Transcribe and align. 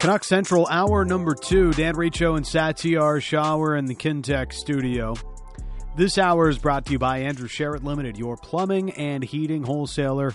Canuck 0.00 0.24
Central, 0.24 0.66
hour 0.70 1.04
number 1.04 1.34
two. 1.34 1.72
Dan 1.74 1.94
Riccio 1.94 2.36
and 2.36 2.46
Satiar 2.46 3.20
Shah 3.20 3.62
in 3.74 3.84
the 3.84 3.94
Kintec 3.94 4.50
studio. 4.54 5.14
This 5.94 6.16
hour 6.16 6.48
is 6.48 6.56
brought 6.56 6.86
to 6.86 6.92
you 6.92 6.98
by 6.98 7.18
Andrew 7.18 7.48
Sheret 7.48 7.84
Limited, 7.84 8.16
your 8.16 8.38
plumbing 8.38 8.92
and 8.92 9.22
heating 9.22 9.64
wholesaler, 9.64 10.34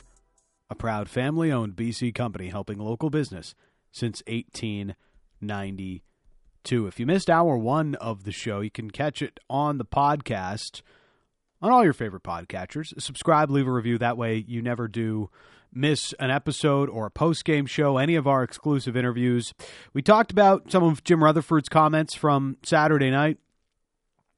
a 0.69 0.75
proud 0.75 1.09
family 1.09 1.51
owned 1.51 1.75
BC 1.75 2.13
company 2.13 2.49
helping 2.49 2.77
local 2.77 3.09
business 3.09 3.55
since 3.91 4.21
1892. 4.27 6.01
If 6.85 6.99
you 6.99 7.07
missed 7.07 7.31
hour 7.31 7.57
one 7.57 7.95
of 7.95 8.23
the 8.23 8.31
show, 8.31 8.61
you 8.61 8.69
can 8.69 8.91
catch 8.91 9.23
it 9.23 9.39
on 9.49 9.79
the 9.79 9.85
podcast 9.85 10.83
on 11.59 11.71
all 11.71 11.83
your 11.83 11.93
favorite 11.93 12.21
podcatchers. 12.21 12.93
Subscribe, 13.01 13.49
leave 13.49 13.67
a 13.67 13.71
review. 13.71 13.97
That 13.97 14.15
way, 14.15 14.45
you 14.47 14.61
never 14.61 14.87
do 14.87 15.31
miss 15.75 16.13
an 16.19 16.31
episode 16.31 16.89
or 16.89 17.05
a 17.05 17.11
post 17.11 17.45
game 17.45 17.65
show, 17.65 17.97
any 17.97 18.15
of 18.15 18.25
our 18.25 18.41
exclusive 18.43 18.95
interviews. 18.95 19.53
We 19.93 20.01
talked 20.01 20.31
about 20.31 20.71
some 20.71 20.83
of 20.83 21.03
Jim 21.03 21.23
Rutherford's 21.23 21.69
comments 21.69 22.15
from 22.15 22.57
Saturday 22.63 23.11
night, 23.11 23.37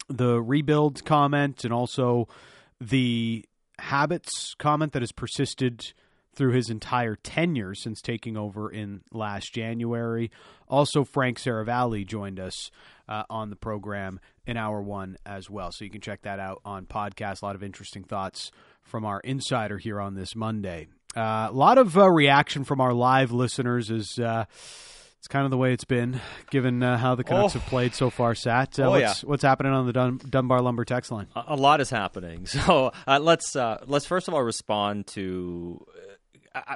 the 0.09 0.41
rebuild 0.41 1.05
comment, 1.05 1.63
and 1.63 1.73
also 1.73 2.27
the 2.81 3.45
habits 3.79 4.55
comment 4.57 4.93
that 4.93 5.01
has 5.01 5.11
persisted 5.11 5.93
through 6.33 6.53
his 6.53 6.69
entire 6.69 7.15
tenure 7.15 7.73
since 7.73 7.99
taking 7.99 8.37
over 8.37 8.69
in 8.69 9.01
last 9.11 9.53
January. 9.53 10.29
Also, 10.67 11.03
Frank 11.03 11.39
Seravalli 11.39 12.05
joined 12.05 12.39
us 12.39 12.69
uh, 13.09 13.23
on 13.29 13.49
the 13.49 13.55
program 13.55 14.19
in 14.45 14.55
hour 14.55 14.81
one 14.81 15.17
as 15.25 15.49
well. 15.49 15.71
So 15.71 15.83
you 15.83 15.89
can 15.89 16.01
check 16.01 16.21
that 16.23 16.39
out 16.39 16.61
on 16.63 16.85
podcast. 16.85 17.41
A 17.41 17.45
lot 17.45 17.55
of 17.55 17.63
interesting 17.63 18.03
thoughts 18.03 18.51
from 18.83 19.03
our 19.03 19.19
insider 19.21 19.79
here 19.79 19.99
on 19.99 20.13
this 20.13 20.35
Monday. 20.35 20.87
Uh, 21.15 21.47
a 21.49 21.53
lot 21.53 21.77
of 21.77 21.97
uh, 21.97 22.09
reaction 22.09 22.63
from 22.63 22.79
our 22.81 22.93
live 22.93 23.31
listeners 23.31 23.89
is 23.89 24.19
uh, 24.19 24.45
it's 25.17 25.27
kind 25.27 25.45
of 25.45 25.51
the 25.51 25.57
way 25.57 25.73
it's 25.73 25.83
been, 25.85 26.19
given 26.51 26.83
uh, 26.83 26.97
how 26.97 27.15
the 27.15 27.23
Canucks 27.23 27.55
Oh. 27.55 27.59
have 27.59 27.67
played 27.69 27.95
so 27.95 28.09
far. 28.11 28.35
Sat, 28.35 28.77
uh, 28.79 28.83
Oh, 28.83 28.89
what's, 28.91 29.23
yeah. 29.23 29.29
what's 29.29 29.43
happening 29.43 29.71
on 29.73 29.87
the 29.87 29.93
Dun- 29.93 30.19
Dunbar 30.29 30.61
Lumber 30.61 30.85
text 30.85 31.11
line? 31.11 31.27
A, 31.35 31.43
a 31.47 31.55
lot 31.55 31.81
is 31.81 31.89
happening. 31.89 32.45
So 32.45 32.91
uh, 33.07 33.19
let's 33.19 33.55
uh, 33.55 33.83
let's 33.87 34.05
first 34.05 34.27
of 34.27 34.33
all 34.33 34.43
respond 34.43 35.07
to 35.07 35.85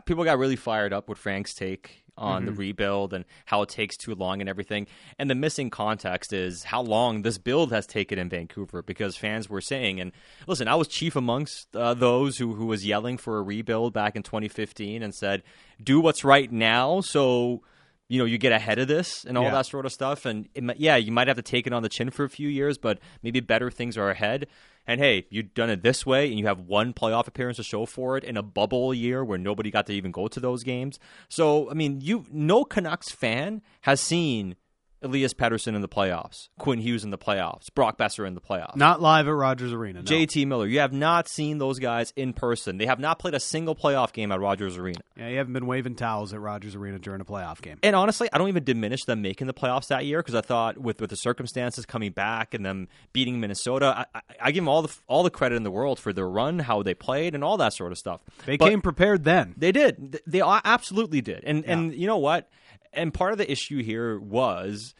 people 0.05 0.23
got 0.23 0.37
really 0.37 0.55
fired 0.55 0.93
up 0.93 1.09
with 1.09 1.17
Frank's 1.17 1.53
take 1.53 2.00
on 2.17 2.45
the 2.45 2.51
rebuild 2.51 3.13
and 3.13 3.25
how 3.45 3.61
it 3.61 3.69
takes 3.69 3.95
too 3.97 4.13
long 4.13 4.41
and 4.41 4.49
everything. 4.49 4.85
And 5.17 5.29
the 5.29 5.35
missing 5.35 5.69
context 5.69 6.33
is 6.33 6.63
how 6.63 6.81
long 6.81 7.21
this 7.21 7.37
build 7.37 7.71
has 7.71 7.87
taken 7.87 8.19
in 8.19 8.29
Vancouver 8.29 8.81
because 8.83 9.15
fans 9.15 9.49
were 9.49 9.61
saying 9.61 9.99
and 9.99 10.11
listen, 10.47 10.67
I 10.67 10.75
was 10.75 10.87
chief 10.87 11.15
amongst 11.15 11.75
uh, 11.75 11.93
those 11.93 12.37
who 12.37 12.53
who 12.53 12.65
was 12.65 12.85
yelling 12.85 13.17
for 13.17 13.37
a 13.37 13.41
rebuild 13.41 13.93
back 13.93 14.15
in 14.15 14.23
2015 14.23 15.01
and 15.01 15.15
said, 15.15 15.41
"Do 15.81 15.99
what's 15.99 16.23
right 16.23 16.51
now." 16.51 17.01
So 17.01 17.63
you 18.09 18.17
know, 18.19 18.25
you 18.25 18.37
get 18.37 18.51
ahead 18.51 18.77
of 18.77 18.89
this 18.89 19.23
and 19.23 19.37
all 19.37 19.45
Yeah. 19.45 19.51
that 19.51 19.67
sort 19.67 19.85
of 19.85 19.93
stuff. 19.93 20.25
And 20.25 20.49
it, 20.53 20.77
yeah, 20.77 20.97
you 20.97 21.13
might 21.13 21.29
have 21.29 21.37
to 21.37 21.41
take 21.41 21.65
it 21.65 21.71
on 21.71 21.81
the 21.81 21.87
chin 21.87 22.09
for 22.09 22.25
a 22.25 22.29
few 22.29 22.49
years, 22.49 22.77
but 22.77 22.99
maybe 23.23 23.39
better 23.39 23.71
things 23.71 23.97
are 23.97 24.09
ahead. 24.09 24.47
And 24.87 24.99
hey, 24.99 25.27
you've 25.29 25.53
done 25.53 25.69
it 25.69 25.83
this 25.83 26.05
way, 26.05 26.29
and 26.29 26.39
you 26.39 26.47
have 26.47 26.59
one 26.59 26.93
playoff 26.93 27.27
appearance 27.27 27.57
to 27.57 27.63
show 27.63 27.85
for 27.85 28.17
it 28.17 28.23
in 28.23 28.35
a 28.37 28.43
bubble 28.43 28.93
year 28.93 29.23
where 29.23 29.37
nobody 29.37 29.69
got 29.69 29.85
to 29.87 29.93
even 29.93 30.11
go 30.11 30.27
to 30.27 30.39
those 30.39 30.63
games. 30.63 30.99
So, 31.29 31.69
I 31.69 31.73
mean, 31.73 32.01
you 32.01 32.25
no 32.31 32.63
Canucks 32.63 33.11
fan 33.11 33.61
has 33.81 34.01
seen 34.01 34.55
Elias 35.03 35.33
Pettersson 35.33 35.75
in 35.75 35.81
the 35.81 35.87
playoffs, 35.87 36.49
Quinn 36.59 36.79
Hughes 36.79 37.03
in 37.03 37.09
the 37.09 37.17
playoffs, 37.17 37.73
Brock 37.73 37.97
Boeser 37.97 38.27
in 38.27 38.35
the 38.35 38.41
playoffs. 38.41 38.75
Not 38.75 39.01
live 39.01 39.27
at 39.27 39.31
Rogers 39.33 39.73
Arena. 39.73 39.99
No. 39.99 40.05
JT 40.05 40.45
Miller, 40.47 40.67
you 40.67 40.79
have 40.79 40.93
not 40.93 41.27
seen 41.27 41.57
those 41.57 41.79
guys 41.79 42.13
in 42.15 42.33
person. 42.33 42.77
They 42.77 42.85
have 42.85 42.99
not 42.99 43.17
played 43.19 43.33
a 43.33 43.39
single 43.39 43.75
playoff 43.75 44.13
game 44.13 44.31
at 44.31 44.39
Rogers 44.39 44.77
Arena. 44.77 44.99
Yeah, 45.17 45.29
you 45.29 45.37
haven't 45.37 45.53
been 45.53 45.65
waving 45.65 45.95
towels 45.95 46.33
at 46.33 46.39
Rogers 46.39 46.75
Arena 46.75 46.99
during 46.99 47.21
a 47.21 47.25
playoff 47.25 47.61
game. 47.61 47.77
And 47.83 47.95
honestly, 47.95 48.29
I 48.31 48.37
don't 48.37 48.47
even 48.49 48.63
diminish 48.63 49.05
them 49.05 49.21
making 49.21 49.47
the 49.47 49.53
playoffs 49.53 49.87
that 49.87 50.05
year 50.05 50.19
because 50.19 50.35
I 50.35 50.41
thought 50.41 50.77
with 50.77 51.01
with 51.01 51.09
the 51.09 51.15
circumstances 51.15 51.85
coming 51.85 52.11
back 52.11 52.53
and 52.53 52.65
them 52.65 52.87
beating 53.13 53.39
Minnesota, 53.39 54.05
I, 54.13 54.19
I, 54.19 54.21
I 54.41 54.51
give 54.51 54.61
them 54.63 54.69
all 54.69 54.83
the 54.83 54.95
all 55.07 55.23
the 55.23 55.29
credit 55.31 55.55
in 55.55 55.63
the 55.63 55.71
world 55.71 55.99
for 55.99 56.13
their 56.13 56.29
run, 56.29 56.59
how 56.59 56.83
they 56.83 56.93
played, 56.93 57.33
and 57.35 57.43
all 57.43 57.57
that 57.57 57.73
sort 57.73 57.91
of 57.91 57.97
stuff. 57.97 58.21
They 58.45 58.57
But 58.57 58.69
came 58.69 58.81
prepared 58.81 59.23
then. 59.23 59.55
They 59.57 59.71
did. 59.71 60.11
Th- 60.13 60.23
They 60.27 60.41
absolutely 60.41 61.21
did. 61.21 61.43
And 61.43 61.65
and 61.65 61.93
you 61.93 62.07
know 62.07 62.17
what? 62.17 62.49
And 62.93 63.13
part 63.13 63.31
of 63.31 63.37
the 63.37 63.49
issue 63.51 63.81
here 63.83 64.19
was 64.19 64.93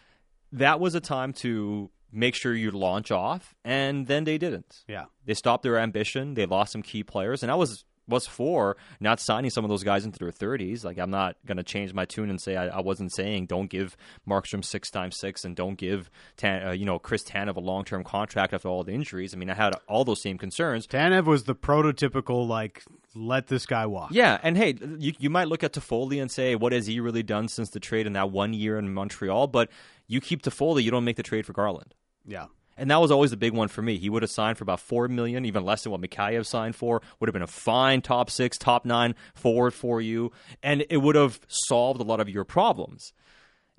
that 0.52 0.80
was 0.80 0.96
a 0.96 1.02
time 1.02 1.34
to 1.34 1.90
make 2.12 2.36
sure 2.36 2.54
you 2.54 2.72
launch 2.72 3.12
off, 3.12 3.56
and 3.64 4.08
then 4.08 4.26
they 4.26 4.38
didn't. 4.38 4.84
Yeah. 4.88 5.06
They 5.26 5.34
stopped 5.34 5.64
their 5.64 5.80
ambition. 5.80 6.34
They 6.34 6.46
lost 6.46 6.74
some 6.74 6.82
key 6.82 7.04
players, 7.04 7.44
and 7.44 7.52
I 7.52 7.56
was 7.56 7.86
was 8.08 8.28
for 8.28 8.78
not 9.00 9.20
signing 9.20 9.50
some 9.52 9.64
of 9.64 9.70
those 9.70 9.84
guys 9.84 10.06
into 10.06 10.20
their 10.20 10.32
thirties. 10.32 10.84
Like 10.84 10.98
I'm 10.98 11.12
not 11.12 11.38
going 11.46 11.58
to 11.58 11.64
change 11.64 11.94
my 11.94 12.06
tune 12.06 12.30
and 12.30 12.42
say 12.42 12.58
I, 12.58 12.68
I 12.68 12.82
wasn't 12.82 13.14
saying 13.14 13.46
don't 13.46 13.70
give 13.70 13.96
Markstrom 14.28 14.66
six 14.66 14.90
times 14.90 15.18
six 15.18 15.46
and 15.46 15.56
don't 15.56 15.76
give 15.76 16.10
Tan, 16.36 16.68
uh, 16.68 16.72
you 16.72 16.86
know 16.86 17.00
Chris 17.00 17.24
Tanev 17.24 17.56
a 17.56 17.62
long 17.62 17.86
term 17.86 18.04
contract 18.04 18.54
after 18.54 18.68
all 18.68 18.84
the 18.84 18.92
injuries. 18.92 19.34
I 19.34 19.38
mean 19.38 19.50
I 19.50 19.54
had 19.54 19.74
all 19.88 20.04
those 20.04 20.22
same 20.22 20.38
concerns. 20.38 20.88
Tanev 20.88 21.26
was 21.26 21.46
the 21.46 21.56
prototypical, 21.56 22.48
like, 22.48 22.84
let 23.14 23.48
this 23.48 23.66
guy 23.66 23.86
walk. 23.86 24.12
Yeah, 24.12 24.40
and 24.42 24.58
hey, 24.58 24.76
you, 24.98 25.14
you 25.20 25.30
might 25.30 25.48
look 25.48 25.64
at 25.64 25.74
Toffoli 25.74 26.22
and 26.22 26.32
say, 26.32 26.56
what 26.56 26.72
has 26.72 26.88
he 26.88 27.00
really 27.00 27.24
done 27.24 27.48
since 27.48 27.70
the 27.70 27.80
trade 27.80 28.08
in 28.08 28.14
that 28.14 28.32
one 28.32 28.54
year 28.54 28.78
in 28.78 28.94
Montreal? 28.94 29.48
But 29.48 29.70
you 30.08 30.22
keep 30.22 30.42
Toffoli, 30.42 30.84
you 30.84 30.92
don't 30.92 31.04
make 31.04 31.18
the 31.18 31.24
trade 31.24 31.46
for 31.46 31.54
Garland. 31.54 31.94
Yeah. 32.26 32.48
And 32.78 32.90
that 32.90 33.02
was 33.02 33.12
always 33.12 33.32
the 33.32 33.38
big 33.38 33.54
one 33.54 33.68
for 33.68 33.82
me. 33.82 33.98
He 33.98 34.10
would 34.10 34.24
have 34.24 34.32
signed 34.32 34.58
for 34.58 34.64
about 34.64 34.80
four 34.80 35.08
million, 35.08 35.46
even 35.46 35.64
less 35.64 35.84
than 35.84 35.92
what 35.92 36.02
Mikheyev 36.02 36.46
signed 36.46 36.76
for. 36.76 37.02
Would 37.20 37.28
have 37.28 37.34
been 37.34 37.42
a 37.42 37.48
fine 37.48 38.02
top 38.02 38.30
six, 38.30 38.58
top 38.58 38.86
nine 38.86 39.14
forward 39.36 39.72
for 39.72 40.02
you, 40.02 40.32
and 40.64 40.86
it 40.90 40.98
would 40.98 41.16
have 41.16 41.40
solved 41.48 42.00
a 42.00 42.04
lot 42.04 42.20
of 42.20 42.30
your 42.30 42.44
problems. 42.44 43.14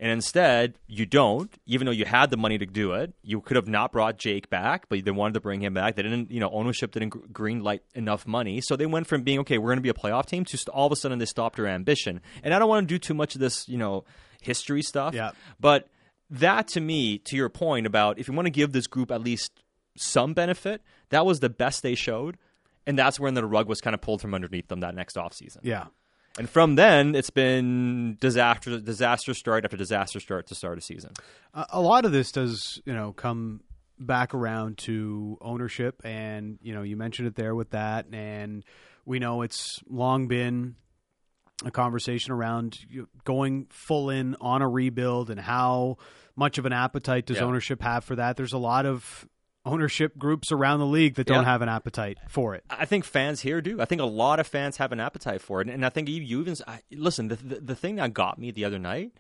And 0.02 0.10
instead, 0.10 0.74
you 0.88 1.06
don't, 1.06 1.48
even 1.64 1.86
though 1.86 1.92
you 1.92 2.04
had 2.04 2.30
the 2.30 2.36
money 2.36 2.58
to 2.58 2.66
do 2.66 2.94
it. 2.94 3.14
You 3.22 3.40
could 3.40 3.54
have 3.54 3.68
not 3.68 3.92
brought 3.92 4.18
Jake 4.18 4.50
back, 4.50 4.88
but 4.88 5.04
they 5.04 5.10
wanted 5.12 5.34
to 5.34 5.40
bring 5.40 5.60
him 5.60 5.74
back. 5.74 5.94
They 5.94 6.02
didn't, 6.02 6.28
you 6.32 6.40
know, 6.40 6.50
ownership 6.50 6.90
didn't 6.90 7.32
green 7.32 7.62
light 7.62 7.84
enough 7.94 8.26
money. 8.26 8.60
So 8.60 8.74
they 8.74 8.84
went 8.84 9.06
from 9.06 9.22
being, 9.22 9.38
okay, 9.38 9.58
we're 9.58 9.68
going 9.68 9.76
to 9.76 9.80
be 9.80 9.90
a 9.90 9.94
playoff 9.94 10.26
team 10.26 10.44
to 10.46 10.58
all 10.72 10.86
of 10.86 10.92
a 10.92 10.96
sudden 10.96 11.20
they 11.20 11.24
stopped 11.24 11.54
their 11.54 11.68
ambition. 11.68 12.20
And 12.42 12.52
I 12.52 12.58
don't 12.58 12.68
want 12.68 12.88
to 12.88 12.92
do 12.92 12.98
too 12.98 13.14
much 13.14 13.36
of 13.36 13.40
this, 13.40 13.68
you 13.68 13.78
know, 13.78 14.04
history 14.40 14.82
stuff. 14.82 15.14
Yeah. 15.14 15.30
But 15.60 15.88
that 16.30 16.66
to 16.68 16.80
me, 16.80 17.18
to 17.18 17.36
your 17.36 17.48
point 17.48 17.86
about 17.86 18.18
if 18.18 18.26
you 18.26 18.34
want 18.34 18.46
to 18.46 18.50
give 18.50 18.72
this 18.72 18.88
group 18.88 19.12
at 19.12 19.22
least 19.22 19.52
some 19.96 20.34
benefit, 20.34 20.82
that 21.10 21.24
was 21.24 21.38
the 21.38 21.48
best 21.48 21.84
they 21.84 21.94
showed. 21.94 22.38
And 22.88 22.98
that's 22.98 23.20
when 23.20 23.34
the 23.34 23.46
rug 23.46 23.68
was 23.68 23.80
kind 23.80 23.94
of 23.94 24.00
pulled 24.00 24.20
from 24.20 24.34
underneath 24.34 24.66
them 24.66 24.80
that 24.80 24.96
next 24.96 25.14
offseason. 25.14 25.58
Yeah. 25.62 25.86
And 26.38 26.48
from 26.48 26.76
then, 26.76 27.14
it's 27.14 27.30
been 27.30 28.16
disaster, 28.20 28.80
disaster 28.80 29.34
start 29.34 29.64
after 29.64 29.76
disaster 29.76 30.18
start 30.18 30.46
to 30.46 30.54
start 30.54 30.78
a 30.78 30.80
season. 30.80 31.12
a 31.54 31.80
lot 31.80 32.04
of 32.06 32.12
this 32.12 32.32
does 32.32 32.80
you 32.86 32.92
know 32.94 33.12
come 33.12 33.60
back 33.98 34.34
around 34.34 34.78
to 34.78 35.36
ownership 35.42 36.00
and 36.04 36.58
you 36.62 36.72
know 36.74 36.82
you 36.82 36.96
mentioned 36.96 37.28
it 37.28 37.36
there 37.36 37.54
with 37.54 37.70
that 37.70 38.06
and 38.12 38.64
we 39.04 39.18
know 39.20 39.42
it's 39.42 39.80
long 39.88 40.26
been 40.26 40.74
a 41.64 41.70
conversation 41.70 42.32
around 42.32 42.78
going 43.24 43.66
full 43.70 44.10
in 44.10 44.34
on 44.40 44.60
a 44.62 44.68
rebuild 44.68 45.30
and 45.30 45.38
how 45.38 45.98
much 46.34 46.58
of 46.58 46.66
an 46.66 46.72
appetite 46.72 47.26
does 47.26 47.36
Yeah. 47.36 47.44
ownership 47.44 47.80
have 47.82 48.02
for 48.04 48.16
that 48.16 48.36
there's 48.36 48.54
a 48.54 48.58
lot 48.58 48.86
of 48.86 49.28
ownership 49.64 50.18
groups 50.18 50.50
around 50.50 50.80
the 50.80 50.86
league 50.86 51.14
that 51.14 51.26
don't 51.26 51.44
Yeah. 51.44 51.50
have 51.50 51.62
an 51.62 51.68
appetite 51.68 52.18
for 52.28 52.54
it 52.54 52.64
I 52.70 52.84
think 52.84 53.04
fans 53.04 53.40
here 53.42 53.60
do. 53.60 53.80
I 53.80 53.84
think 53.84 54.00
a 54.00 54.04
lot 54.06 54.40
of 54.40 54.46
fans 54.46 54.76
have 54.78 54.92
an 54.92 55.00
appetite 55.00 55.40
for 55.40 55.60
it, 55.60 55.68
and 55.68 55.84
I 55.86 55.88
think 55.88 56.08
you, 56.08 56.20
you 56.22 56.40
even 56.40 56.56
I, 56.66 56.80
listen. 56.90 57.28
The, 57.28 57.36
the 57.36 57.60
the 57.60 57.74
thing 57.76 57.96
that 57.96 58.12
got 58.12 58.38
me 58.38 58.50
the 58.50 58.64
other 58.64 58.78
night 58.78 59.12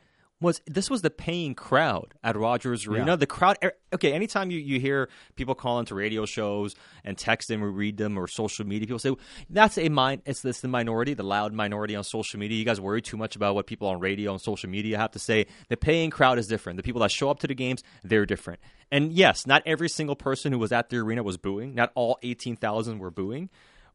was 0.42 0.60
this 0.66 0.90
was 0.90 1.00
the 1.02 1.10
paying 1.10 1.54
crowd 1.54 2.14
at 2.22 2.36
Rogers 2.36 2.86
Arena. 2.86 3.12
Yeah. 3.12 3.16
The 3.16 3.26
crowd. 3.26 3.56
er, 3.62 3.72
Okay, 3.94 4.12
anytime 4.12 4.50
you, 4.50 4.58
you 4.58 4.80
hear 4.80 5.08
people 5.36 5.54
call 5.54 5.78
into 5.78 5.94
radio 5.94 6.26
shows 6.26 6.74
and 7.04 7.16
text 7.16 7.48
them 7.48 7.62
or 7.62 7.70
read 7.70 7.96
them 7.96 8.18
or 8.18 8.26
social 8.26 8.66
media, 8.66 8.86
people 8.86 8.98
say 8.98 9.14
that's 9.48 9.78
a 9.78 9.88
min- 9.88 10.22
It's 10.26 10.40
this 10.42 10.60
the 10.60 10.68
minority, 10.68 11.14
the 11.14 11.22
loud 11.22 11.52
minority 11.52 11.94
on 11.96 12.04
social 12.04 12.38
media. 12.40 12.58
You 12.58 12.64
guys 12.64 12.80
worry 12.80 13.02
too 13.02 13.16
much 13.16 13.36
about 13.36 13.54
what 13.54 13.66
people 13.66 13.88
on 13.88 14.00
radio 14.00 14.32
and 14.32 14.40
social 14.40 14.68
media 14.68 14.98
have 14.98 15.12
to 15.12 15.18
say. 15.18 15.46
The 15.68 15.76
paying 15.76 16.10
crowd 16.10 16.38
is 16.38 16.46
different. 16.46 16.76
The 16.76 16.82
people 16.82 17.00
that 17.02 17.10
show 17.10 17.30
up 17.30 17.38
to 17.40 17.46
the 17.46 17.54
games, 17.54 17.82
they're 18.02 18.26
different. 18.26 18.60
And 18.90 19.12
yes, 19.12 19.46
not 19.46 19.62
every 19.64 19.88
single 19.88 20.16
person 20.16 20.52
who 20.52 20.58
was 20.58 20.72
at 20.72 20.90
the 20.90 20.98
arena 20.98 21.22
was 21.22 21.36
booing. 21.38 21.74
Not 21.74 21.92
all 21.94 22.18
eighteen 22.22 22.56
thousand 22.56 22.98
were 22.98 23.10
booing, 23.10 23.48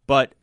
but 0.08 0.34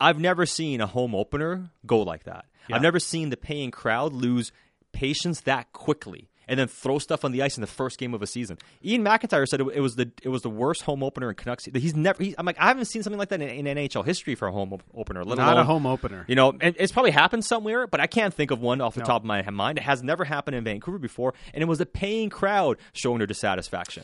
I've 0.00 0.18
never 0.18 0.46
seen 0.46 0.80
a 0.80 0.86
home 0.86 1.14
opener 1.14 1.70
go 1.84 2.00
like 2.00 2.24
that. 2.24 2.46
I've 2.72 2.82
never 2.82 3.00
seen 3.00 3.30
the 3.30 3.36
paying 3.36 3.70
crowd 3.72 4.12
lose 4.12 4.52
patience 4.92 5.40
that 5.42 5.72
quickly 5.72 6.28
and 6.48 6.58
then 6.58 6.66
throw 6.66 6.98
stuff 6.98 7.24
on 7.24 7.30
the 7.30 7.42
ice 7.42 7.56
in 7.56 7.60
the 7.60 7.66
first 7.68 7.96
game 7.96 8.12
of 8.12 8.22
a 8.22 8.26
season. 8.26 8.58
Iain 8.84 9.04
MacIntyre 9.04 9.46
said 9.46 9.60
it, 9.60 9.68
it 9.72 9.80
was 9.80 9.94
the 9.94 10.10
it 10.22 10.30
was 10.30 10.42
the 10.42 10.50
worst 10.50 10.82
home 10.82 11.02
opener 11.04 11.28
in 11.30 11.36
Canucks. 11.36 11.66
He's 11.66 11.94
never. 11.94 12.22
He's, 12.22 12.34
I'm 12.38 12.44
like 12.44 12.58
I 12.58 12.66
haven't 12.66 12.86
seen 12.86 13.02
something 13.04 13.18
like 13.18 13.28
that 13.28 13.40
in, 13.40 13.66
in 13.66 13.76
NHL 13.76 14.04
history 14.04 14.34
for 14.34 14.48
a 14.48 14.52
home 14.52 14.72
op- 14.72 14.82
opener. 14.94 15.24
Let 15.24 15.38
not 15.38 15.52
alone, 15.52 15.58
a 15.60 15.64
home 15.64 15.86
opener 15.86 16.24
You 16.26 16.34
know, 16.34 16.54
it's 16.60 16.90
probably 16.92 17.12
happened 17.12 17.44
somewhere, 17.44 17.86
but 17.86 18.00
I 18.00 18.08
can't 18.08 18.34
think 18.34 18.50
of 18.50 18.60
one 18.60 18.80
off 18.80 18.94
the 18.94 19.00
No. 19.00 19.06
top 19.06 19.22
of 19.22 19.26
my 19.26 19.48
mind. 19.50 19.78
It 19.78 19.84
has 19.84 20.02
never 20.02 20.24
happened 20.24 20.56
in 20.56 20.64
Vancouver 20.64 20.98
before, 20.98 21.34
and 21.54 21.62
it 21.62 21.66
was 21.66 21.80
a 21.80 21.86
paying 21.86 22.30
crowd 22.30 22.78
showing 22.94 23.18
their 23.18 23.26
dissatisfaction. 23.28 24.02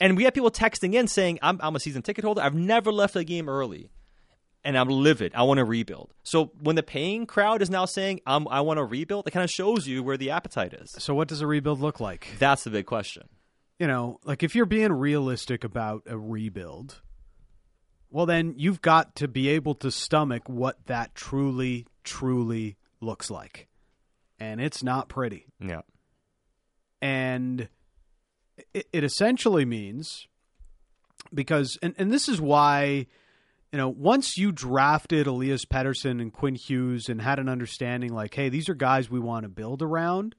And 0.00 0.16
we 0.16 0.24
had 0.24 0.34
people 0.34 0.50
texting 0.50 0.94
in 0.94 1.06
saying, 1.08 1.38
"I'm, 1.42 1.58
I'm 1.62 1.74
a 1.76 1.80
season 1.80 2.02
ticket 2.02 2.24
holder. 2.24 2.42
I've 2.42 2.54
never 2.54 2.92
left 2.92 3.16
a 3.16 3.24
game 3.24 3.48
early." 3.48 3.88
And 4.64 4.78
I'm 4.78 4.88
livid. 4.88 5.32
I 5.34 5.42
want 5.42 5.58
to 5.58 5.64
rebuild. 5.64 6.14
So 6.22 6.52
when 6.60 6.76
the 6.76 6.82
paying 6.82 7.26
crowd 7.26 7.62
is 7.62 7.70
now 7.70 7.84
saying 7.84 8.20
I'm, 8.26 8.46
I 8.48 8.60
want 8.60 8.78
to 8.78 8.84
rebuild, 8.84 9.26
it 9.26 9.32
kind 9.32 9.44
of 9.44 9.50
shows 9.50 9.86
you 9.86 10.02
where 10.02 10.16
the 10.16 10.30
appetite 10.30 10.72
is. 10.72 10.94
So 10.98 11.14
what 11.14 11.28
does 11.28 11.40
a 11.40 11.46
rebuild 11.46 11.80
look 11.80 12.00
like? 12.00 12.28
That's 12.38 12.64
the 12.64 12.70
big 12.70 12.86
question. 12.86 13.28
You 13.78 13.86
know, 13.86 14.20
like 14.24 14.42
if 14.42 14.54
you're 14.54 14.66
being 14.66 14.92
realistic 14.92 15.64
about 15.64 16.02
a 16.06 16.16
rebuild, 16.16 17.00
well 18.10 18.26
then 18.26 18.54
you've 18.56 18.80
got 18.80 19.16
to 19.16 19.28
be 19.28 19.48
able 19.48 19.74
to 19.76 19.90
stomach 19.90 20.48
what 20.48 20.86
that 20.86 21.14
truly 21.14 21.86
truly 22.04 22.76
looks 23.00 23.30
like. 23.30 23.68
And 24.38 24.60
it's 24.60 24.82
not 24.82 25.08
pretty. 25.08 25.46
Yeah. 25.60 25.82
And 27.00 27.68
it, 28.72 28.86
it 28.92 29.04
essentially 29.04 29.64
means 29.64 30.28
because 31.34 31.78
and, 31.82 31.94
and 31.98 32.12
this 32.12 32.28
is 32.28 32.40
why 32.40 33.06
you 33.72 33.78
know, 33.78 33.88
once 33.88 34.36
you 34.36 34.52
drafted 34.52 35.26
Elias 35.26 35.64
Pettersson 35.64 36.20
and 36.20 36.32
Quinn 36.32 36.54
Hughes 36.54 37.08
and 37.08 37.22
had 37.22 37.38
an 37.38 37.48
understanding 37.48 38.12
like, 38.12 38.34
hey, 38.34 38.50
these 38.50 38.68
are 38.68 38.74
guys 38.74 39.10
we 39.10 39.18
want 39.18 39.44
to 39.44 39.48
build 39.48 39.80
around, 39.80 40.34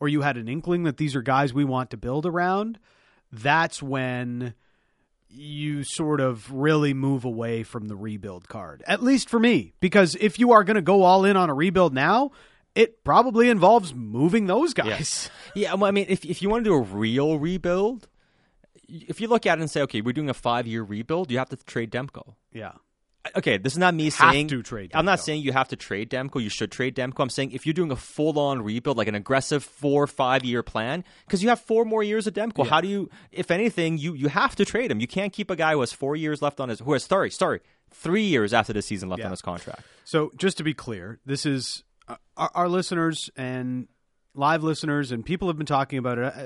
or 0.00 0.08
you 0.08 0.22
had 0.22 0.38
an 0.38 0.48
inkling 0.48 0.84
that 0.84 0.96
these 0.96 1.14
are 1.14 1.22
guys 1.22 1.52
we 1.52 1.64
want 1.64 1.90
to 1.90 1.98
build 1.98 2.24
around, 2.24 2.78
that's 3.30 3.82
when 3.82 4.54
you 5.28 5.84
sort 5.84 6.20
of 6.20 6.50
really 6.50 6.94
move 6.94 7.24
away 7.24 7.62
from 7.62 7.86
the 7.86 7.94
rebuild 7.94 8.48
card. 8.48 8.82
At 8.86 9.02
least 9.02 9.28
for 9.28 9.38
me, 9.38 9.74
because 9.80 10.16
if 10.18 10.38
you 10.38 10.52
are 10.52 10.64
going 10.64 10.76
to 10.76 10.82
go 10.82 11.02
all 11.02 11.24
in 11.26 11.36
on 11.36 11.50
a 11.50 11.54
rebuild 11.54 11.92
now, 11.92 12.32
it 12.74 13.04
probably 13.04 13.50
involves 13.50 13.94
moving 13.94 14.46
those 14.46 14.74
guys. 14.74 15.30
Yeah, 15.54 15.74
well, 15.74 15.88
I 15.88 15.90
mean, 15.90 16.06
if 16.08 16.24
if 16.24 16.40
you 16.40 16.48
want 16.48 16.64
to 16.64 16.70
do 16.70 16.74
a 16.74 16.80
real 16.80 17.38
rebuild, 17.38 18.08
if 18.90 19.20
you 19.20 19.28
look 19.28 19.46
at 19.46 19.58
it 19.58 19.60
and 19.60 19.70
say, 19.70 19.82
okay, 19.82 20.00
we're 20.00 20.12
doing 20.12 20.30
a 20.30 20.34
five 20.34 20.66
year 20.66 20.82
rebuild, 20.82 21.30
you 21.30 21.38
have 21.38 21.48
to 21.50 21.56
trade 21.56 21.90
Demko. 21.90 22.34
Yeah. 22.52 22.72
Okay, 23.36 23.58
this 23.58 23.74
is 23.74 23.78
not 23.78 23.92
me 23.94 24.04
Have 24.04 24.32
saying 24.32 24.48
to 24.48 24.62
trade 24.62 24.92
I'm 24.94 25.04
not 25.04 25.20
saying 25.20 25.42
you 25.42 25.52
have 25.52 25.68
to 25.68 25.76
trade 25.76 26.08
Demko. 26.08 26.42
You 26.42 26.48
should 26.48 26.72
trade 26.72 26.96
Demko. 26.96 27.20
I'm 27.20 27.28
saying 27.28 27.52
if 27.52 27.66
you're 27.66 27.74
doing 27.74 27.90
a 27.90 27.96
full 27.96 28.38
on 28.38 28.62
rebuild, 28.62 28.96
like 28.96 29.08
an 29.08 29.14
aggressive 29.14 29.62
four 29.62 30.04
or 30.04 30.06
five 30.06 30.42
year 30.42 30.62
plan, 30.62 31.04
because 31.26 31.42
you 31.42 31.50
have 31.50 31.60
four 31.60 31.84
more 31.84 32.02
years 32.02 32.26
of 32.26 32.32
Demko. 32.32 32.66
How 32.66 32.80
do 32.80 32.88
you? 32.88 33.10
If 33.30 33.50
anything, 33.50 33.98
you 33.98 34.14
you 34.14 34.28
have 34.28 34.56
to 34.56 34.64
trade 34.64 34.90
him. 34.90 35.00
You 35.00 35.06
can't 35.06 35.34
keep 35.34 35.50
a 35.50 35.56
guy 35.56 35.72
who 35.74 35.80
has 35.80 35.92
four 35.92 36.16
years 36.16 36.40
left 36.40 36.60
on 36.60 36.70
his 36.70 36.80
who 36.80 36.94
has 36.94 37.04
sorry 37.04 37.30
sorry 37.30 37.60
three 37.92 38.22
years 38.24 38.54
after 38.54 38.72
the 38.72 38.80
season 38.80 39.10
left 39.10 39.20
Yeah. 39.20 39.26
on 39.26 39.32
his 39.32 39.42
contract. 39.42 39.82
So, 40.04 40.32
just 40.38 40.56
to 40.56 40.64
be 40.64 40.72
clear, 40.72 41.20
this 41.26 41.44
is 41.44 41.84
uh, 42.08 42.16
our, 42.38 42.50
our 42.54 42.68
listeners 42.70 43.28
and 43.36 43.86
live 44.34 44.62
listeners, 44.62 45.12
and 45.12 45.26
people 45.26 45.48
have 45.48 45.58
been 45.58 45.66
talking 45.66 45.98
about 45.98 46.16
it 46.18 46.24
uh, 46.24 46.42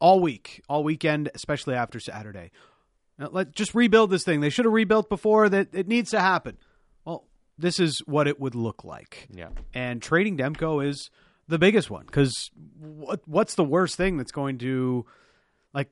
all 0.00 0.20
week, 0.20 0.62
all 0.68 0.82
weekend, 0.82 1.30
especially 1.34 1.74
after 1.74 2.00
Saturday. 2.00 2.50
Now, 3.18 3.28
let 3.30 3.52
just 3.52 3.74
rebuild 3.74 4.10
this 4.10 4.24
thing. 4.24 4.40
They 4.40 4.50
should 4.50 4.64
have 4.64 4.72
rebuilt 4.74 5.08
before. 5.08 5.48
That 5.48 5.68
it 5.72 5.86
needs 5.86 6.10
to 6.10 6.20
happen. 6.20 6.56
Well, 7.04 7.24
this 7.58 7.78
is 7.78 7.98
what 8.06 8.26
it 8.26 8.40
would 8.40 8.54
look 8.54 8.82
like. 8.84 9.28
Yeah. 9.30 9.50
And 9.74 10.02
trading 10.02 10.36
Demko 10.38 10.84
is 10.86 11.10
the 11.46 11.58
biggest 11.58 11.90
one 11.90 12.06
because 12.06 12.50
what 12.78 13.20
what's 13.26 13.54
the 13.56 13.64
worst 13.64 13.96
thing 13.96 14.16
that's 14.16 14.32
going 14.32 14.58
to 14.58 15.04
like 15.74 15.90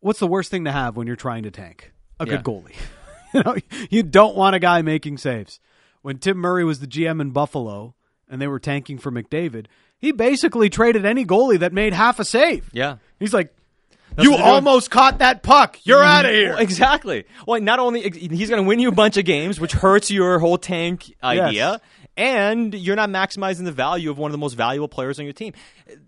what's 0.00 0.18
the 0.20 0.26
worst 0.26 0.50
thing 0.50 0.64
to 0.64 0.72
have 0.72 0.96
when 0.96 1.06
you're 1.06 1.16
trying 1.16 1.42
to 1.42 1.50
tank 1.50 1.92
a 2.18 2.26
Yeah. 2.26 2.36
good 2.36 2.44
goalie? 2.44 2.74
you 3.34 3.42
know, 3.42 3.56
you 3.90 4.02
don't 4.02 4.36
want 4.36 4.54
a 4.56 4.58
guy 4.58 4.80
making 4.82 5.18
saves. 5.18 5.60
When 6.02 6.18
Tim 6.18 6.38
Murray 6.38 6.64
was 6.64 6.80
the 6.80 6.86
GM 6.86 7.20
in 7.20 7.30
Buffalo 7.32 7.94
and 8.28 8.40
they 8.40 8.46
were 8.48 8.58
tanking 8.58 8.98
for 8.98 9.12
McDavid, 9.12 9.66
he 10.02 10.12
basically 10.12 10.68
traded 10.68 11.06
any 11.06 11.24
goalie 11.24 11.60
that 11.60 11.72
made 11.72 11.94
half 11.94 12.18
a 12.20 12.24
save. 12.26 12.68
Yeah. 12.72 12.96
He's 13.18 13.32
like, 13.32 13.54
That's 14.16 14.24
"You 14.24 14.32
what 14.32 14.38
doing." 14.38 14.50
almost 14.50 14.90
caught 14.90 15.18
that 15.20 15.42
puck. 15.42 15.78
You're 15.84 16.00
mm-hmm. 16.00 16.08
out 16.08 16.24
of 16.26 16.32
here." 16.32 16.56
Exactly. 16.58 17.24
Well, 17.46 17.58
not 17.62 17.78
only 17.78 18.02
he's 18.02 18.50
going 18.50 18.62
to 18.62 18.68
win 18.68 18.80
you 18.80 18.88
a 18.88 18.92
bunch 18.92 19.16
of 19.16 19.24
games, 19.24 19.58
which 19.58 19.72
hurts 19.72 20.10
your 20.10 20.38
whole 20.40 20.58
tank 20.58 21.14
idea, 21.22 21.80
and 22.16 22.74
you're 22.74 22.96
not 22.96 23.08
maximizing 23.08 23.64
the 23.64 23.72
value 23.72 24.10
of 24.10 24.18
one 24.18 24.30
of 24.30 24.32
the 24.32 24.38
most 24.38 24.54
valuable 24.54 24.88
players 24.88 25.18
on 25.18 25.24
your 25.24 25.32
team. 25.32 25.54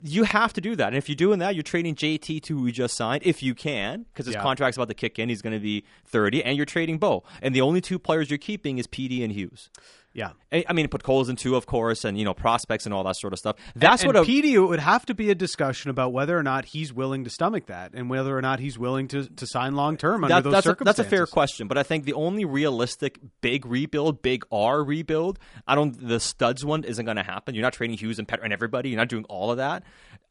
You 0.03 0.25
have 0.25 0.53
to 0.55 0.61
do 0.61 0.77
that, 0.77 0.89
and 0.89 0.97
if 0.97 1.09
you're 1.09 1.17
doing 1.17 1.39
that, 1.39 1.55
you're 1.55 1.63
trading 1.63 1.95
JT 1.95 2.43
to 2.43 2.57
who 2.59 2.65
we 2.65 2.73
just 2.73 2.95
signed, 2.97 3.23
if 3.25 3.43
you 3.43 3.55
can, 3.55 4.05
because 4.13 4.27
his 4.27 4.35
Yeah. 4.35 4.43
contract's 4.43 4.77
about 4.77 4.89
to 4.89 4.95
kick 4.95 5.19
in. 5.19 5.29
He's 5.31 5.41
going 5.41 5.55
to 5.55 5.61
be 5.61 5.85
30, 6.05 6.43
and 6.45 6.57
you're 6.57 6.67
trading 6.67 6.99
Bo, 6.99 7.23
and 7.41 7.55
the 7.55 7.63
only 7.63 7.81
two 7.81 7.99
players 7.99 8.29
you're 8.29 8.39
keeping 8.39 8.77
is 8.79 8.87
PD 8.87 9.23
and 9.25 9.33
Hughes. 9.33 9.71
Yeah. 10.15 10.31
I 10.53 10.65
I 10.69 10.73
mean, 10.73 10.87
put 10.89 11.03
Coles 11.03 11.29
in 11.29 11.35
two, 11.35 11.57
of 11.57 11.67
course, 11.67 12.05
and 12.05 12.17
you 12.17 12.25
know 12.25 12.33
prospects 12.35 12.87
and 12.87 12.95
all 12.95 13.03
that 13.05 13.17
sort 13.17 13.33
of 13.33 13.39
stuff. 13.41 13.57
That's 13.75 14.05
and 14.05 14.15
what 14.15 14.17
a, 14.17 14.23
PD 14.27 14.53
it 14.53 14.61
would 14.61 14.79
have 14.79 15.05
to 15.07 15.15
be 15.15 15.29
a 15.31 15.35
discussion 15.35 15.91
about 15.91 16.13
whether 16.13 16.39
or 16.39 16.43
not 16.45 16.67
he's 16.67 16.93
willing 16.93 17.25
to 17.25 17.31
stomach 17.31 17.67
that, 17.67 17.93
and 17.95 18.09
whether 18.09 18.39
or 18.39 18.41
not 18.41 18.61
he's 18.61 18.79
willing 18.79 19.09
to, 19.09 19.29
to 19.29 19.47
sign 19.47 19.75
long 19.75 19.97
term 19.97 20.23
under 20.23 20.37
That- 20.37 20.45
those 20.45 20.53
that's, 20.53 20.67
a, 20.81 20.85
that's 20.85 20.99
a 21.01 21.05
fair 21.05 21.27
question, 21.27 21.67
but 21.67 21.77
I 21.77 21.83
think 21.83 22.05
the 22.05 22.13
only 22.15 22.45
realistic 22.45 23.19
big 23.41 23.67
rebuild, 23.67 24.23
big 24.23 24.45
R 24.53 24.85
rebuild, 24.85 25.41
I 25.67 25.75
don't. 25.75 25.95
The 26.09 26.21
studs 26.21 26.65
one 26.65 26.85
isn't 26.85 27.05
going 27.05 27.17
to 27.17 27.23
happen. 27.25 27.55
You're 27.57 27.63
not 27.63 27.73
trading 27.73 27.99
Hughes 27.99 28.21
and 28.21 28.29
Pet 28.29 28.39
and 28.43 28.53
everybody. 28.53 28.91
You're 28.91 28.99
not 29.01 29.09
doing 29.09 29.25
all 29.25 29.51
of 29.51 29.57
that. 29.57 29.83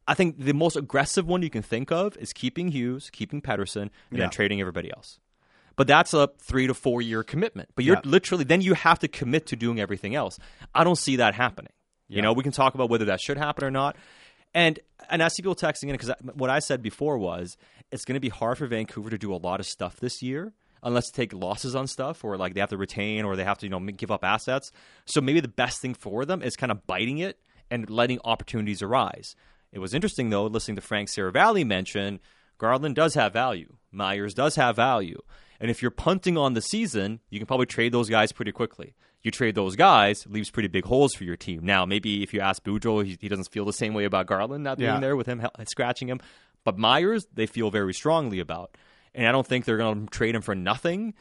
I 0.08 0.14
think 0.16 0.38
the 0.38 0.54
most 0.54 0.76
aggressive 0.78 1.28
one 1.28 1.42
you 1.42 1.50
can 1.50 1.62
think 1.62 1.92
of 1.92 2.16
is 2.18 2.32
keeping 2.34 2.70
Hughes, 2.70 3.10
keeping 3.10 3.42
Pettersson, 3.42 3.82
and 3.84 3.92
Yeah. 4.12 4.20
then 4.20 4.30
trading 4.30 4.60
everybody 4.62 4.92
else. 4.94 5.20
But 5.76 5.88
that's 5.88 6.14
a 6.14 6.30
three 6.40 6.68
to 6.68 6.74
four 6.74 7.02
year 7.02 7.24
commitment. 7.24 7.70
But 7.76 7.86
you're 7.86 7.96
Yeah. 7.96 8.02
literally 8.10 8.44
then 8.44 8.62
you 8.62 8.74
have 8.76 9.00
to 9.00 9.08
commit 9.08 9.48
to 9.48 9.56
doing 9.56 9.80
everything 9.80 10.14
else. 10.16 10.38
I 10.76 10.84
don't 10.84 10.98
see 10.98 11.16
that 11.18 11.34
happening. 11.36 11.72
You 12.08 12.22
know, 12.22 12.32
we 12.34 12.44
can 12.44 12.52
talk 12.52 12.76
about 12.76 12.90
whether 12.92 13.06
that 13.06 13.20
should 13.20 13.38
happen 13.38 13.64
or 13.64 13.72
not. 13.72 13.96
And 14.54 14.80
and 15.10 15.24
I 15.24 15.30
see 15.30 15.42
people 15.42 15.56
texting 15.56 15.86
in 15.86 15.94
because 15.94 16.12
what 16.36 16.50
I 16.52 16.60
said 16.60 16.84
before 16.84 17.18
was 17.18 17.58
it's 17.92 18.06
going 18.06 18.14
to 18.16 18.20
be 18.20 18.30
hard 18.30 18.60
for 18.60 18.68
Vancouver 18.68 19.10
to 19.10 19.18
do 19.18 19.34
a 19.34 19.38
lot 19.38 19.60
of 19.60 19.66
stuff 19.66 19.98
this 19.98 20.22
year 20.22 20.54
unless 20.84 21.10
they 21.10 21.24
take 21.24 21.34
losses 21.34 21.76
on 21.76 21.88
stuff 21.88 22.24
or 22.24 22.38
like 22.38 22.54
they 22.54 22.60
have 22.60 22.70
to 22.70 22.78
retain 22.78 23.26
or 23.26 23.36
they 23.36 23.44
have 23.44 23.58
to 23.60 23.66
you 23.66 23.70
know 23.72 23.80
give 23.80 24.12
up 24.12 24.24
assets. 24.24 24.72
So 25.06 25.22
maybe 25.22 25.40
the 25.40 25.48
best 25.48 25.82
thing 25.82 25.96
for 25.96 26.24
them 26.24 26.44
is 26.44 26.56
kind 26.56 26.72
of 26.72 26.86
biting 26.86 27.18
it 27.18 27.40
and 27.72 27.90
letting 27.90 28.20
opportunities 28.24 28.84
arise. 28.84 29.36
It 29.72 29.80
was 29.80 29.96
interesting 29.96 30.30
though 30.30 30.46
listening 30.46 30.76
to 30.76 30.82
Frank 30.82 31.10
Seravalli 31.10 31.66
mention 31.66 32.20
Garland 32.60 32.96
does 32.96 33.16
have 33.16 33.34
value, 33.34 33.78
Myers 33.92 34.36
does 34.36 34.56
have 34.56 34.76
value, 34.76 35.20
and 35.64 35.72
if 35.72 35.82
you're 35.82 35.90
punting 35.92 36.38
on 36.38 36.54
the 36.54 36.62
season, 36.62 37.22
you 37.30 37.40
can 37.40 37.48
probably 37.48 37.66
trade 37.66 37.94
those 37.94 38.10
guys 38.10 38.34
pretty 38.34 38.52
quickly. 38.52 38.94
You 39.22 39.32
trade 39.32 39.56
those 39.56 39.78
guys, 39.78 40.28
leaves 40.28 40.52
pretty 40.52 40.68
big 40.68 40.84
holes 40.84 41.14
for 41.14 41.24
your 41.24 41.38
team. 41.38 41.64
Now, 41.66 41.86
maybe 41.86 42.22
if 42.22 42.34
you 42.34 42.42
ask 42.42 42.62
Boudreau, 42.66 43.06
he, 43.06 43.18
he 43.22 43.30
doesn't 43.30 43.50
feel 43.50 43.64
the 43.64 43.72
same 43.72 43.94
way 43.94 44.04
about 44.04 44.26
Garland 44.28 44.66
not 44.66 44.78
being 44.78 44.90
Yeah. 44.94 45.00
there 45.00 45.16
with 45.16 45.26
him 45.28 45.42
scratching 45.70 46.10
him. 46.10 46.20
But 46.66 46.78
Myers, 46.78 47.26
they 47.34 47.46
feel 47.46 47.72
very 47.72 47.94
strongly 47.94 48.40
about. 48.42 48.76
And 49.16 49.26
I 49.26 49.32
don't 49.32 49.48
think 49.48 49.64
they're 49.64 49.78
going 49.78 50.08
to 50.08 50.12
trade 50.12 50.36
him 50.36 50.42
for 50.42 50.54
nothing 50.56 51.14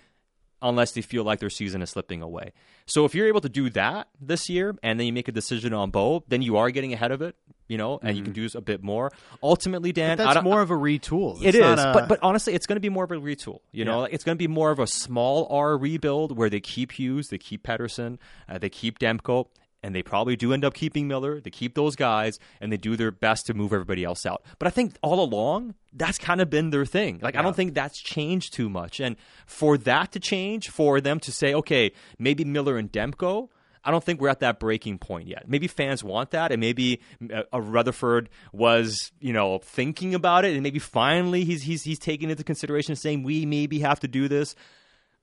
unless 0.61 0.93
they 0.93 1.03
feel 1.03 1.23
like 1.25 1.39
their 1.41 1.51
season 1.51 1.83
is 1.83 1.91
slipping 1.91 2.23
away. 2.23 2.53
So 2.87 3.05
if 3.05 3.15
you're 3.15 3.29
able 3.29 3.41
to 3.43 3.49
do 3.49 3.71
that 3.71 4.09
this 4.21 4.49
year 4.49 4.75
and 4.83 4.99
then 4.99 5.07
you 5.07 5.13
make 5.13 5.29
a 5.29 5.33
decision 5.33 5.73
on 5.73 5.91
Bo, 5.91 6.25
then 6.29 6.43
you 6.43 6.57
are 6.57 6.71
getting 6.71 6.93
ahead 6.93 7.11
of 7.13 7.23
it, 7.23 7.37
you 7.73 7.79
know, 7.79 7.99
and 8.03 8.19
you 8.19 8.23
can 8.23 8.35
do 8.35 8.47
a 8.55 8.61
bit 8.61 8.83
more. 8.83 9.11
Ultimately, 9.43 9.93
Dan, 9.93 10.21
I 10.21 10.35
That's 10.35 10.45
more 10.45 10.61
of 10.61 10.71
a 10.71 10.75
retool. 10.75 11.41
it 11.43 11.55
It's 11.55 11.57
a- 11.57 11.93
but 11.95 12.07
but 12.07 12.19
honestly, 12.23 12.53
it's 12.53 12.67
going 12.67 12.77
to 12.77 12.81
be 12.81 12.91
more 12.91 13.05
of 13.05 13.11
a 13.13 13.17
retool. 13.17 13.61
You 13.73 13.87
know, 13.87 14.03
Yeah. 14.03 14.09
It's 14.13 14.25
going 14.25 14.37
to 14.37 14.39
be 14.39 14.47
more 14.47 14.71
of 14.71 14.79
a 14.79 14.87
small 14.87 15.47
R 15.51 15.79
rebuild 15.79 16.37
where 16.37 16.51
they 16.51 16.61
keep 16.61 16.93
Hughes, 16.93 17.29
they 17.29 17.39
keep 17.39 17.63
Pettersson, 17.67 18.19
uh, 18.47 18.59
they 18.59 18.69
keep 18.69 18.99
Demko, 18.99 19.47
and 19.83 19.95
they 19.95 20.03
probably 20.03 20.37
do 20.37 20.53
end 20.53 20.65
up 20.67 20.75
keeping 20.75 21.09
Miller. 21.09 21.41
They 21.41 21.51
keep 21.51 21.75
those 21.75 21.97
guys, 21.97 22.39
and 22.61 22.71
they 22.71 22.77
do 22.77 22.95
their 22.95 23.11
best 23.11 23.47
to 23.47 23.55
move 23.55 23.73
everybody 23.73 24.05
else 24.05 24.27
out. 24.27 24.43
But 24.59 24.69
I 24.69 24.71
think 24.71 24.95
all 25.03 25.19
along, 25.25 25.75
that's 25.95 26.19
kind 26.19 26.41
of 26.43 26.51
been 26.51 26.69
their 26.71 26.85
thing. 26.85 27.21
Like 27.23 27.37
I 27.37 27.43
don't 27.43 27.57
think 27.57 27.73
that's 27.75 28.01
changed 28.01 28.53
too 28.53 28.69
much. 28.69 29.01
And 29.01 29.17
for 29.47 29.79
that 29.79 30.13
to 30.13 30.21
change, 30.21 30.69
for 30.69 31.01
them 31.01 31.19
to 31.21 31.33
say, 31.33 31.55
okay, 31.55 31.93
maybe 32.19 32.45
Miller 32.45 32.77
and 32.77 32.93
Demko. 32.93 33.49
I 33.85 33.91
don't 33.91 34.03
think 34.03 34.21
we're 34.21 34.29
at 34.29 34.41
that 34.41 34.61
breaking 34.61 34.99
point 34.99 35.29
yet. 35.29 35.49
Maybe 35.49 35.67
fans 35.67 36.05
want 36.05 36.31
that, 36.31 36.53
and 36.53 36.61
maybe 36.61 37.01
uh, 37.33 37.43
uh, 37.53 37.61
Rutherford 37.61 38.31
was, 38.53 39.13
you 39.21 39.33
know, 39.33 39.59
thinking 39.59 40.15
about 40.15 40.45
it, 40.45 40.55
and 40.55 40.63
maybe 40.63 40.79
finally 40.79 41.45
he's 41.45 41.63
he's 41.63 41.83
he's 41.83 41.99
taking 41.99 42.31
into 42.31 42.45
consideration, 42.45 42.97
saying 42.97 43.23
we 43.23 43.47
maybe 43.47 43.81
have 43.81 44.01
to 44.01 44.09
do 44.09 44.29
this. 44.29 44.55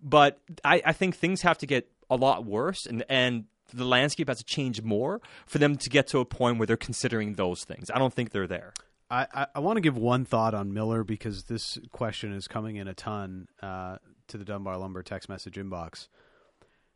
But 0.01 0.39
I, 0.63 0.81
I 0.85 0.93
think 0.93 1.15
things 1.15 1.41
have 1.41 1.57
to 1.59 1.65
get 1.65 1.89
a 2.09 2.15
lot 2.15 2.45
worse, 2.45 2.85
and 2.85 3.03
and 3.09 3.45
the 3.73 3.85
landscape 3.85 4.27
has 4.27 4.39
to 4.39 4.43
change 4.43 4.81
more 4.81 5.21
for 5.45 5.57
them 5.57 5.77
to 5.77 5.89
get 5.89 6.07
to 6.07 6.19
a 6.19 6.25
point 6.25 6.57
where 6.57 6.65
they're 6.65 6.77
considering 6.77 7.35
those 7.35 7.63
things. 7.63 7.89
I 7.93 7.99
don't 7.99 8.13
think 8.13 8.31
they're 8.31 8.47
there. 8.47 8.73
I, 9.11 9.27
I, 9.33 9.47
I 9.55 9.59
want 9.59 9.77
to 9.77 9.81
give 9.81 9.97
one 9.97 10.25
thought 10.25 10.53
on 10.53 10.73
Miller 10.73 11.03
because 11.03 11.43
this 11.43 11.79
question 11.91 12.33
is 12.33 12.47
coming 12.47 12.75
in 12.75 12.87
a 12.87 12.93
ton 12.93 13.47
uh, 13.61 13.97
to 14.27 14.37
the 14.37 14.45
Dunbar 14.45 14.77
Lumber 14.77 15.03
text 15.03 15.29
message 15.29 15.55
inbox. 15.55 16.07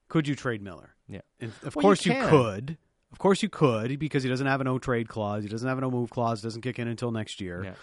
Could 0.09 0.27
you 0.27 0.35
trade 0.35 0.61
Miller? 0.61 0.95
Yeah. 1.07 1.21
And 1.39 1.51
of 1.63 1.75
Well, 1.75 1.81
course 1.83 2.05
you 2.05 2.13
you, 2.13 2.27
could. 2.27 2.77
Of 3.11 3.19
course 3.19 3.43
you 3.43 3.49
could 3.49 3.97
because 3.99 4.23
he 4.23 4.29
doesn't 4.29 4.47
have 4.47 4.61
a 4.61 4.63
no 4.63 4.79
trade 4.79 5.07
clause. 5.07 5.43
He 5.43 5.49
doesn't 5.49 5.67
have 5.67 5.77
a 5.77 5.81
no 5.81 5.91
move 5.91 6.09
clause. 6.09 6.41
Doesn't 6.41 6.61
kick 6.61 6.79
in 6.79 6.87
until 6.87 7.11
next 7.11 7.39
year. 7.41 7.63
Yeah. 7.63 7.73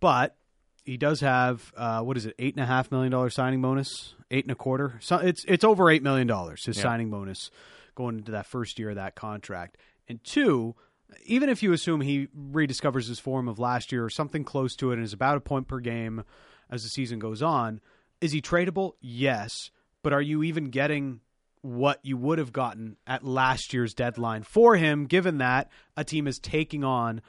But 0.00 0.36
he 0.84 0.96
does 0.96 1.20
have 1.20 1.72
uh, 1.76 2.00
what 2.02 2.16
is 2.16 2.26
it? 2.26 2.34
Eight 2.38 2.54
and 2.54 2.62
a 2.62 2.66
half 2.66 2.90
million 2.90 3.10
dollar 3.12 3.30
signing 3.30 3.60
bonus. 3.60 4.14
Eight 4.30 4.44
and 4.44 4.52
a 4.52 4.54
quarter. 4.56 4.98
So 5.00 5.16
it's 5.16 5.44
it's 5.48 5.64
over 5.64 5.90
eight 5.90 6.02
million 6.02 6.26
dollars. 6.26 6.64
His 6.64 6.76
Yeah. 6.76 6.82
signing 6.84 7.10
bonus 7.10 7.50
going 7.94 8.18
into 8.18 8.32
that 8.32 8.46
first 8.46 8.78
year 8.78 8.90
of 8.90 8.96
that 8.96 9.14
contract. 9.16 9.76
And 10.08 10.22
two, 10.22 10.76
even 11.24 11.48
if 11.48 11.62
you 11.62 11.72
assume 11.72 12.00
he 12.00 12.28
rediscovers 12.38 13.08
his 13.08 13.18
form 13.18 13.48
of 13.48 13.58
last 13.58 13.90
year 13.92 14.04
or 14.04 14.10
something 14.10 14.44
close 14.44 14.76
to 14.76 14.90
it 14.92 14.94
and 14.94 15.02
is 15.04 15.12
about 15.12 15.36
a 15.36 15.40
point 15.40 15.66
per 15.68 15.80
game 15.80 16.22
as 16.70 16.82
the 16.84 16.88
season 16.88 17.18
goes 17.18 17.42
on, 17.42 17.80
is 18.20 18.32
he 18.32 18.40
tradable? 18.40 18.92
Yes. 19.00 19.70
But 20.02 20.12
are 20.12 20.22
you 20.22 20.42
even 20.44 20.70
getting 20.70 21.20
what 21.62 21.98
you 22.02 22.16
would 22.16 22.38
have 22.38 22.52
gotten 22.52 22.96
at 23.06 23.24
last 23.24 23.72
year's 23.72 23.94
deadline 23.94 24.42
for 24.42 24.76
him, 24.76 25.06
given 25.06 25.38
that 25.38 25.70
a 25.96 26.04
team 26.04 26.26
is 26.26 26.38
taking 26.38 26.84
on 26.84 27.20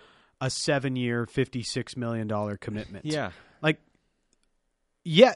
a 0.41 0.50
seven 0.50 0.95
year, 0.95 1.25
$56 1.25 1.98
million 1.98 2.29
commitment. 2.57 3.05
Yeah. 3.05 3.31
Like, 3.62 3.79
yeah, 5.03 5.36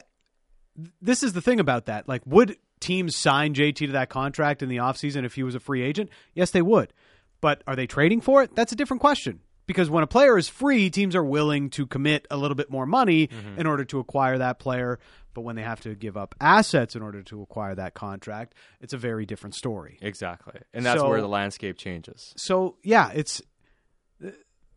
this 1.00 1.22
is 1.22 1.32
the 1.32 1.40
thing 1.40 1.60
about 1.60 1.86
that. 1.86 2.08
Like, 2.08 2.22
would 2.26 2.56
teams 2.80 3.16
sign 3.16 3.54
JT 3.54 3.76
to 3.76 3.86
that 3.92 4.08
contract 4.08 4.62
in 4.62 4.68
the 4.68 4.76
offseason 4.78 5.24
if 5.24 5.34
he 5.34 5.42
was 5.42 5.54
a 5.54 5.60
free 5.60 5.82
agent? 5.82 6.10
Yes, 6.34 6.50
they 6.50 6.62
would. 6.62 6.92
But 7.40 7.62
are 7.66 7.76
they 7.76 7.86
trading 7.86 8.20
for 8.20 8.42
it? 8.42 8.54
That's 8.54 8.72
a 8.72 8.76
different 8.76 9.00
question. 9.00 9.40
Because 9.66 9.88
when 9.88 10.04
a 10.04 10.06
player 10.06 10.36
is 10.36 10.46
free, 10.48 10.90
teams 10.90 11.16
are 11.16 11.24
willing 11.24 11.70
to 11.70 11.86
commit 11.86 12.26
a 12.30 12.36
little 12.36 12.54
bit 12.54 12.70
more 12.70 12.84
money 12.86 13.28
Mm-hmm. 13.28 13.60
in 13.60 13.66
order 13.66 13.84
to 13.86 13.98
acquire 13.98 14.36
that 14.38 14.58
player. 14.58 14.98
But 15.34 15.42
when 15.42 15.56
they 15.56 15.62
have 15.62 15.80
to 15.80 15.94
give 15.94 16.16
up 16.16 16.34
assets 16.40 16.94
in 16.96 17.02
order 17.02 17.22
to 17.24 17.42
acquire 17.42 17.74
that 17.74 17.94
contract, 17.94 18.54
it's 18.80 18.92
a 18.92 18.98
very 18.98 19.26
different 19.26 19.54
story. 19.54 19.98
Exactly. 20.00 20.60
And 20.72 20.86
that's 20.86 21.00
So- 21.00 21.08
where 21.08 21.20
the 21.20 21.28
landscape 21.28 21.76
changes. 21.76 22.32
So 22.36 22.76
yeah, 22.82 23.10
it's 23.14 23.42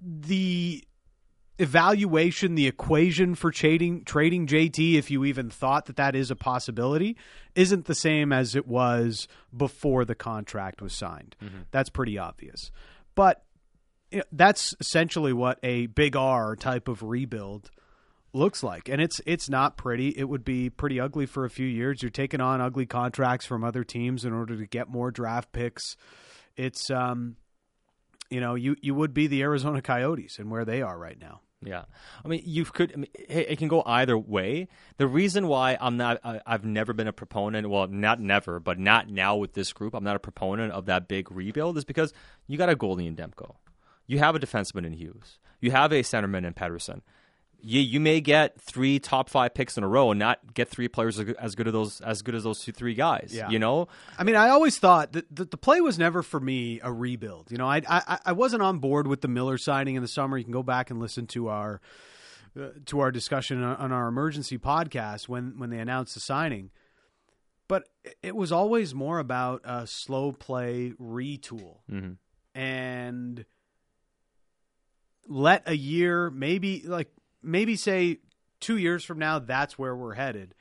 the 0.01 0.83
evaluation, 1.59 2.55
the 2.55 2.67
equation 2.67 3.33
for 3.33 3.51
trading 3.51 4.03
trading 4.03 4.45
JT, 4.45 4.95
if 4.95 5.09
you 5.09 5.25
even 5.25 5.49
thought 5.49 5.85
that 5.85 5.95
that 5.95 6.15
is 6.15 6.29
a 6.29 6.35
possibility, 6.35 7.17
isn't 7.55 7.85
the 7.85 7.95
same 7.95 8.31
as 8.31 8.55
it 8.55 8.67
was 8.67 9.27
before 9.55 10.05
the 10.05 10.13
contract 10.15 10.81
was 10.81 10.93
signed. 10.93 11.35
Mm-hmm. 11.43 11.61
That's 11.71 11.89
pretty 11.89 12.17
obvious, 12.17 12.71
but 13.15 13.43
you 14.11 14.19
know, 14.19 14.23
that's 14.31 14.75
essentially 14.79 15.33
what 15.33 15.59
a 15.63 15.87
big 15.87 16.15
R 16.15 16.55
type 16.55 16.87
of 16.87 17.01
rebuild 17.01 17.71
looks 18.33 18.61
like 18.61 18.89
and 18.89 19.01
it's 19.01 19.19
it's 19.25 19.49
not 19.49 19.77
pretty 19.77 20.09
it 20.09 20.25
would 20.25 20.43
be 20.43 20.69
pretty 20.69 20.99
ugly 20.99 21.25
for 21.25 21.45
a 21.45 21.49
few 21.49 21.65
years 21.65 22.01
you're 22.01 22.11
taking 22.11 22.41
on 22.41 22.61
ugly 22.61 22.85
contracts 22.85 23.45
from 23.45 23.63
other 23.63 23.83
teams 23.83 24.25
in 24.25 24.33
order 24.33 24.57
to 24.57 24.65
get 24.67 24.89
more 24.89 25.11
draft 25.11 25.51
picks 25.51 25.95
it's 26.55 26.91
um 26.91 27.35
you 28.29 28.39
know 28.39 28.53
you 28.55 28.75
you 28.81 28.93
would 28.93 29.13
be 29.13 29.27
the 29.27 29.41
Arizona 29.41 29.81
Coyotes 29.81 30.37
and 30.39 30.51
where 30.51 30.65
they 30.65 30.81
are 30.81 30.97
right 30.97 31.19
now 31.19 31.41
Yeah, 31.63 31.85
I 32.23 32.27
mean, 32.27 32.43
you 32.45 32.65
could. 32.65 32.93
I 32.93 32.97
mean, 32.97 33.09
it 33.15 33.57
can 33.57 33.67
go 33.67 33.81
either 33.83 34.15
way. 34.15 34.67
The 34.97 35.07
reason 35.07 35.47
why 35.47 35.75
I'm 35.81 35.97
not, 35.97 36.19
I, 36.23 36.39
I've 36.45 36.63
never 36.63 36.93
been 36.93 37.07
a 37.07 37.13
proponent. 37.13 37.67
Well, 37.67 37.87
not 37.87 38.19
never, 38.19 38.59
but 38.59 38.77
not 38.77 39.09
now 39.09 39.37
with 39.37 39.53
this 39.53 39.73
group. 39.73 39.95
I'm 39.95 40.03
not 40.03 40.15
a 40.15 40.19
proponent 40.19 40.71
of 40.73 40.85
that 40.85 41.07
big 41.07 41.31
rebuild. 41.31 41.75
Is 41.79 41.83
because 41.83 42.13
you 42.45 42.59
got 42.59 42.69
a 42.69 42.75
goalie 42.75 43.07
in 43.07 43.15
Demko, 43.15 43.55
you 44.05 44.19
have 44.19 44.35
a 44.35 44.39
defenseman 44.39 44.85
in 44.85 44.93
Hughes, 44.93 45.39
you 45.59 45.71
have 45.71 45.91
a 45.91 46.03
centerman 46.03 46.45
in 46.45 46.53
Pettersson. 46.53 47.01
You, 47.59 47.81
you 47.81 47.99
may 47.99 48.21
get 48.21 48.61
three 48.61 48.99
top 48.99 49.29
five 49.29 49.53
picks 49.53 49.77
in 49.77 49.83
a 49.83 49.87
row 49.87 50.11
and 50.11 50.19
not 50.19 50.53
get 50.53 50.69
three 50.69 50.87
players 50.87 51.19
as 51.19 51.55
good 51.55 51.67
as 51.67 51.73
those 51.73 52.01
as 52.01 52.21
good 52.21 52.35
as 52.35 52.43
those 52.43 52.59
two 52.61 52.71
three 52.71 52.93
guys. 52.93 53.31
Yeah. 53.33 53.49
You 53.49 53.59
know, 53.59 53.87
I 54.17 54.23
mean, 54.23 54.35
I 54.35 54.49
always 54.49 54.77
thought 54.77 55.13
that, 55.13 55.25
the 55.35 55.57
play 55.57 55.81
was 55.81 55.97
never 55.97 56.21
for 56.23 56.39
me 56.39 56.79
a 56.83 56.93
rebuild. 56.93 57.51
You 57.51 57.57
know, 57.57 57.67
I, 57.67 57.81
I 57.87 58.19
I 58.27 58.31
wasn't 58.33 58.61
on 58.61 58.77
board 58.79 59.07
with 59.07 59.21
the 59.21 59.27
Miller 59.27 59.57
signing 59.57 59.95
in 59.95 60.01
the 60.01 60.07
summer. 60.07 60.37
You 60.37 60.43
can 60.43 60.53
go 60.53 60.63
back 60.63 60.91
and 60.91 60.99
listen 60.99 61.25
to 61.27 61.47
our 61.49 61.81
uh, 62.59 62.67
to 62.85 62.99
our 62.99 63.11
discussion 63.11 63.61
on, 63.63 63.91
our 63.91 64.07
emergency 64.07 64.57
podcast 64.57 65.27
when 65.27 65.57
when 65.57 65.69
they 65.71 65.79
announced 65.79 66.13
the 66.13 66.19
signing. 66.19 66.69
But 67.67 67.89
it 68.23 68.35
was 68.35 68.51
always 68.51 68.93
more 68.95 69.19
about 69.19 69.61
a 69.65 69.85
slow 69.87 70.31
play 70.31 70.93
retool 71.01 71.79
Mhm. 71.91 72.17
and 72.55 73.45
let 75.27 75.63
a 75.65 75.75
year, 75.75 76.29
maybe 76.29 76.83
like 76.85 77.09
maybe 77.47 77.75
say 77.75 78.19
two 78.59 78.77
years 78.77 79.03
from 79.03 79.17
now, 79.17 79.39
that's 79.39 79.79
where 79.79 79.95
we're 79.95 80.15
headed. 80.15 80.53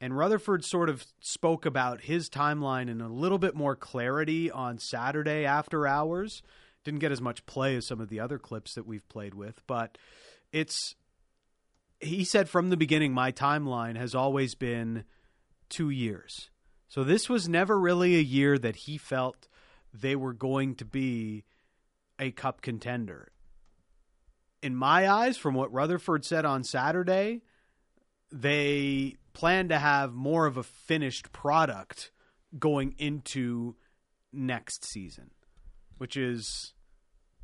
And 0.00 0.16
Rutherford 0.16 0.64
sort 0.64 0.88
of 0.88 1.04
spoke 1.20 1.66
about 1.66 2.00
his 2.00 2.30
timeline 2.30 2.88
in 2.88 3.00
a 3.02 3.08
little 3.08 3.38
bit 3.38 3.54
more 3.54 3.76
clarity 3.76 4.50
on 4.50 4.78
Saturday 4.78 5.44
after 5.44 5.86
hours. 5.86 6.42
Didn't 6.84 7.00
get 7.00 7.12
as 7.12 7.20
much 7.20 7.44
play 7.44 7.76
as 7.76 7.86
some 7.86 8.00
of 8.00 8.08
the 8.08 8.18
other 8.18 8.38
clips 8.38 8.72
that 8.74 8.86
we've 8.86 9.06
played 9.10 9.34
with, 9.34 9.60
but 9.66 9.98
it's 10.52 10.94
he 12.00 12.24
said 12.24 12.48
from 12.48 12.70
the 12.70 12.78
beginning 12.78 13.12
my 13.12 13.30
timeline 13.30 13.98
has 13.98 14.14
always 14.14 14.54
been 14.54 15.04
2 15.68 15.90
years. 15.90 16.48
So 16.88 17.04
this 17.04 17.28
was 17.28 17.46
never 17.46 17.78
really 17.78 18.16
a 18.16 18.22
year 18.22 18.56
that 18.58 18.76
he 18.76 18.96
felt 18.96 19.46
they 19.92 20.16
were 20.16 20.32
going 20.32 20.76
to 20.76 20.86
be 20.86 21.44
a 22.18 22.30
cup 22.30 22.62
contender. 22.62 23.32
In 24.62 24.74
my 24.74 25.08
eyes, 25.08 25.36
from 25.36 25.54
what 25.54 25.72
Rutherford 25.72 26.24
said 26.24 26.44
on 26.44 26.64
Saturday, 26.64 27.42
they 28.30 29.16
plan 29.32 29.68
to 29.68 29.78
have 29.78 30.12
more 30.12 30.46
of 30.46 30.56
a 30.56 30.62
finished 30.62 31.32
product 31.32 32.10
going 32.58 32.94
into 32.98 33.76
next 34.32 34.84
season, 34.84 35.30
which 35.98 36.16
is 36.16 36.74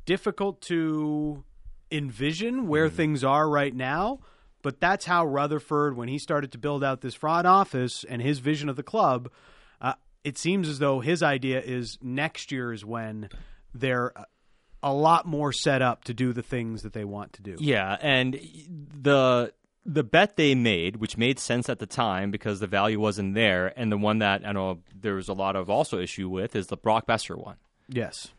difficult 0.05 0.61
to 0.61 1.43
envision 1.91 2.67
where 2.67 2.89
things 2.89 3.23
are 3.23 3.49
right 3.49 3.75
now. 3.75 4.19
But 4.61 4.79
that's 4.79 5.05
how 5.05 5.25
Rutherford, 5.25 5.95
when 5.95 6.09
he 6.09 6.19
started 6.19 6.51
to 6.51 6.57
build 6.57 6.83
out 6.83 7.01
this 7.01 7.13
front 7.13 7.47
office 7.47 8.03
and 8.03 8.21
his 8.21 8.39
vision 8.39 8.69
of 8.69 8.75
the 8.75 8.83
club, 8.83 9.29
uh, 9.79 9.93
it 10.23 10.37
seems 10.37 10.67
as 10.67 10.79
though 10.79 10.99
his 10.99 11.23
idea 11.23 11.61
is 11.61 11.97
next 12.01 12.51
year 12.51 12.73
is 12.73 12.83
when 12.83 13.29
they're 13.73 14.11
a 14.87 14.93
lot 14.93 15.25
more 15.25 15.51
set 15.51 15.81
up 15.81 16.03
to 16.05 16.13
do 16.13 16.33
the 16.33 16.41
things 16.41 16.83
that 16.83 16.93
they 16.93 17.05
want 17.05 17.33
to 17.33 17.41
do. 17.41 17.57
Yeah, 17.59 17.97
and 18.01 18.39
the 19.01 19.53
the 19.85 20.03
bet 20.03 20.35
they 20.35 20.53
made, 20.53 20.97
which 20.97 21.17
made 21.17 21.39
sense 21.39 21.69
at 21.69 21.79
the 21.79 21.85
time 21.85 22.29
because 22.29 22.59
the 22.59 22.67
value 22.67 22.99
wasn't 22.99 23.35
there, 23.35 23.73
and 23.77 23.91
the 23.91 23.97
one 23.97 24.19
that 24.19 24.45
I 24.45 24.51
know 24.51 24.79
there 24.93 25.15
was 25.15 25.29
a 25.29 25.33
lot 25.33 25.55
of 25.55 25.69
also 25.69 25.99
issue 25.99 26.27
with 26.27 26.55
is 26.55 26.67
the 26.67 26.77
Brock 26.77 27.07
Boeser 27.07 27.37
one. 27.37 27.55
Yes. 27.87 28.29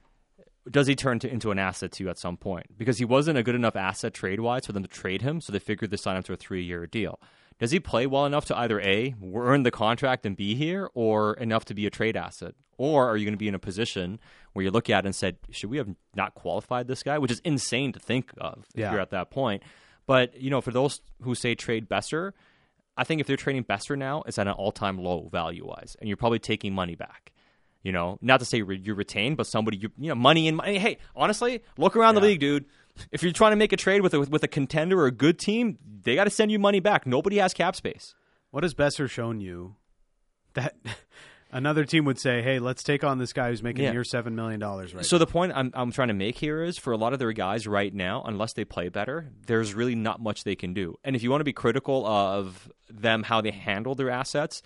Does 0.70 0.86
he 0.86 0.94
turn 0.94 1.18
to, 1.20 1.32
into 1.32 1.50
an 1.50 1.58
asset 1.58 1.92
to 1.92 2.04
you 2.04 2.10
at 2.10 2.18
some 2.18 2.36
point? 2.36 2.76
Because 2.76 2.98
he 2.98 3.06
wasn't 3.06 3.38
a 3.38 3.42
good 3.42 3.54
enough 3.54 3.76
asset 3.76 4.12
trade 4.12 4.40
wise 4.40 4.66
for 4.66 4.72
them 4.72 4.82
to 4.82 4.88
trade 4.88 5.22
him, 5.22 5.40
so 5.40 5.50
they 5.50 5.58
figured 5.58 5.90
to 5.90 5.96
sign 5.96 6.16
him 6.16 6.22
to 6.24 6.34
a 6.34 6.36
three 6.36 6.62
year 6.62 6.86
deal. 6.86 7.18
Does 7.58 7.70
he 7.70 7.80
play 7.80 8.06
well 8.06 8.26
enough 8.26 8.44
to 8.46 8.56
either 8.56 8.80
A, 8.80 9.14
earn 9.34 9.62
the 9.64 9.70
contract 9.70 10.26
and 10.26 10.36
be 10.36 10.54
here, 10.54 10.90
or 10.94 11.34
enough 11.34 11.64
to 11.66 11.74
be 11.74 11.86
a 11.86 11.90
trade 11.90 12.16
asset? 12.16 12.54
Or 12.76 13.08
are 13.08 13.16
you 13.16 13.24
going 13.24 13.34
to 13.34 13.38
be 13.38 13.48
in 13.48 13.54
a 13.54 13.58
position 13.58 14.20
where 14.58 14.64
you 14.64 14.70
look 14.72 14.90
at 14.90 15.04
it 15.04 15.06
and 15.06 15.14
said, 15.14 15.36
should 15.50 15.70
we 15.70 15.78
have 15.78 15.88
not 16.16 16.34
qualified 16.34 16.88
this 16.88 17.02
guy? 17.04 17.16
Which 17.18 17.30
is 17.30 17.40
insane 17.44 17.92
to 17.92 18.00
think 18.00 18.32
of 18.38 18.66
if 18.74 18.80
Yeah. 18.80 18.90
you're 18.92 19.00
at 19.00 19.10
that 19.10 19.30
point. 19.30 19.62
But, 20.06 20.38
you 20.40 20.50
know, 20.50 20.60
for 20.60 20.72
those 20.72 21.00
who 21.22 21.34
say 21.36 21.54
trade 21.54 21.88
Boeser, 21.88 22.32
I 22.96 23.04
think 23.04 23.20
if 23.20 23.28
they're 23.28 23.36
trading 23.36 23.62
Boeser 23.62 23.96
now, 23.96 24.22
it's 24.26 24.38
at 24.38 24.48
an 24.48 24.54
all 24.54 24.72
time 24.72 24.98
low 24.98 25.28
value 25.30 25.64
wise, 25.64 25.96
and 26.00 26.08
you're 26.08 26.16
probably 26.16 26.40
taking 26.40 26.74
money 26.74 26.96
back. 26.96 27.32
You 27.84 27.92
know, 27.92 28.18
not 28.20 28.40
to 28.40 28.44
say 28.44 28.62
re- 28.62 28.80
you 28.82 28.92
retain, 28.94 29.36
but 29.36 29.46
somebody 29.46 29.76
you 29.76 29.90
you 29.96 30.08
know 30.08 30.16
money 30.16 30.48
and 30.48 30.56
money. 30.56 30.78
Hey, 30.78 30.98
honestly, 31.14 31.62
look 31.76 31.94
around 31.94 32.16
the 32.16 32.20
league, 32.20 32.40
dude. 32.40 32.64
If 33.12 33.22
you're 33.22 33.32
trying 33.32 33.52
to 33.52 33.56
make 33.56 33.72
a 33.72 33.76
trade 33.76 34.00
with 34.00 34.14
a, 34.14 34.20
with 34.20 34.42
a 34.42 34.48
contender 34.48 35.00
or 35.00 35.06
a 35.06 35.12
good 35.12 35.38
team, 35.38 35.78
they 36.02 36.16
got 36.16 36.24
to 36.24 36.30
send 36.30 36.50
you 36.50 36.58
money 36.58 36.80
back. 36.80 37.06
Nobody 37.06 37.36
has 37.36 37.54
cap 37.54 37.76
space. 37.76 38.16
What 38.50 38.64
has 38.64 38.74
Boeser 38.74 39.08
shown 39.08 39.40
you 39.40 39.76
that 40.54 40.74
another 41.50 41.84
team 41.84 42.04
would 42.04 42.18
say, 42.18 42.42
"Hey, 42.42 42.58
let's 42.58 42.82
take 42.82 43.04
on 43.04 43.18
this 43.18 43.32
guy 43.32 43.50
who's 43.50 43.62
making 43.62 43.84
Yeah. 43.84 43.92
near 43.92 44.04
seven 44.04 44.34
million 44.34 44.60
dollars 44.60 44.94
right 44.94 45.04
So 45.04 45.18
the 45.18 45.26
point 45.26 45.52
I'm 45.54 45.70
I'm 45.74 45.92
trying 45.92 46.08
to 46.08 46.14
make 46.14 46.38
here 46.38 46.62
is 46.62 46.78
for 46.78 46.92
a 46.92 46.96
lot 46.96 47.12
of 47.12 47.18
their 47.18 47.32
guys 47.32 47.66
right 47.66 47.92
now, 47.92 48.22
unless 48.26 48.52
they 48.54 48.64
play 48.64 48.88
better, 48.88 49.30
there's 49.46 49.74
really 49.74 49.94
not 49.94 50.20
much 50.20 50.44
they 50.44 50.56
can 50.56 50.74
do. 50.74 50.96
And 51.04 51.16
if 51.16 51.22
you 51.22 51.30
want 51.30 51.40
to 51.40 51.44
be 51.44 51.52
critical 51.52 52.06
of 52.06 52.70
them 52.90 53.22
how 53.24 53.40
they 53.40 53.50
handle 53.50 53.94
their 53.94 54.10
assets, 54.10 54.62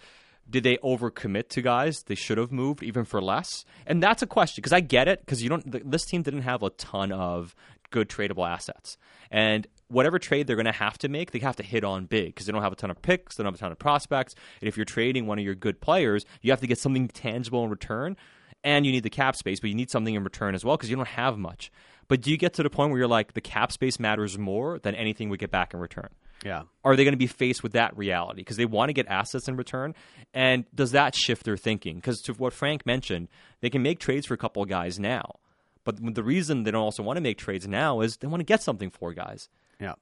did 0.50 0.64
they 0.64 0.76
overcommit 0.78 1.48
to 1.50 1.62
guys 1.62 2.02
they 2.02 2.14
should 2.16 2.36
have 2.38 2.50
moved 2.50 2.82
even 2.82 3.04
for 3.04 3.22
less? 3.22 3.64
And 3.86 4.02
that's 4.02 4.22
a 4.22 4.26
question 4.26 4.60
because 4.60 4.72
I 4.72 4.80
get 4.80 5.08
it 5.08 5.20
because 5.20 5.42
you 5.42 5.48
don't. 5.48 5.90
This 5.90 6.04
team 6.04 6.22
didn't 6.22 6.42
have 6.42 6.62
a 6.62 6.70
ton 6.70 7.12
of 7.12 7.54
good 7.90 8.08
tradable 8.08 8.48
assets, 8.48 8.96
and 9.30 9.66
whatever 9.92 10.18
trade 10.18 10.46
they're 10.46 10.56
going 10.56 10.66
to 10.66 10.72
have 10.72 10.98
to 10.98 11.08
make, 11.08 11.30
they 11.30 11.38
have 11.40 11.56
to 11.56 11.62
hit 11.62 11.84
on 11.84 12.06
big 12.06 12.26
because 12.26 12.46
they 12.46 12.52
don't 12.52 12.62
have 12.62 12.72
a 12.72 12.76
ton 12.76 12.90
of 12.90 13.00
picks, 13.02 13.36
they 13.36 13.44
don't 13.44 13.52
have 13.52 13.60
a 13.60 13.62
ton 13.62 13.72
of 13.72 13.78
prospects, 13.78 14.34
and 14.60 14.68
if 14.68 14.76
you're 14.76 14.84
trading 14.84 15.26
one 15.26 15.38
of 15.38 15.44
your 15.44 15.54
good 15.54 15.80
players, 15.80 16.24
you 16.40 16.50
have 16.50 16.60
to 16.60 16.66
get 16.66 16.78
something 16.78 17.08
tangible 17.08 17.62
in 17.64 17.70
return 17.70 18.16
and 18.64 18.86
you 18.86 18.92
need 18.92 19.02
the 19.02 19.10
cap 19.10 19.36
space, 19.36 19.60
but 19.60 19.70
you 19.70 19.76
need 19.76 19.90
something 19.90 20.14
in 20.14 20.24
return 20.24 20.54
as 20.54 20.64
well 20.64 20.76
because 20.76 20.90
you 20.90 20.96
don't 20.96 21.08
have 21.08 21.36
much. 21.36 21.70
But 22.08 22.20
do 22.20 22.30
you 22.30 22.36
get 22.36 22.54
to 22.54 22.62
the 22.62 22.70
point 22.70 22.90
where 22.90 22.98
you're 22.98 23.08
like, 23.08 23.34
the 23.34 23.40
cap 23.40 23.72
space 23.72 23.98
matters 23.98 24.38
more 24.38 24.78
than 24.78 24.94
anything 24.94 25.28
we 25.28 25.38
get 25.38 25.50
back 25.50 25.74
in 25.74 25.80
return? 25.80 26.08
Yeah. 26.44 26.62
Are 26.84 26.96
they 26.96 27.04
going 27.04 27.12
to 27.12 27.18
be 27.18 27.26
faced 27.26 27.62
with 27.62 27.72
that 27.72 27.96
reality 27.96 28.40
because 28.40 28.56
they 28.56 28.64
want 28.64 28.88
to 28.88 28.92
get 28.92 29.06
assets 29.06 29.48
in 29.48 29.56
return? 29.56 29.94
And 30.34 30.64
does 30.74 30.92
that 30.92 31.14
shift 31.14 31.44
their 31.44 31.56
thinking? 31.56 31.96
Because 31.96 32.20
to 32.22 32.32
what 32.34 32.52
Frank 32.52 32.84
mentioned, 32.84 33.28
they 33.60 33.70
can 33.70 33.82
make 33.82 33.98
trades 33.98 34.26
for 34.26 34.34
a 34.34 34.38
couple 34.38 34.62
of 34.62 34.68
guys 34.68 34.98
now. 34.98 35.36
But 35.84 36.14
the 36.14 36.22
reason 36.22 36.62
they 36.62 36.70
don't 36.70 36.82
also 36.82 37.02
want 37.02 37.16
to 37.16 37.20
make 37.20 37.38
trades 37.38 37.66
now 37.66 38.00
is 38.00 38.16
they 38.16 38.28
want 38.28 38.40
to 38.40 38.44
get 38.44 38.62
something 38.62 38.90
for 38.90 39.12
guys. 39.12 39.48
Yeah. 39.82 39.94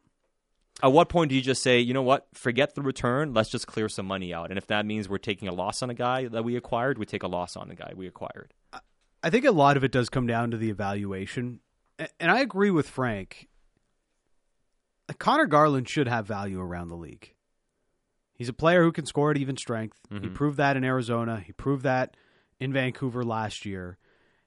At 0.83 0.93
what 0.93 1.09
point 1.09 1.31
do 1.31 1.35
you 1.35 1.43
just 1.43 1.63
say, 1.63 1.81
you 1.81 1.93
know 1.93 2.03
what, 2.03 2.27
forget 2.33 2.75
the 2.75 2.83
return, 2.83 3.35
let's 3.35 3.51
just 3.51 3.67
clear 3.67 3.89
some 3.89 4.07
money 4.07 4.33
out? 4.33 4.51
And 4.51 4.59
if 4.59 4.67
that 4.69 4.87
means 4.87 5.09
we're 5.09 5.19
taking 5.19 5.49
a 5.49 5.53
loss 5.53 5.83
on 5.83 5.91
a 5.91 5.95
guy 5.95 6.29
that 6.29 6.45
we 6.45 6.57
acquired, 6.57 6.97
we 6.97 7.07
take 7.07 7.23
a 7.23 7.29
loss 7.29 7.57
on 7.57 7.69
the 7.69 7.75
guy 7.75 7.93
we 7.95 8.07
acquired. 8.07 8.55
I 9.23 9.29
think 9.31 9.45
a 9.45 9.51
lot 9.51 9.77
of 9.77 9.85
it 9.85 9.93
does 9.93 10.09
come 10.09 10.27
down 10.27 10.53
to 10.53 10.57
the 10.57 10.71
evaluation. 10.71 11.61
And 12.19 12.31
I 12.31 12.41
agree 12.41 12.71
with 12.71 12.89
Frank. 12.89 13.49
Uh, 15.09 15.13
Connor 15.19 15.47
Garland 15.47 15.89
should 15.89 16.09
have 16.09 16.27
value 16.27 16.61
around 16.61 16.89
the 16.89 16.97
league. 16.97 17.35
He's 18.33 18.49
a 18.49 18.55
player 18.55 18.83
who 18.83 18.93
can 18.93 19.05
score 19.05 19.31
at 19.31 19.37
even 19.37 19.59
strength. 19.59 19.99
He 20.09 20.17
mm-hmm. 20.17 20.33
proved 20.33 20.57
that 20.57 20.79
in 20.79 20.85
Arizona. 20.85 21.43
He 21.45 21.53
proved 21.53 21.83
that 21.83 22.17
in 22.59 22.73
Vancouver 22.73 23.23
last 23.23 23.67
year. 23.67 23.99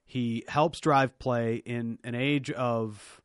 He 0.03 0.43
helps 0.47 0.79
drive 0.79 1.19
play 1.19 1.57
in 1.57 1.99
an 2.03 2.15
age 2.15 2.49
of, 2.49 3.21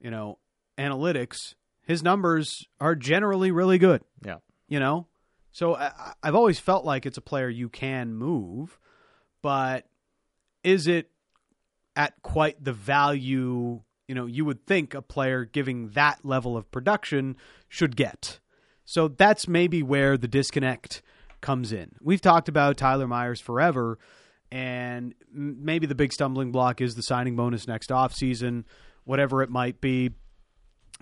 you 0.00 0.10
know, 0.10 0.38
analytics. 0.78 1.54
His 1.82 2.02
numbers 2.02 2.66
are 2.80 2.94
generally 2.94 3.50
really 3.50 3.78
good. 3.78 4.02
Yeah. 4.24 4.36
You 4.68 4.80
know, 4.80 5.06
so 5.52 5.74
I, 5.74 6.12
I've 6.22 6.34
always 6.34 6.58
felt 6.58 6.84
like 6.84 7.06
it's 7.06 7.18
a 7.18 7.22
player 7.22 7.48
you 7.48 7.68
can 7.68 8.14
move, 8.14 8.78
but 9.42 9.86
is 10.62 10.86
it 10.86 11.10
at 11.96 12.14
quite 12.22 12.62
the 12.62 12.72
value 12.72 13.80
you 14.06 14.14
know 14.14 14.26
you 14.26 14.44
would 14.44 14.66
think 14.66 14.94
a 14.94 15.02
player 15.02 15.44
giving 15.44 15.90
that 15.90 16.24
level 16.24 16.56
of 16.56 16.70
production 16.70 17.36
should 17.68 17.96
get? 17.96 18.40
So 18.84 19.08
that's 19.08 19.48
maybe 19.48 19.82
where 19.82 20.16
the 20.16 20.28
disconnect 20.28 21.02
comes 21.40 21.72
in. 21.72 21.92
We've 22.00 22.20
talked 22.20 22.48
about 22.48 22.76
Tyler 22.76 23.06
Myers 23.06 23.40
forever, 23.40 23.98
and 24.50 25.14
maybe 25.32 25.86
the 25.86 25.94
big 25.94 26.12
stumbling 26.12 26.52
block 26.52 26.80
is 26.80 26.94
the 26.94 27.02
signing 27.02 27.36
bonus 27.36 27.66
next 27.66 27.90
offseason, 27.90 28.64
whatever 29.04 29.42
it 29.42 29.50
might 29.50 29.80
be. 29.80 30.10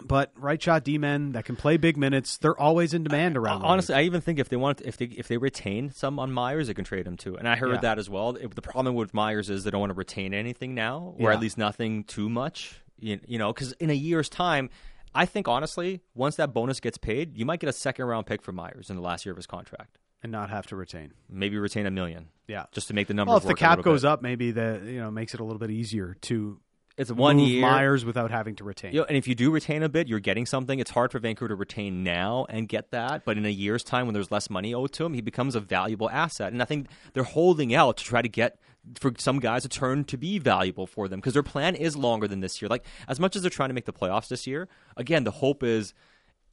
But 0.05 0.31
right 0.37 0.61
shot 0.63 0.85
D 0.85 0.99
men 0.99 1.33
that 1.33 1.45
can 1.47 1.57
play 1.57 1.77
big 1.79 1.97
minutes, 1.97 2.37
they're 2.37 2.59
always 2.59 2.93
in 2.95 3.03
demand 3.03 3.37
around. 3.37 3.63
Honestly, 3.63 3.95
I 3.95 4.03
even 4.03 4.21
think 4.21 4.39
if 4.39 4.49
they 4.49 4.57
want, 4.57 4.81
if 4.83 4.97
they 4.99 5.07
if 5.07 5.27
they 5.29 5.39
retain 5.39 5.91
some 5.91 6.19
on 6.19 6.31
Myers, 6.33 6.67
they 6.67 6.75
can 6.75 6.85
trade 6.85 7.07
him 7.07 7.17
too. 7.17 7.37
And 7.37 7.49
I 7.49 7.57
heard 7.57 7.75
Yeah. 7.77 7.81
that 7.81 7.99
as 7.99 8.09
well. 8.11 8.37
If 8.37 8.55
the 8.55 8.63
problem 8.63 8.95
with 8.95 9.15
Myers 9.15 9.49
is 9.51 9.65
they 9.65 9.71
don't 9.71 9.81
want 9.81 9.91
to 9.91 9.95
retain 9.99 10.35
anything 10.35 10.75
now, 10.75 11.15
or 11.19 11.31
Yeah. 11.31 11.37
at 11.37 11.41
least 11.41 11.57
nothing 11.59 12.05
too 12.05 12.29
much. 12.29 12.83
You, 12.99 13.21
you 13.27 13.39
know, 13.39 13.53
because 13.53 13.73
in 13.73 13.91
a 13.91 13.95
year's 13.95 14.29
time, 14.29 14.71
I 15.15 15.25
think 15.25 15.49
honestly, 15.49 16.03
once 16.15 16.37
that 16.37 16.53
bonus 16.53 16.79
gets 16.79 16.99
paid, 16.99 17.37
you 17.37 17.47
might 17.47 17.61
get 17.61 17.69
a 17.71 17.73
second 17.73 18.05
round 18.05 18.27
pick 18.27 18.43
for 18.43 18.53
Myers 18.53 18.91
in 18.91 18.97
the 18.97 19.03
last 19.03 19.25
year 19.25 19.33
of 19.33 19.37
his 19.37 19.47
contract. 19.47 19.99
and 20.23 20.33
not 20.33 20.49
have 20.51 20.67
to 20.67 20.75
retain. 20.75 21.13
Maybe 21.29 21.57
retain 21.59 21.87
a 21.87 21.91
million 21.91 22.31
Yeah. 22.49 22.65
just 22.73 22.89
to 22.89 22.95
make 22.95 23.07
the 23.07 23.15
number. 23.15 23.29
Well, 23.31 23.37
if 23.37 23.45
the 23.45 23.55
cap 23.55 23.83
goes 23.83 24.03
bit. 24.03 24.09
up, 24.09 24.23
maybe 24.23 24.51
that 24.53 24.83
you 24.83 24.99
know 24.99 25.11
makes 25.11 25.35
it 25.35 25.41
a 25.41 25.45
little 25.45 25.59
bit 25.61 25.71
easier 25.71 26.17
to 26.23 26.59
it's 26.97 27.13
one 27.13 27.39
year. 27.39 27.61
Myers 27.61 28.05
without 28.05 28.31
having 28.31 28.57
to 28.57 28.65
retain. 28.65 28.93
You 28.93 29.01
know, 29.01 29.07
and 29.07 29.17
if 29.17 29.29
you 29.29 29.35
do 29.35 29.51
retain 29.51 29.83
a 29.83 29.89
bit, 29.89 30.09
you're 30.09 30.21
getting 30.21 30.47
something. 30.47 30.79
It's 30.79 30.91
hard 30.91 31.13
for 31.13 31.19
Vancouver 31.19 31.49
to 31.49 31.55
retain 31.55 32.03
now 32.03 32.47
and 32.49 32.69
get 32.69 32.91
that, 32.91 33.25
but 33.25 33.37
in 33.37 33.45
a 33.45 33.51
year's 33.51 33.85
time, 33.85 34.07
when 34.07 34.15
there's 34.15 34.31
less 34.31 34.49
money 34.49 34.73
owed 34.73 34.93
to 34.93 35.05
him, 35.05 35.15
he 35.15 35.21
becomes 35.21 35.55
a 35.55 35.61
valuable 35.61 36.09
asset. 36.11 36.53
And 36.53 36.63
I 36.63 36.65
think 36.65 36.89
they're 37.13 37.23
holding 37.23 37.75
out 37.75 37.99
to 37.99 38.05
try 38.05 38.23
to 38.23 38.29
get 38.29 38.59
for 38.99 39.13
some 39.19 39.41
guys 39.41 39.63
to 39.63 39.69
turn 39.69 40.05
to 40.05 40.17
be 40.17 40.39
valuable 40.39 40.87
for 40.87 41.09
them 41.09 41.19
because 41.21 41.33
their 41.33 41.43
plan 41.43 41.75
is 41.75 41.97
longer 41.97 42.29
than 42.29 42.41
this 42.41 42.63
year. 42.63 42.69
Like 42.69 42.85
as 43.09 43.21
much 43.21 43.37
as 43.37 43.43
they're 43.43 43.51
trying 43.51 43.71
to 43.71 43.75
make 43.75 43.85
the 43.85 43.93
playoffs 43.93 44.29
this 44.29 44.47
year, 44.47 44.69
again, 44.97 45.25
the 45.25 45.33
hope 45.33 45.63
is 45.63 45.93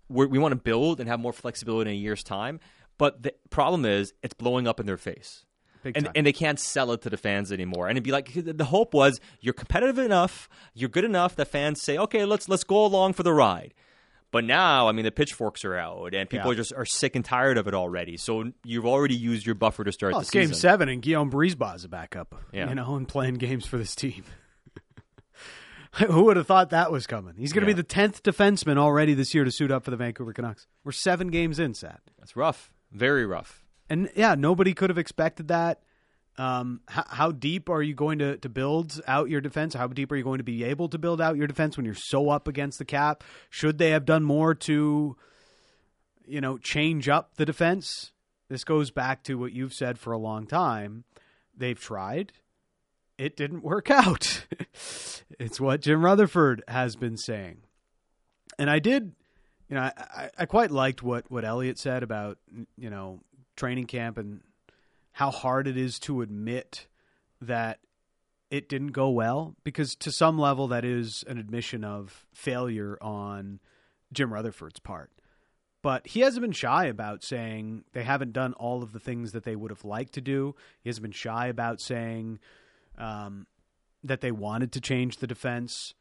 we're, 0.09 0.27
we 0.27 0.39
want 0.39 0.51
to 0.51 0.59
build 0.59 0.99
and 0.99 1.07
have 1.07 1.19
more 1.19 1.33
flexibility 1.33 1.91
in 1.91 1.97
a 1.97 1.99
year's 1.99 2.23
time. 2.23 2.59
But 2.97 3.23
the 3.23 3.33
problem 3.49 3.85
is, 3.85 4.13
it's 4.21 4.33
blowing 4.33 4.67
up 4.67 4.79
in 4.79 4.85
their 4.85 4.97
face 4.97 5.45
Big 5.83 5.97
and, 5.97 6.05
time. 6.05 6.13
and 6.15 6.25
they 6.25 6.33
can't 6.33 6.59
sell 6.59 6.91
it 6.93 7.01
to 7.01 7.09
the 7.09 7.17
fans 7.17 7.51
anymore. 7.51 7.87
And 7.87 7.97
it'd 7.97 8.03
be 8.03 8.11
like 8.11 8.31
the 8.33 8.65
hope 8.65 8.93
was 8.93 9.19
you're 9.41 9.53
competitive 9.53 9.97
enough, 9.99 10.47
you're 10.73 10.89
good 10.89 11.03
enough 11.05 11.35
that 11.35 11.49
fans 11.49 11.81
say, 11.81 11.97
okay, 11.97 12.25
let's 12.25 12.47
let's 12.49 12.63
go 12.63 12.85
along 12.85 13.13
for 13.13 13.23
the 13.23 13.33
ride. 13.33 13.73
But 14.31 14.45
now, 14.45 14.87
I 14.87 14.93
mean, 14.93 15.05
the 15.05 15.11
pitchforks 15.11 15.63
are 15.63 15.75
out, 15.75 16.15
and 16.15 16.27
people 16.27 16.47
Yeah. 16.47 16.53
are 16.53 16.55
just 16.55 16.73
are 16.73 16.85
sick 16.85 17.15
and 17.15 17.23
tired 17.23 17.57
of 17.59 17.67
it 17.67 17.75
already. 17.75 18.17
So 18.17 18.51
you've 18.63 18.85
already 18.87 19.13
used 19.15 19.45
your 19.45 19.53
buffer 19.53 19.83
to 19.83 19.91
start 19.91 20.13
Well, 20.13 20.21
the 20.21 20.23
it's 20.23 20.31
game 20.31 20.47
season. 20.47 20.55
seven, 20.59 20.89
and 20.89 21.01
Guillaume 21.03 21.29
Brisebois 21.29 21.75
is 21.75 21.83
a 21.83 21.89
backup. 21.89 22.33
Yeah. 22.51 22.69
You 22.69 22.73
know, 22.75 22.95
and 22.95 23.07
playing 23.07 23.35
games 23.35 23.67
for 23.67 23.77
this 23.77 23.93
team. 23.95 24.23
Who 26.07 26.23
would 26.23 26.37
have 26.37 26.47
thought 26.47 26.71
that 26.71 26.91
was 26.91 27.05
coming? 27.05 27.35
He's 27.37 27.53
going 27.53 27.63
to 27.65 27.69
Yeah. 27.69 27.75
be 27.75 27.81
the 27.81 27.87
tenth 27.87 28.23
defenseman 28.23 28.77
already 28.77 29.13
this 29.13 29.35
year 29.35 29.43
to 29.43 29.51
suit 29.51 29.69
up 29.69 29.83
for 29.83 29.91
the 29.91 29.97
Vancouver 29.97 30.33
Canucks. 30.33 30.65
We're 30.83 30.91
seven 30.91 31.27
games 31.27 31.59
in, 31.59 31.75
Sat. 31.75 32.01
That's 32.17 32.35
rough, 32.35 32.71
very 32.91 33.27
rough. 33.27 33.62
And 33.93 34.09
yeah, 34.15 34.33
nobody 34.33 34.73
could 34.73 34.89
have 34.89 34.97
expected 34.97 35.49
that. 35.49 35.83
Um, 36.39 36.81
how, 36.87 37.03
how 37.07 37.31
deep 37.31 37.69
are 37.69 37.83
you 37.83 37.93
going 37.93 38.17
to, 38.17 38.37
to 38.37 38.49
build 38.49 38.99
out 39.07 39.29
your 39.29 39.39
defense? 39.39 39.75
How 39.75 39.85
deep 39.85 40.11
are 40.11 40.15
you 40.15 40.23
going 40.23 40.39
to 40.39 40.43
be 40.43 40.63
able 40.63 40.89
to 40.89 40.97
build 40.97 41.21
out 41.21 41.37
your 41.37 41.45
defense 41.45 41.77
when 41.77 41.85
you're 41.85 41.93
so 41.93 42.31
up 42.31 42.47
against 42.47 42.79
the 42.79 42.85
cap? 42.85 43.23
Should 43.51 43.77
they 43.77 43.91
have 43.91 44.03
done 44.03 44.23
more 44.23 44.55
to, 44.55 45.15
you 46.25 46.41
know, 46.41 46.57
change 46.57 47.07
up 47.07 47.35
the 47.35 47.45
defense? 47.45 48.13
This 48.49 48.63
goes 48.63 48.89
back 48.89 49.23
to 49.25 49.35
what 49.35 49.53
you've 49.53 49.73
said 49.73 49.99
for 49.99 50.11
a 50.11 50.17
long 50.17 50.47
time. 50.47 51.03
They've 51.55 51.79
tried. 51.79 52.33
It 53.19 53.37
didn't 53.37 53.61
work 53.61 53.91
out. 53.91 54.47
it's 55.39 55.61
what 55.61 55.81
Jim 55.81 56.03
Rutherford 56.03 56.63
has 56.67 56.95
been 56.95 57.15
saying. 57.15 57.57
And 58.57 58.71
I 58.71 58.79
did, 58.79 59.13
you 59.69 59.75
know, 59.75 59.81
I, 59.81 59.91
I, 59.97 60.29
I 60.39 60.45
quite 60.47 60.71
liked 60.71 61.03
what, 61.03 61.29
what 61.29 61.45
Elliot 61.45 61.77
said 61.77 62.01
about, 62.01 62.39
you 62.75 62.89
know, 62.89 63.19
training 63.55 63.87
camp 63.87 64.17
and 64.17 64.41
how 65.13 65.31
hard 65.31 65.67
it 65.67 65.77
is 65.77 65.99
to 65.99 66.21
admit 66.21 66.87
that 67.41 67.79
it 68.49 68.69
didn't 68.69 68.91
go 68.91 69.09
well 69.09 69.55
because 69.63 69.95
to 69.95 70.11
some 70.11 70.37
level 70.37 70.67
that 70.67 70.85
is 70.85 71.23
an 71.27 71.37
admission 71.37 71.83
of 71.83 72.25
failure 72.33 72.97
on 73.01 73.59
Jim 74.11 74.33
Rutherford's 74.33 74.79
part. 74.79 75.11
But 75.81 76.07
he 76.07 76.21
hasn't 76.21 76.41
been 76.41 76.53
shy 76.53 76.85
about 76.85 77.23
saying 77.23 77.83
they 77.91 78.03
haven't 78.03 78.31
done 78.31 78.53
all 78.53 78.83
of 78.83 78.93
the 78.93 78.99
things 78.99 79.33
that 79.33 79.43
they 79.43 79.55
would 79.55 79.69
have 79.69 79.83
liked 79.83 80.13
to 80.13 80.21
do. 80.21 80.55
He 80.81 80.89
hasn't 80.89 81.01
been 81.01 81.11
shy 81.11 81.47
about 81.47 81.81
saying 81.81 82.39
um, 82.97 83.47
that 84.03 84.21
they 84.21 84.31
wanted 84.31 84.71
to 84.73 84.81
change 84.81 85.17
the 85.17 85.27
defense. 85.27 85.93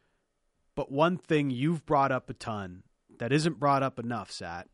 But 0.76 0.92
one 0.92 1.16
thing 1.16 1.50
you've 1.50 1.84
brought 1.84 2.12
up 2.12 2.30
a 2.30 2.34
ton 2.34 2.84
that 3.18 3.32
isn't 3.32 3.58
brought 3.58 3.82
up 3.82 3.98
enough, 3.98 4.30
Sat. 4.30 4.68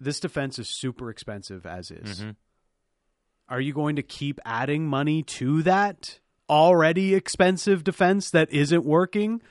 This 0.00 0.20
defense 0.20 0.58
is 0.58 0.68
super 0.68 1.10
expensive 1.10 1.66
as 1.66 1.90
is. 1.90 2.22
Mhm. 2.22 2.36
Are 3.48 3.60
you 3.60 3.72
going 3.72 3.96
to 3.96 4.02
keep 4.02 4.38
adding 4.44 4.86
money 4.86 5.22
to 5.24 5.62
that 5.62 6.20
already 6.48 7.14
expensive 7.14 7.82
defense 7.84 8.30
that 8.30 8.50
isn't 8.50 8.84
working? 8.84 9.42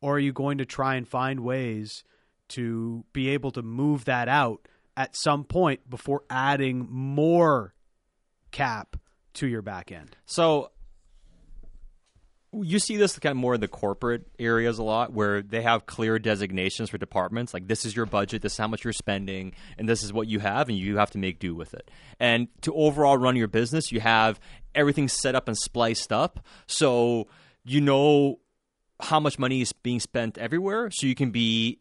Or 0.00 0.16
are 0.16 0.20
you 0.20 0.32
going 0.32 0.58
to 0.58 0.64
try 0.66 0.94
and 0.94 1.08
find 1.08 1.40
ways 1.40 2.04
to 2.48 3.04
be 3.12 3.28
able 3.30 3.50
to 3.52 3.62
move 3.62 4.04
that 4.04 4.28
out 4.28 4.68
at 4.96 5.16
some 5.16 5.44
point 5.44 5.88
before 5.90 6.22
adding 6.30 6.86
more 6.90 7.74
cap 8.52 8.96
to 9.34 9.46
your 9.46 9.62
back 9.62 9.90
end? 9.90 10.16
So 10.26 10.70
you 12.52 12.78
see 12.78 12.96
this 12.96 13.18
kind 13.18 13.32
of 13.32 13.36
more 13.36 13.54
in 13.54 13.60
the 13.60 13.68
corporate 13.68 14.26
areas 14.38 14.78
a 14.78 14.82
lot 14.82 15.12
where 15.12 15.42
they 15.42 15.60
have 15.62 15.84
clear 15.86 16.18
designations 16.18 16.88
for 16.88 16.96
departments 16.96 17.52
like 17.52 17.68
this 17.68 17.84
is 17.84 17.94
your 17.94 18.06
budget 18.06 18.40
this 18.42 18.52
is 18.52 18.58
how 18.58 18.66
much 18.66 18.84
you're 18.84 18.92
spending 18.92 19.52
and 19.76 19.88
this 19.88 20.02
is 20.02 20.12
what 20.12 20.26
you 20.26 20.38
have 20.38 20.68
and 20.68 20.78
you 20.78 20.96
have 20.96 21.10
to 21.10 21.18
make 21.18 21.38
do 21.38 21.54
with 21.54 21.74
it 21.74 21.90
and 22.18 22.48
to 22.62 22.74
overall 22.74 23.18
run 23.18 23.36
your 23.36 23.48
business 23.48 23.92
you 23.92 24.00
have 24.00 24.40
everything 24.74 25.08
set 25.08 25.34
up 25.34 25.46
and 25.46 25.58
spliced 25.58 26.12
up 26.12 26.40
so 26.66 27.26
you 27.64 27.80
know 27.80 28.38
how 29.00 29.20
much 29.20 29.38
money 29.38 29.60
is 29.60 29.72
being 29.72 30.00
spent 30.00 30.38
everywhere 30.38 30.90
so 30.90 31.06
you 31.06 31.14
can 31.14 31.30
be 31.30 31.78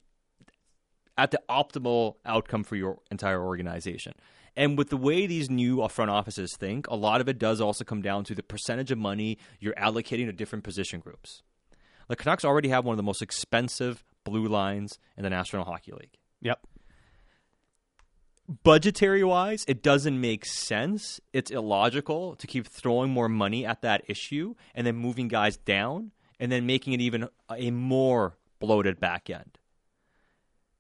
at 1.18 1.32
the 1.32 1.42
optimal 1.50 2.16
outcome 2.26 2.64
for 2.64 2.76
your 2.76 3.00
entire 3.10 3.44
organization. 3.44 4.14
And 4.58 4.78
with 4.78 4.90
the 4.90 4.98
way 4.98 5.28
these 5.28 5.50
new 5.50 5.82
uh, 5.82 5.88
front 5.88 6.12
offices 6.12 6.56
think, 6.58 6.88
a 6.88 6.96
lot 6.96 7.22
of 7.22 7.30
it 7.30 7.38
does 7.38 7.62
also 7.62 7.86
come 7.86 8.02
down 8.02 8.24
to 8.26 8.36
the 8.36 8.44
percentage 8.44 8.92
of 8.92 8.98
money 8.98 9.38
you're 9.60 9.76
allocating 9.76 10.26
to 10.26 10.34
different 10.34 10.64
position 10.64 11.00
groups. 11.00 11.44
The 12.10 12.16
Canucks 12.16 12.44
already 12.44 12.70
have 12.70 12.84
one 12.84 12.94
of 12.94 12.98
the 12.98 13.04
most 13.04 13.22
expensive 13.22 14.04
blue 14.24 14.48
lines 14.48 14.98
in 15.16 15.24
the 15.24 15.30
National 15.30 15.64
Hockey 15.64 15.92
League. 15.92 16.18
Yep. 16.42 16.60
Budgetary 18.64 19.24
wise, 19.24 19.64
it 19.68 19.84
doesn't 19.84 20.20
make 20.20 20.46
sense. 20.46 21.22
It's 21.34 21.52
illogical 21.52 22.36
to 22.36 22.48
keep 22.48 22.68
throwing 22.68 23.12
more 23.12 23.30
money 23.30 23.66
at 23.66 23.82
that 23.84 24.04
issue 24.08 24.56
and 24.74 24.88
then 24.88 24.96
moving 24.96 25.28
guys 25.28 25.58
down 25.58 26.12
and 26.40 26.52
then 26.52 26.66
making 26.66 26.94
it 26.94 27.02
even 27.02 27.30
a 27.50 27.72
more 27.72 28.38
bloated 28.60 29.00
back 29.00 29.30
end 29.30 29.58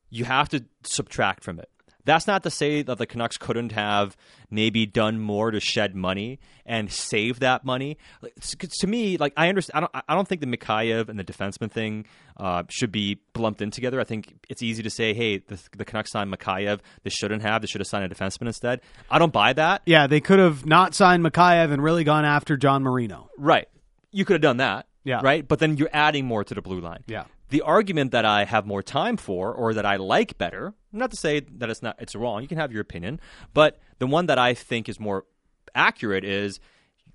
you 0.09 0.25
have 0.25 0.49
to 0.49 0.65
subtract 0.83 1.43
from 1.43 1.59
it. 1.59 1.69
That's 2.07 2.25
not 2.25 2.41
to 2.43 2.49
say 2.49 2.81
that 2.81 2.97
the 2.97 3.05
Canucks 3.05 3.37
couldn't 3.37 3.73
have 3.73 4.17
maybe 4.49 4.85
done 4.87 5.19
more 5.19 5.51
to 5.51 5.59
shed 5.59 5.93
money 5.95 6.39
and 6.65 6.91
save 6.91 7.39
that 7.41 7.63
money. 7.65 7.97
Like, 8.21 8.31
it's- 8.37 8.55
'cause 8.55 8.69
to 8.79 8.87
me, 8.87 9.17
like 9.17 9.33
I 9.37 9.49
understand, 9.49 9.75
I 9.77 9.79
don't, 9.81 10.05
I 10.09 10.15
don't 10.15 10.27
think 10.27 10.41
the 10.41 10.47
Mikheyev 10.47 11.09
and 11.09 11.19
the 11.19 11.23
defenseman 11.23 11.69
thing 11.69 12.05
uh, 12.37 12.63
should 12.69 12.91
be 12.91 13.19
lumped 13.35 13.61
in 13.61 13.71
together. 13.71 13.99
I 13.99 14.03
think 14.05 14.33
it's 14.49 14.63
easy 14.63 14.81
to 14.83 14.89
say, 14.89 15.13
hey, 15.13 15.37
the, 15.39 15.59
the 15.77 15.85
Canucks 15.85 16.11
signed 16.11 16.33
Mikheyev. 16.33 16.79
They 17.03 17.09
shouldn't 17.09 17.41
have. 17.43 17.61
They 17.61 17.67
should 17.67 17.81
have 17.81 17.87
signed 17.87 18.11
a 18.11 18.15
defenseman 18.15 18.47
instead. 18.47 18.81
I 19.11 19.19
don't 19.19 19.33
buy 19.33 19.53
that. 19.53 19.81
Yeah, 19.85 20.07
they 20.07 20.21
could 20.21 20.39
have 20.39 20.65
not 20.65 20.95
signed 20.95 21.23
Mikheyev 21.25 21.71
and 21.71 21.83
really 21.83 22.03
gone 22.03 22.25
after 22.25 22.57
John 22.57 22.83
Marino. 22.83 23.29
Right. 23.37 23.67
You 24.11 24.23
could 24.25 24.33
have 24.35 24.41
done 24.41 24.57
that. 24.57 24.87
Yeah. 25.03 25.19
Right. 25.23 25.47
But 25.47 25.59
then 25.59 25.77
you're 25.77 25.89
adding 25.93 26.25
more 26.25 26.43
to 26.43 26.53
the 26.53 26.61
blue 26.61 26.79
line. 26.79 27.03
Yeah. 27.07 27.25
The 27.49 27.61
argument 27.61 28.11
that 28.11 28.25
I 28.25 28.43
have 28.43 28.65
more 28.65 28.83
time 28.83 29.15
for, 29.15 29.53
or 29.53 29.73
that 29.73 29.85
I 29.85 29.95
like 29.95 30.37
better, 30.37 30.73
not 30.91 31.11
to 31.11 31.17
say 31.17 31.39
that 31.39 31.69
it's 31.69 31.81
not 31.81 31.95
it's 31.99 32.15
wrong. 32.15 32.41
You 32.41 32.47
can 32.47 32.57
have 32.57 32.71
your 32.71 32.81
opinion, 32.81 33.19
but 33.53 33.79
the 33.99 34.07
one 34.07 34.25
that 34.25 34.37
I 34.37 34.53
think 34.53 34.89
is 34.89 34.99
more 34.99 35.25
accurate 35.73 36.25
is 36.25 36.59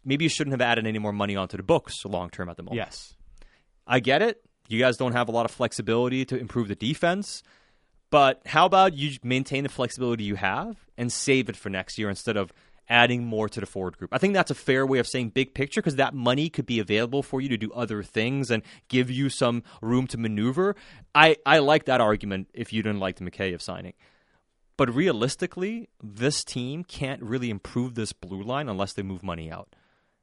maybe 0.05 0.25
you 0.25 0.31
shouldn't 0.31 0.53
have 0.53 0.61
added 0.61 0.87
any 0.87 0.99
more 0.99 1.13
money 1.13 1.37
onto 1.37 1.57
the 1.57 1.63
books 1.63 2.05
long 2.05 2.31
term 2.31 2.49
at 2.49 2.57
the 2.57 2.63
moment. 2.63 2.77
Yes. 2.77 3.15
I 3.87 4.01
get 4.01 4.23
it. 4.23 4.43
You 4.69 4.79
guys 4.79 4.97
don't 4.97 5.13
have 5.13 5.29
a 5.29 5.33
lot 5.33 5.45
of 5.45 5.51
flexibility 5.51 6.25
to 6.27 6.39
improve 6.39 6.69
the 6.69 6.75
defense. 6.75 7.43
But 8.11 8.43
how 8.47 8.67
about 8.67 8.95
you 8.95 9.17
maintain 9.23 9.63
the 9.63 9.71
flexibility 9.71 10.25
you 10.25 10.35
have 10.35 10.77
and 10.99 11.11
save 11.11 11.49
it 11.49 11.57
for 11.57 11.71
next 11.71 11.99
year 11.99 12.11
instead 12.11 12.37
of 12.37 12.53
adding 12.89 13.25
more 13.25 13.49
to 13.49 13.61
the 13.61 13.67
forward 13.67 13.97
group. 13.97 14.11
I 14.13 14.19
think 14.19 14.35
that's 14.35 14.51
a 14.51 14.55
fair 14.55 14.87
way 14.87 14.99
of 14.99 15.07
saying 15.07 15.31
big 15.31 15.55
picture 15.55 15.81
because 15.81 15.97
that 15.97 16.15
money 16.15 16.49
could 16.49 16.67
be 16.67 16.79
available 16.79 17.23
for 17.23 17.41
you 17.41 17.49
to 17.49 17.57
do 17.57 17.73
other 17.73 18.03
things 18.03 18.51
and 18.51 18.63
give 18.89 19.11
you 19.11 19.29
some 19.29 19.63
room 19.81 20.07
to 20.09 20.19
maneuver. 20.19 20.77
I, 21.15 21.37
I 21.47 21.59
like 21.59 21.85
that 21.87 22.01
argument 22.01 22.49
if 22.53 22.73
you 22.73 22.83
didn't 22.83 23.01
like 23.01 23.17
the 23.17 23.25
Mikheyev 23.25 23.63
signing. 23.63 23.95
But 24.77 24.95
realistically, 24.95 25.89
this 26.03 26.43
team 26.43 26.83
can't 26.83 27.23
really 27.23 27.51
improve 27.51 27.95
this 27.95 28.13
blue 28.13 28.43
line 28.43 28.69
unless 28.69 28.95
they 28.95 29.03
move 29.03 29.23
money 29.23 29.51
out. 29.51 29.75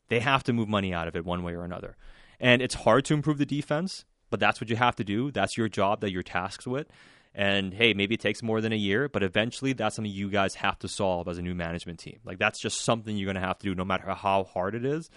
They 0.09 0.19
have 0.19 0.43
to 0.43 0.53
move 0.53 0.67
money 0.67 0.93
out 0.93 1.07
of 1.07 1.15
it 1.15 1.25
one 1.25 1.43
way 1.43 1.53
or 1.53 1.63
another. 1.63 1.95
And 2.39 2.61
it's 2.61 2.75
hard 2.75 3.05
to 3.05 3.13
improve 3.13 3.37
the 3.37 3.45
defense, 3.45 4.05
but 4.29 4.39
that's 4.39 4.59
what 4.59 4.69
you 4.69 4.75
have 4.75 4.95
to 4.97 5.03
do. 5.03 5.31
That's 5.31 5.57
your 5.57 5.69
job 5.69 6.01
that 6.01 6.11
you're 6.11 6.23
tasked 6.23 6.67
with. 6.67 6.87
And 7.33 7.73
hey, 7.73 7.93
maybe 7.93 8.15
it 8.15 8.21
takes 8.21 8.41
more 8.41 8.59
than 8.59 8.73
a 8.73 8.77
year, 8.77 9.07
but 9.07 9.23
eventually 9.23 9.73
that's 9.73 9.95
something 9.95 10.11
you 10.11 10.29
guys 10.29 10.55
have 10.55 10.79
to 10.79 10.87
solve 10.87 11.27
as 11.27 11.37
a 11.37 11.41
new 11.41 11.53
management 11.53 11.99
team. 11.99 12.19
Like 12.25 12.39
that's 12.39 12.59
just 12.59 12.81
something 12.81 13.15
you're 13.15 13.31
going 13.31 13.41
to 13.41 13.47
have 13.47 13.59
to 13.59 13.65
do 13.65 13.75
no 13.75 13.85
matter 13.85 14.13
how 14.13 14.43
hard 14.43 14.75
it 14.75 14.83
is. 14.83 15.09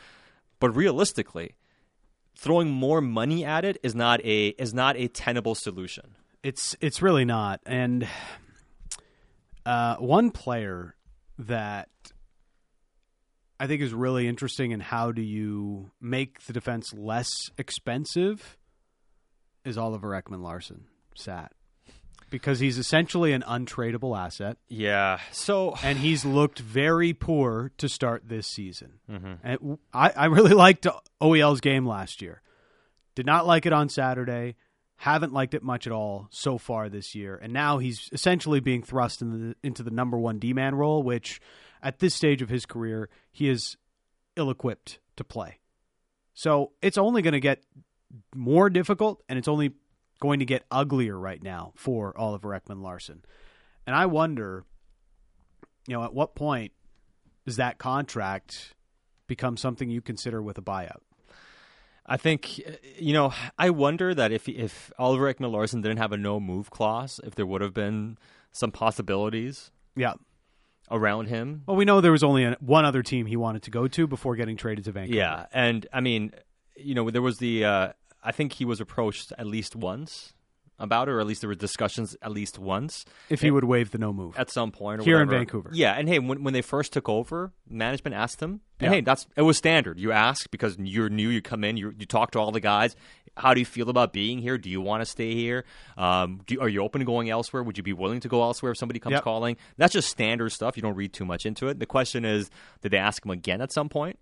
But 0.60 0.76
realistically, 0.76 1.56
throwing 2.36 2.70
more 2.70 3.00
money 3.00 3.44
at 3.44 3.64
it 3.64 3.78
is 3.82 3.94
not 3.94 4.20
a 4.24 4.48
is 4.48 4.74
not 4.74 4.96
a 4.96 5.08
tenable 5.08 5.54
solution. 5.54 6.14
It's 6.42 6.76
it's 6.80 7.00
really 7.02 7.24
not. 7.24 7.60
And 7.66 8.06
uh, 9.64 9.96
one 9.96 10.30
player 10.30 10.94
that 11.38 11.88
I 13.58 13.66
think 13.66 13.80
is 13.80 13.94
really 13.94 14.28
interesting 14.28 14.72
in 14.72 14.80
how 14.80 15.12
do 15.12 15.22
you 15.22 15.90
make 16.00 16.42
the 16.42 16.52
defense 16.52 16.92
less 16.92 17.50
expensive 17.58 18.58
is 19.64 19.78
Oliver 19.78 20.10
Ekman 20.10 20.42
Larsson 20.42 20.86
sat 21.14 21.52
because 22.32 22.58
he's 22.58 22.78
essentially 22.78 23.32
an 23.32 23.42
untradeable 23.42 24.18
asset. 24.18 24.56
Yeah. 24.68 25.20
So 25.30 25.76
and 25.84 25.98
he's 25.98 26.24
looked 26.24 26.58
very 26.58 27.12
poor 27.12 27.70
to 27.76 27.88
start 27.88 28.24
this 28.26 28.48
season. 28.48 28.94
Mm-hmm. 29.08 29.32
And 29.44 29.78
I, 29.92 30.10
I 30.16 30.24
really 30.24 30.54
liked 30.54 30.88
OEL's 31.20 31.60
game 31.60 31.86
last 31.86 32.20
year. 32.20 32.42
Did 33.14 33.26
not 33.26 33.46
like 33.46 33.66
it 33.66 33.72
on 33.72 33.88
Saturday. 33.88 34.56
Haven't 34.96 35.32
liked 35.32 35.54
it 35.54 35.62
much 35.62 35.86
at 35.86 35.92
all 35.92 36.28
so 36.30 36.58
far 36.58 36.88
this 36.88 37.14
year. 37.14 37.38
And 37.40 37.52
now 37.52 37.78
he's 37.78 38.08
essentially 38.12 38.60
being 38.60 38.82
thrust 38.82 39.20
in 39.20 39.50
the, 39.50 39.56
into 39.62 39.82
the 39.82 39.90
number 39.90 40.18
one 40.18 40.38
D 40.38 40.52
man 40.52 40.74
role, 40.74 41.02
which 41.02 41.40
at 41.82 41.98
this 41.98 42.14
stage 42.14 42.40
of 42.40 42.48
his 42.48 42.64
career, 42.64 43.08
he 43.30 43.48
is 43.48 43.76
ill 44.36 44.50
equipped 44.50 44.98
to 45.16 45.24
play. 45.24 45.58
So 46.34 46.72
it's 46.80 46.96
only 46.96 47.20
going 47.20 47.32
to 47.34 47.40
get 47.40 47.62
more 48.34 48.70
difficult 48.70 49.22
and 49.28 49.38
it's 49.38 49.48
only 49.48 49.72
going 50.22 50.38
to 50.38 50.44
get 50.44 50.64
uglier 50.70 51.18
right 51.18 51.42
now 51.42 51.72
for 51.74 52.16
Oliver 52.16 52.50
Ekman 52.50 52.80
Larsson. 52.80 53.24
And 53.88 53.96
I 53.96 54.06
wonder, 54.06 54.64
you 55.88 55.96
know, 55.96 56.04
at 56.04 56.14
what 56.14 56.36
point 56.36 56.70
does 57.44 57.56
that 57.56 57.78
contract 57.78 58.74
become 59.26 59.56
something 59.56 59.90
you 59.90 60.00
consider 60.00 60.40
with 60.40 60.58
a 60.58 60.62
buyout? 60.62 61.00
I 62.06 62.16
think 62.16 62.58
you 62.98 63.12
know. 63.12 63.32
I 63.58 63.70
wonder 63.70 64.14
that 64.14 64.30
if 64.30 64.48
if 64.48 64.92
Oliver 64.96 65.32
Ekman 65.32 65.50
Larsson 65.50 65.80
didn't 65.80 65.98
have 65.98 66.12
a 66.12 66.16
no 66.16 66.38
move 66.38 66.70
clause, 66.70 67.20
if 67.24 67.34
there 67.34 67.46
would 67.46 67.60
have 67.60 67.74
been 67.74 68.16
some 68.52 68.70
possibilities. 68.70 69.72
Yeah. 69.96 70.14
Around 70.90 71.28
him. 71.28 71.62
Well, 71.66 71.76
we 71.76 71.84
know 71.84 72.00
there 72.00 72.12
was 72.12 72.24
only 72.24 72.44
a, 72.44 72.56
one 72.60 72.84
other 72.84 73.02
team 73.02 73.26
he 73.26 73.36
wanted 73.36 73.62
to 73.62 73.70
go 73.70 73.88
to 73.88 74.06
before 74.06 74.36
getting 74.36 74.56
traded 74.56 74.84
to 74.84 74.92
Vancouver. 74.92 75.16
Yeah, 75.16 75.46
and 75.52 75.86
I 75.92 76.00
mean, 76.00 76.32
you 76.76 76.94
know, 76.94 77.10
there 77.10 77.22
was 77.22 77.38
the. 77.38 77.64
Uh, 77.64 77.92
I 78.22 78.32
think 78.32 78.54
he 78.54 78.64
was 78.64 78.80
approached 78.80 79.32
at 79.38 79.46
least 79.46 79.74
once 79.74 80.34
about 80.78 81.08
it, 81.08 81.12
or 81.12 81.20
at 81.20 81.26
least 81.26 81.40
there 81.40 81.48
were 81.48 81.54
discussions 81.54 82.16
at 82.22 82.32
least 82.32 82.58
once. 82.58 83.04
If 83.28 83.40
he 83.40 83.50
would 83.50 83.64
waive 83.64 83.90
the 83.90 83.98
no 83.98 84.12
move 84.12 84.36
at 84.36 84.50
some 84.50 84.72
point 84.72 85.02
here 85.02 85.16
whatever. 85.16 85.32
in 85.34 85.38
Vancouver, 85.40 85.70
yeah. 85.72 85.92
And 85.92 86.08
hey, 86.08 86.18
when 86.18 86.42
when 86.42 86.52
they 86.52 86.62
first 86.62 86.92
took 86.92 87.08
over, 87.08 87.52
management 87.68 88.14
asked 88.14 88.42
him, 88.42 88.60
and 88.80 88.90
yeah. 88.90 88.90
hey, 88.90 89.00
that's 89.00 89.26
it 89.36 89.42
was 89.42 89.56
standard. 89.56 89.98
You 89.98 90.12
ask 90.12 90.50
because 90.50 90.76
you're 90.78 91.08
new, 91.08 91.28
you 91.28 91.40
come 91.40 91.64
in, 91.64 91.76
you 91.76 91.94
you 91.98 92.06
talk 92.06 92.32
to 92.32 92.38
all 92.38 92.50
the 92.50 92.60
guys. 92.60 92.96
How 93.34 93.54
do 93.54 93.60
you 93.60 93.66
feel 93.66 93.88
about 93.88 94.12
being 94.12 94.40
here? 94.40 94.58
Do 94.58 94.68
you 94.68 94.82
want 94.82 95.00
to 95.00 95.06
stay 95.06 95.34
here? 95.34 95.64
Um, 95.96 96.42
do, 96.46 96.60
are 96.60 96.68
you 96.68 96.82
open 96.82 96.98
to 96.98 97.06
going 97.06 97.30
elsewhere? 97.30 97.62
Would 97.62 97.78
you 97.78 97.82
be 97.82 97.94
willing 97.94 98.20
to 98.20 98.28
go 98.28 98.42
elsewhere 98.42 98.72
if 98.72 98.78
somebody 98.78 99.00
comes 99.00 99.14
yep. 99.14 99.24
calling? 99.24 99.56
That's 99.78 99.94
just 99.94 100.10
standard 100.10 100.50
stuff. 100.50 100.76
You 100.76 100.82
don't 100.82 100.96
read 100.96 101.14
too 101.14 101.24
much 101.24 101.46
into 101.46 101.68
it. 101.68 101.78
The 101.78 101.86
question 101.86 102.26
is, 102.26 102.50
did 102.82 102.92
they 102.92 102.98
ask 102.98 103.24
him 103.24 103.30
again 103.30 103.62
at 103.62 103.72
some 103.72 103.88
point? 103.88 104.18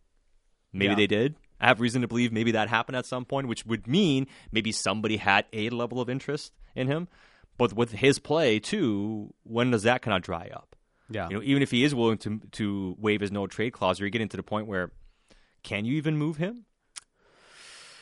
Maybe 0.72 0.90
yeah. 0.90 0.94
they 0.94 1.06
did. 1.08 1.34
I 1.60 1.68
have 1.68 1.80
reason 1.80 2.02
to 2.02 2.08
believe 2.08 2.32
maybe 2.32 2.52
that 2.52 2.68
happened 2.68 2.96
at 2.96 3.06
some 3.06 3.24
point, 3.24 3.48
which 3.48 3.66
would 3.66 3.86
mean 3.86 4.26
maybe 4.52 4.72
somebody 4.72 5.16
had 5.16 5.44
a 5.52 5.70
level 5.70 6.00
of 6.00 6.08
interest 6.08 6.52
in 6.74 6.86
him. 6.86 7.08
But 7.58 7.74
with 7.74 7.92
his 7.92 8.18
play 8.18 8.58
too, 8.58 9.34
when 9.42 9.70
does 9.70 9.82
that 9.82 10.02
kind 10.02 10.16
of 10.16 10.22
dry 10.22 10.50
up? 10.54 10.76
Yeah, 11.10 11.28
you 11.28 11.36
know, 11.36 11.42
even 11.42 11.62
if 11.62 11.70
he 11.70 11.84
is 11.84 11.94
willing 11.94 12.18
to 12.18 12.40
to 12.52 12.96
waive 12.98 13.20
his 13.20 13.32
no 13.32 13.46
trade 13.46 13.72
clause, 13.72 14.00
are 14.00 14.04
you're 14.04 14.10
getting 14.10 14.28
to 14.28 14.36
the 14.36 14.42
point 14.42 14.66
where 14.66 14.92
can 15.62 15.84
you 15.84 15.96
even 15.96 16.16
move 16.16 16.36
him? 16.36 16.64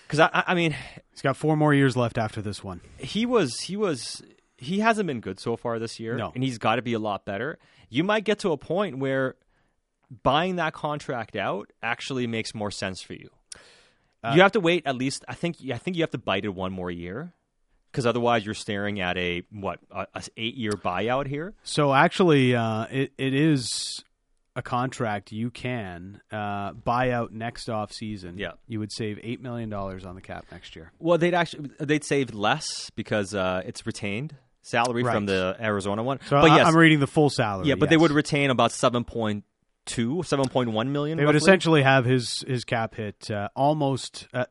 Because 0.07 0.21
I, 0.21 0.45
I 0.47 0.55
mean, 0.55 0.75
he's 1.11 1.23
got 1.23 1.37
four 1.37 1.57
more 1.57 1.75
years 1.75 1.97
left 1.97 2.19
after 2.19 2.41
this 2.41 2.63
one. 2.63 2.81
He 2.99 3.27
was 3.27 3.61
he 3.61 3.77
was 3.77 4.23
he 4.57 4.81
hasn't 4.81 5.07
been 5.07 5.21
good 5.21 5.41
so 5.41 5.57
far 5.57 5.79
this 5.79 5.99
year, 5.99 6.17
no. 6.17 6.33
and 6.35 6.43
he's 6.43 6.59
got 6.59 6.77
to 6.77 6.83
be 6.83 6.93
a 6.93 6.99
lot 6.99 7.25
better. 7.25 7.59
You 7.89 8.05
might 8.05 8.25
get 8.25 8.41
to 8.41 8.53
a 8.53 8.57
point 8.57 8.99
where 8.99 9.37
buying 10.23 10.57
that 10.57 10.73
contract 10.73 11.37
out 11.37 11.73
actually 11.83 12.27
makes 12.27 12.55
more 12.55 12.71
sense 12.71 13.03
for 13.03 13.15
you. 13.15 13.31
Uh, 14.23 14.33
you 14.35 14.43
have 14.43 14.53
to 14.53 14.61
wait 14.61 14.83
at 14.87 14.97
least. 14.97 15.25
I 15.29 15.35
think. 15.35 15.57
I 15.73 15.79
think 15.79 15.97
you 15.97 16.03
have 16.03 16.11
to 16.11 16.19
bite 16.19 16.45
it 16.45 16.55
one 16.55 16.73
more 16.73 16.91
year, 16.91 17.33
because 17.93 18.07
otherwise 18.07 18.45
you're 18.45 18.55
staring 18.55 19.01
at 19.01 19.17
a 19.17 19.43
what 19.51 19.81
a, 19.91 20.07
a 20.15 20.23
eight 20.37 20.57
year 20.57 20.73
buyout 20.73 21.27
here. 21.27 21.55
So 21.63 21.95
actually, 21.95 22.55
uh, 22.55 22.87
it 22.91 23.13
it 23.19 23.35
is 23.35 24.03
a 24.57 24.63
contract 24.63 25.31
you 25.31 25.51
can 25.51 26.21
uh, 26.33 26.73
buy 26.73 27.13
out 27.13 27.33
next 27.33 27.71
off 27.71 27.93
season. 27.93 28.39
Yeah, 28.39 28.53
you 28.67 28.81
would 28.81 28.91
save 28.91 29.21
eight 29.23 29.41
million 29.41 29.71
dollars 29.71 30.05
on 30.05 30.17
the 30.17 30.21
cap 30.21 30.47
next 30.51 30.75
year. 30.75 30.91
Well, 30.99 31.17
they'd 31.17 31.35
actually 31.35 31.71
they'd 31.79 32.05
save 32.05 32.35
less 32.35 32.91
because 32.97 33.35
uh, 33.35 33.63
it's 33.65 33.87
retained 33.87 34.35
salary 34.63 35.05
right. 35.05 35.15
from 35.15 35.27
the 35.27 35.57
Arizona 35.61 36.03
one. 36.03 36.19
So 36.27 36.41
but 36.41 36.51
yes, 36.51 36.67
I'm 36.67 36.77
reading 36.77 36.99
the 36.99 37.07
full 37.07 37.31
salary. 37.31 37.69
Yeah, 37.69 37.77
but 37.77 37.87
yes. 37.87 37.91
they 37.91 37.97
would 37.97 38.11
retain 38.11 38.51
about 38.51 38.73
seven 38.73 39.05
point 39.05 39.45
two, 39.89 40.23
seven 40.23 40.49
point 40.49 40.71
one 40.71 40.93
million. 40.93 41.19
They 41.19 41.25
roughly. 41.25 41.35
would 41.35 41.43
essentially 41.43 41.83
have 41.83 42.05
his 42.05 42.45
his 42.47 42.65
cap 42.65 42.95
hit 42.95 43.31
uh, 43.31 43.49
almost. 43.57 44.29
Uh, 44.33 44.45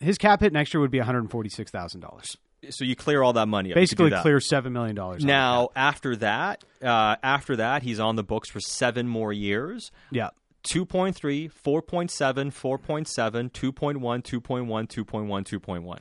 his 0.00 0.18
cap 0.18 0.40
hit 0.40 0.52
next 0.52 0.72
year 0.72 0.80
would 0.80 0.90
be 0.92 0.98
one 0.98 1.06
hundred 1.06 1.28
forty 1.30 1.48
six 1.48 1.70
thousand 1.70 2.00
dollars. 2.00 2.36
So 2.70 2.84
you 2.84 2.94
clear 2.94 3.22
all 3.22 3.32
that 3.32 3.48
money. 3.48 3.72
Up. 3.72 3.74
Basically, 3.74 4.10
clear 4.10 4.38
seven 4.38 4.72
million 4.72 4.94
dollars. 4.94 5.24
Now 5.24 5.70
after 5.74 6.14
that, 6.16 6.62
uh, 6.80 7.16
after 7.22 7.56
that, 7.56 7.82
he's 7.82 7.98
on 7.98 8.14
the 8.14 8.22
books 8.22 8.48
for 8.48 8.60
seven 8.60 9.08
more 9.08 9.32
years. 9.32 9.90
Yeah. 10.12 10.30
2.3, 10.64 11.50
4.7, 11.50 12.52
4.7, 12.52 13.50
2.1, 13.50 13.98
2.1, 14.00 14.86
2.1, 14.86 15.60
2.1. 15.60 15.98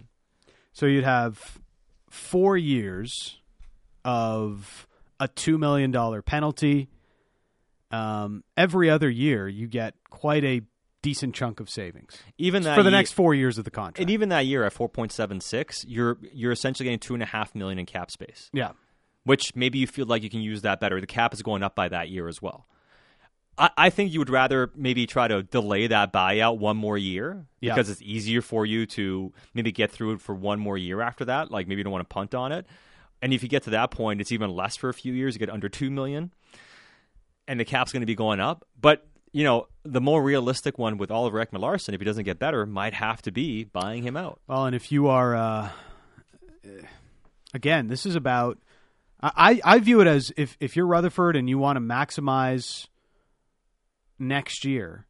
So 0.71 0.85
you'd 0.85 1.03
have 1.03 1.59
four 2.11 2.57
years 2.57 3.39
of 4.05 4.87
a 5.19 5.27
$2 5.27 5.57
million 5.57 5.91
penalty, 6.23 6.89
um, 7.93 8.43
every 8.57 8.89
other 8.89 9.09
year 9.09 9.47
you 9.47 9.67
get 9.67 9.95
quite 10.09 10.43
a 10.43 10.61
decent 11.01 11.35
chunk 11.35 11.59
of 11.59 11.69
savings. 11.69 12.17
Even 12.37 12.63
that 12.63 12.75
for 12.75 12.83
the 12.83 12.91
next 12.91 13.13
four 13.13 13.33
years 13.33 13.57
of 13.57 13.65
the 13.65 13.71
contract, 13.71 13.99
and 13.99 14.09
even 14.09 14.29
that 14.29 14.45
year 14.45 14.63
at 14.63 14.73
four 14.73 14.89
point 14.89 15.11
seven 15.11 15.41
six, 15.41 15.85
you're 15.87 16.17
you're 16.33 16.51
essentially 16.51 16.85
getting 16.85 16.99
two 16.99 17.13
and 17.13 17.23
a 17.23 17.27
half 17.27 17.55
million 17.55 17.79
in 17.79 17.85
cap 17.85 18.11
space. 18.11 18.49
Yeah, 18.53 18.71
which 19.23 19.55
maybe 19.55 19.79
you 19.79 19.87
feel 19.87 20.05
like 20.05 20.23
you 20.23 20.29
can 20.29 20.41
use 20.41 20.61
that 20.61 20.79
better. 20.79 20.99
The 20.99 21.07
cap 21.07 21.33
is 21.33 21.41
going 21.41 21.63
up 21.63 21.75
by 21.75 21.89
that 21.89 22.09
year 22.09 22.27
as 22.27 22.41
well. 22.41 22.67
I, 23.57 23.69
I 23.77 23.89
think 23.89 24.13
you 24.13 24.19
would 24.19 24.29
rather 24.29 24.71
maybe 24.75 25.05
try 25.07 25.27
to 25.27 25.43
delay 25.43 25.87
that 25.87 26.13
buyout 26.13 26.57
one 26.57 26.77
more 26.77 26.97
year 26.97 27.45
yeah. 27.59 27.73
because 27.73 27.89
it's 27.89 28.01
easier 28.01 28.41
for 28.41 28.65
you 28.65 28.85
to 28.87 29.33
maybe 29.53 29.71
get 29.71 29.91
through 29.91 30.13
it 30.13 30.21
for 30.21 30.33
one 30.33 30.59
more 30.59 30.77
year 30.77 31.01
after 31.01 31.25
that. 31.25 31.51
Like 31.51 31.67
maybe 31.67 31.79
you 31.79 31.83
don't 31.83 31.93
want 31.93 32.07
to 32.07 32.13
punt 32.13 32.33
on 32.33 32.51
it. 32.51 32.65
And 33.21 33.33
if 33.33 33.43
you 33.43 33.49
get 33.49 33.63
to 33.63 33.69
that 33.71 33.91
point, 33.91 34.19
it's 34.19 34.31
even 34.31 34.49
less 34.49 34.75
for 34.75 34.89
a 34.89 34.93
few 34.93 35.13
years. 35.13 35.35
You 35.35 35.39
get 35.39 35.49
under 35.49 35.69
two 35.69 35.91
million 35.91 36.33
and 37.51 37.59
the 37.59 37.65
cap's 37.65 37.91
going 37.91 38.01
to 38.01 38.07
be 38.07 38.15
going 38.15 38.39
up. 38.39 38.65
But 38.79 39.05
you 39.33 39.43
know, 39.43 39.67
the 39.83 39.99
more 39.99 40.23
realistic 40.23 40.77
one 40.77 40.97
with 40.97 41.11
Oliver 41.11 41.45
Ekman 41.45 41.59
Larsson, 41.59 41.93
if 41.93 41.99
he 41.99 42.05
doesn't 42.05 42.23
get 42.23 42.39
better, 42.39 42.65
might 42.65 42.93
have 42.93 43.21
to 43.23 43.31
be 43.31 43.65
buying 43.65 44.03
him 44.03 44.15
out. 44.15 44.39
Well, 44.47 44.65
and 44.65 44.75
if 44.75 44.91
you 44.91 45.07
are, 45.07 45.35
uh, 45.35 45.69
again, 47.53 47.87
this 47.87 48.05
is 48.05 48.15
about. 48.15 48.57
I, 49.21 49.61
I 49.63 49.77
view 49.77 50.01
it 50.01 50.07
as 50.07 50.31
if, 50.35 50.57
if 50.59 50.75
you're 50.75 50.87
Rutherford 50.87 51.35
and 51.35 51.47
you 51.47 51.59
want 51.59 51.75
to 51.75 51.79
maximize 51.79 52.87
next 54.17 54.65
year, 54.65 55.05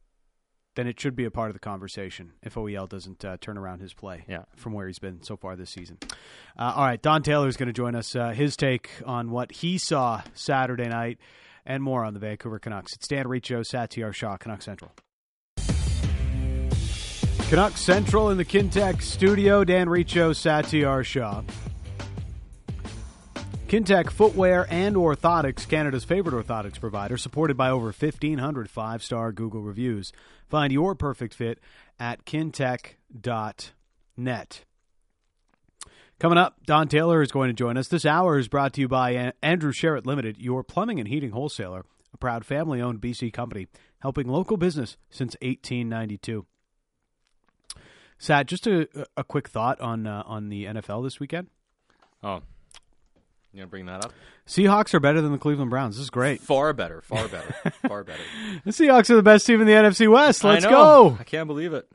then 0.74 0.86
it 0.86 1.00
should 1.00 1.16
be 1.16 1.24
a 1.24 1.30
part 1.30 1.48
of 1.48 1.54
the 1.54 1.60
conversation 1.60 2.32
if 2.42 2.54
OEL 2.54 2.86
doesn't 2.86 3.24
uh, 3.24 3.38
turn 3.40 3.56
around 3.56 3.80
his 3.80 3.94
play 3.94 4.24
yeah. 4.28 4.42
from 4.54 4.74
where 4.74 4.86
he's 4.86 4.98
been 4.98 5.22
so 5.22 5.34
far 5.34 5.56
this 5.56 5.70
season. 5.70 5.96
Uh, 6.58 6.74
all 6.76 6.84
right, 6.84 7.00
Don 7.00 7.22
Taylor 7.22 7.48
is 7.48 7.56
going 7.56 7.68
to 7.68 7.72
join 7.72 7.94
us. 7.94 8.14
Uh, 8.14 8.32
his 8.32 8.54
take 8.54 8.90
on 9.06 9.30
what 9.30 9.50
he 9.50 9.78
saw 9.78 10.20
Saturday 10.34 10.88
night 10.88 11.18
and 11.64 11.82
more 11.82 12.04
on 12.04 12.14
the 12.14 12.20
Vancouver 12.20 12.58
Canucks. 12.58 12.94
It's 12.94 13.08
Dan 13.08 13.28
Riccio, 13.28 13.62
Satiar 13.62 14.12
Shah, 14.12 14.36
Canuck 14.36 14.62
Central. 14.62 14.92
Canuck 17.48 17.76
Central 17.76 18.30
in 18.30 18.38
the 18.38 18.44
Kintec 18.44 19.02
studio. 19.02 19.62
Dan 19.64 19.88
Riccio, 19.88 20.32
Satiar 20.32 21.04
Shah. 21.04 21.42
Kintec 23.72 24.10
Footwear 24.10 24.66
and 24.68 24.96
Orthotics, 24.96 25.66
Canada's 25.66 26.04
favorite 26.04 26.34
orthotics 26.34 26.78
provider, 26.78 27.16
supported 27.16 27.56
by 27.56 27.70
over 27.70 27.86
1,500 27.86 28.68
five 28.68 29.02
star 29.02 29.32
Google 29.32 29.62
reviews. 29.62 30.12
Find 30.46 30.70
your 30.70 30.94
perfect 30.94 31.32
fit 31.32 31.58
at 31.98 32.26
kintec.net. 32.26 32.94
Coming 36.22 36.38
up, 36.38 36.64
Don 36.66 36.86
Taylor 36.86 37.20
is 37.20 37.32
going 37.32 37.48
to 37.48 37.52
join 37.52 37.76
us. 37.76 37.88
This 37.88 38.06
hour 38.06 38.38
is 38.38 38.46
brought 38.46 38.74
to 38.74 38.80
you 38.80 38.86
by 38.86 39.32
Andrew 39.42 39.72
Sheret 39.72 40.06
Limited, 40.06 40.38
your 40.38 40.62
plumbing 40.62 41.00
and 41.00 41.08
heating 41.08 41.32
wholesaler, 41.32 41.84
a 42.14 42.16
proud 42.16 42.44
family 42.44 42.80
owned 42.80 43.00
BC 43.00 43.32
company 43.32 43.66
helping 44.02 44.28
local 44.28 44.56
business 44.56 44.96
since 45.10 45.34
1892. 45.42 46.46
Sat, 48.18 48.46
just 48.46 48.68
a, 48.68 48.88
a 49.16 49.24
quick 49.24 49.48
thought 49.48 49.80
on 49.80 50.06
uh, 50.06 50.22
on 50.24 50.48
the 50.48 50.66
NFL 50.66 51.02
this 51.02 51.18
weekend. 51.18 51.48
Oh, 52.22 52.40
you 53.52 53.56
gonna 53.56 53.66
bring 53.66 53.86
that 53.86 54.04
up? 54.04 54.12
Seahawks 54.46 54.94
are 54.94 55.00
better 55.00 55.20
than 55.20 55.32
the 55.32 55.38
Cleveland 55.38 55.70
Browns. 55.70 55.96
This 55.96 56.04
is 56.04 56.10
great. 56.10 56.40
Far 56.40 56.72
better, 56.72 57.00
far 57.00 57.26
better, 57.26 57.52
far 57.88 58.04
better. 58.04 58.22
The 58.64 58.70
Seahawks 58.70 59.10
are 59.10 59.16
the 59.16 59.24
best 59.24 59.44
team 59.44 59.60
in 59.60 59.66
the 59.66 59.72
NFC 59.72 60.08
West. 60.08 60.44
Let's 60.44 60.64
I 60.64 60.70
go. 60.70 61.16
I 61.18 61.24
can't 61.24 61.48
believe 61.48 61.74
it. 61.74 61.90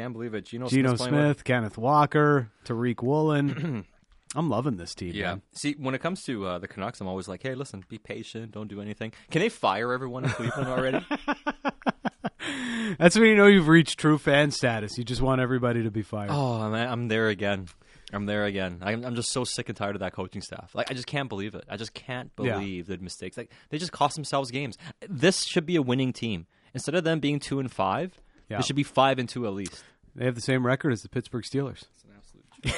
I 0.00 0.04
can't 0.04 0.12
believe 0.14 0.32
it. 0.34 0.46
Geno, 0.46 0.66
Geno 0.68 0.96
Smith, 0.96 1.44
Kenneth 1.44 1.76
Walker, 1.76 2.50
Tariq 2.64 3.02
Woolen. 3.02 3.84
I'm 4.34 4.48
loving 4.48 4.76
this 4.76 4.94
team. 4.94 5.12
Yeah. 5.14 5.30
man. 5.32 5.42
See, 5.52 5.74
when 5.78 5.94
it 5.94 6.00
comes 6.00 6.22
to 6.24 6.46
uh, 6.46 6.58
the 6.58 6.68
Canucks, 6.68 7.00
I'm 7.00 7.08
always 7.08 7.26
like, 7.28 7.42
hey, 7.42 7.54
listen, 7.54 7.84
be 7.88 7.98
patient. 7.98 8.52
Don't 8.52 8.68
do 8.68 8.80
anything. 8.80 9.12
Can 9.30 9.40
they 9.42 9.48
fire 9.48 9.92
everyone 9.92 10.24
in 10.24 10.30
Cleveland 10.30 10.68
already? 10.68 11.04
That's 12.98 13.16
when 13.16 13.26
you 13.28 13.36
know 13.36 13.46
you've 13.46 13.68
reached 13.68 13.98
true 13.98 14.18
fan 14.18 14.50
status. 14.50 14.96
You 14.98 15.04
just 15.04 15.20
want 15.20 15.40
everybody 15.40 15.82
to 15.82 15.90
be 15.90 16.02
fired. 16.02 16.30
oh, 16.32 16.70
man, 16.70 16.88
I'm 16.88 17.08
there 17.08 17.28
again. 17.28 17.66
I'm 18.12 18.26
there 18.26 18.44
again. 18.44 18.78
I'm, 18.82 19.04
I'm 19.04 19.14
just 19.14 19.30
so 19.30 19.44
sick 19.44 19.68
and 19.68 19.76
tired 19.76 19.96
of 19.96 20.00
that 20.00 20.12
coaching 20.12 20.42
staff. 20.42 20.74
Like, 20.74 20.90
I 20.90 20.94
just 20.94 21.06
can't 21.06 21.28
believe 21.28 21.54
it. 21.54 21.64
I 21.68 21.76
just 21.76 21.92
can't 21.94 22.30
Yeah. 22.38 22.54
believe 22.54 22.86
the 22.86 22.98
mistakes. 22.98 23.36
Like, 23.36 23.52
they 23.68 23.78
just 23.78 23.92
cost 23.92 24.14
themselves 24.16 24.50
games. 24.50 24.78
This 25.08 25.42
should 25.44 25.66
be 25.66 25.76
a 25.76 25.82
winning 25.82 26.12
team. 26.12 26.46
Instead 26.74 26.94
of 26.94 27.04
them 27.04 27.20
being 27.20 27.38
two 27.40 27.60
and 27.60 27.70
five, 27.70 28.20
Yeah. 28.48 28.56
they 28.58 28.62
should 28.62 28.76
be 28.76 28.82
five 28.82 29.18
and 29.18 29.28
two 29.28 29.46
at 29.46 29.52
least. 29.52 29.84
They 30.14 30.24
have 30.24 30.34
the 30.34 30.40
same 30.40 30.66
record 30.66 30.92
as 30.92 31.02
the 31.02 31.08
Pittsburgh 31.08 31.44
Steelers. 31.44 31.84
It's 31.94 32.04
an 32.04 32.10
absolute 32.16 32.44
joke. 32.62 32.74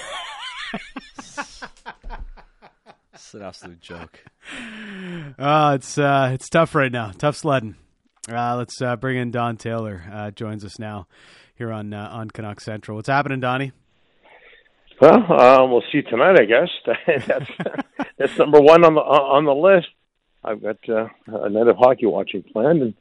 it's 3.15 3.35
an 3.35 3.43
absolute 3.43 3.81
joke. 3.81 4.25
Uh, 5.39 5.73
it's 5.81 5.99
uh, 5.99 6.31
it's 6.33 6.49
tough 6.49 6.75
right 6.75 6.93
now. 6.93 7.11
Tough 7.11 7.37
sledding. 7.37 7.77
Uh, 8.31 8.57
let's 8.57 8.81
uh, 8.81 8.97
bring 8.97 9.17
in 9.17 9.31
Don 9.31 9.57
Taylor. 9.57 10.05
Uh, 10.13 10.31
joins 10.31 10.65
us 10.65 10.79
now 10.79 11.07
here 11.57 11.73
on 11.73 11.93
uh, 11.93 12.09
on 12.13 12.31
Canuck 12.31 12.61
Central. 12.61 12.97
What's 12.97 13.09
happening, 13.09 13.41
Donnie? 13.41 13.73
Well, 15.01 15.25
uh, 15.29 15.67
we'll 15.67 15.83
see 15.91 16.03
tonight, 16.03 16.39
I 16.39 16.45
guess. 16.45 16.69
that's 17.27 17.51
that's 18.19 18.39
number 18.39 18.61
one 18.61 18.85
on 18.85 18.95
the 18.95 19.01
on 19.01 19.45
the 19.45 19.55
list. 19.55 19.89
I've 20.45 20.63
got 20.63 20.77
uh, 20.89 21.09
a 21.27 21.49
night 21.49 21.69
of 21.69 21.77
hockey 21.77 22.07
watching 22.07 22.43
planned, 22.43 22.83
and 22.83 22.95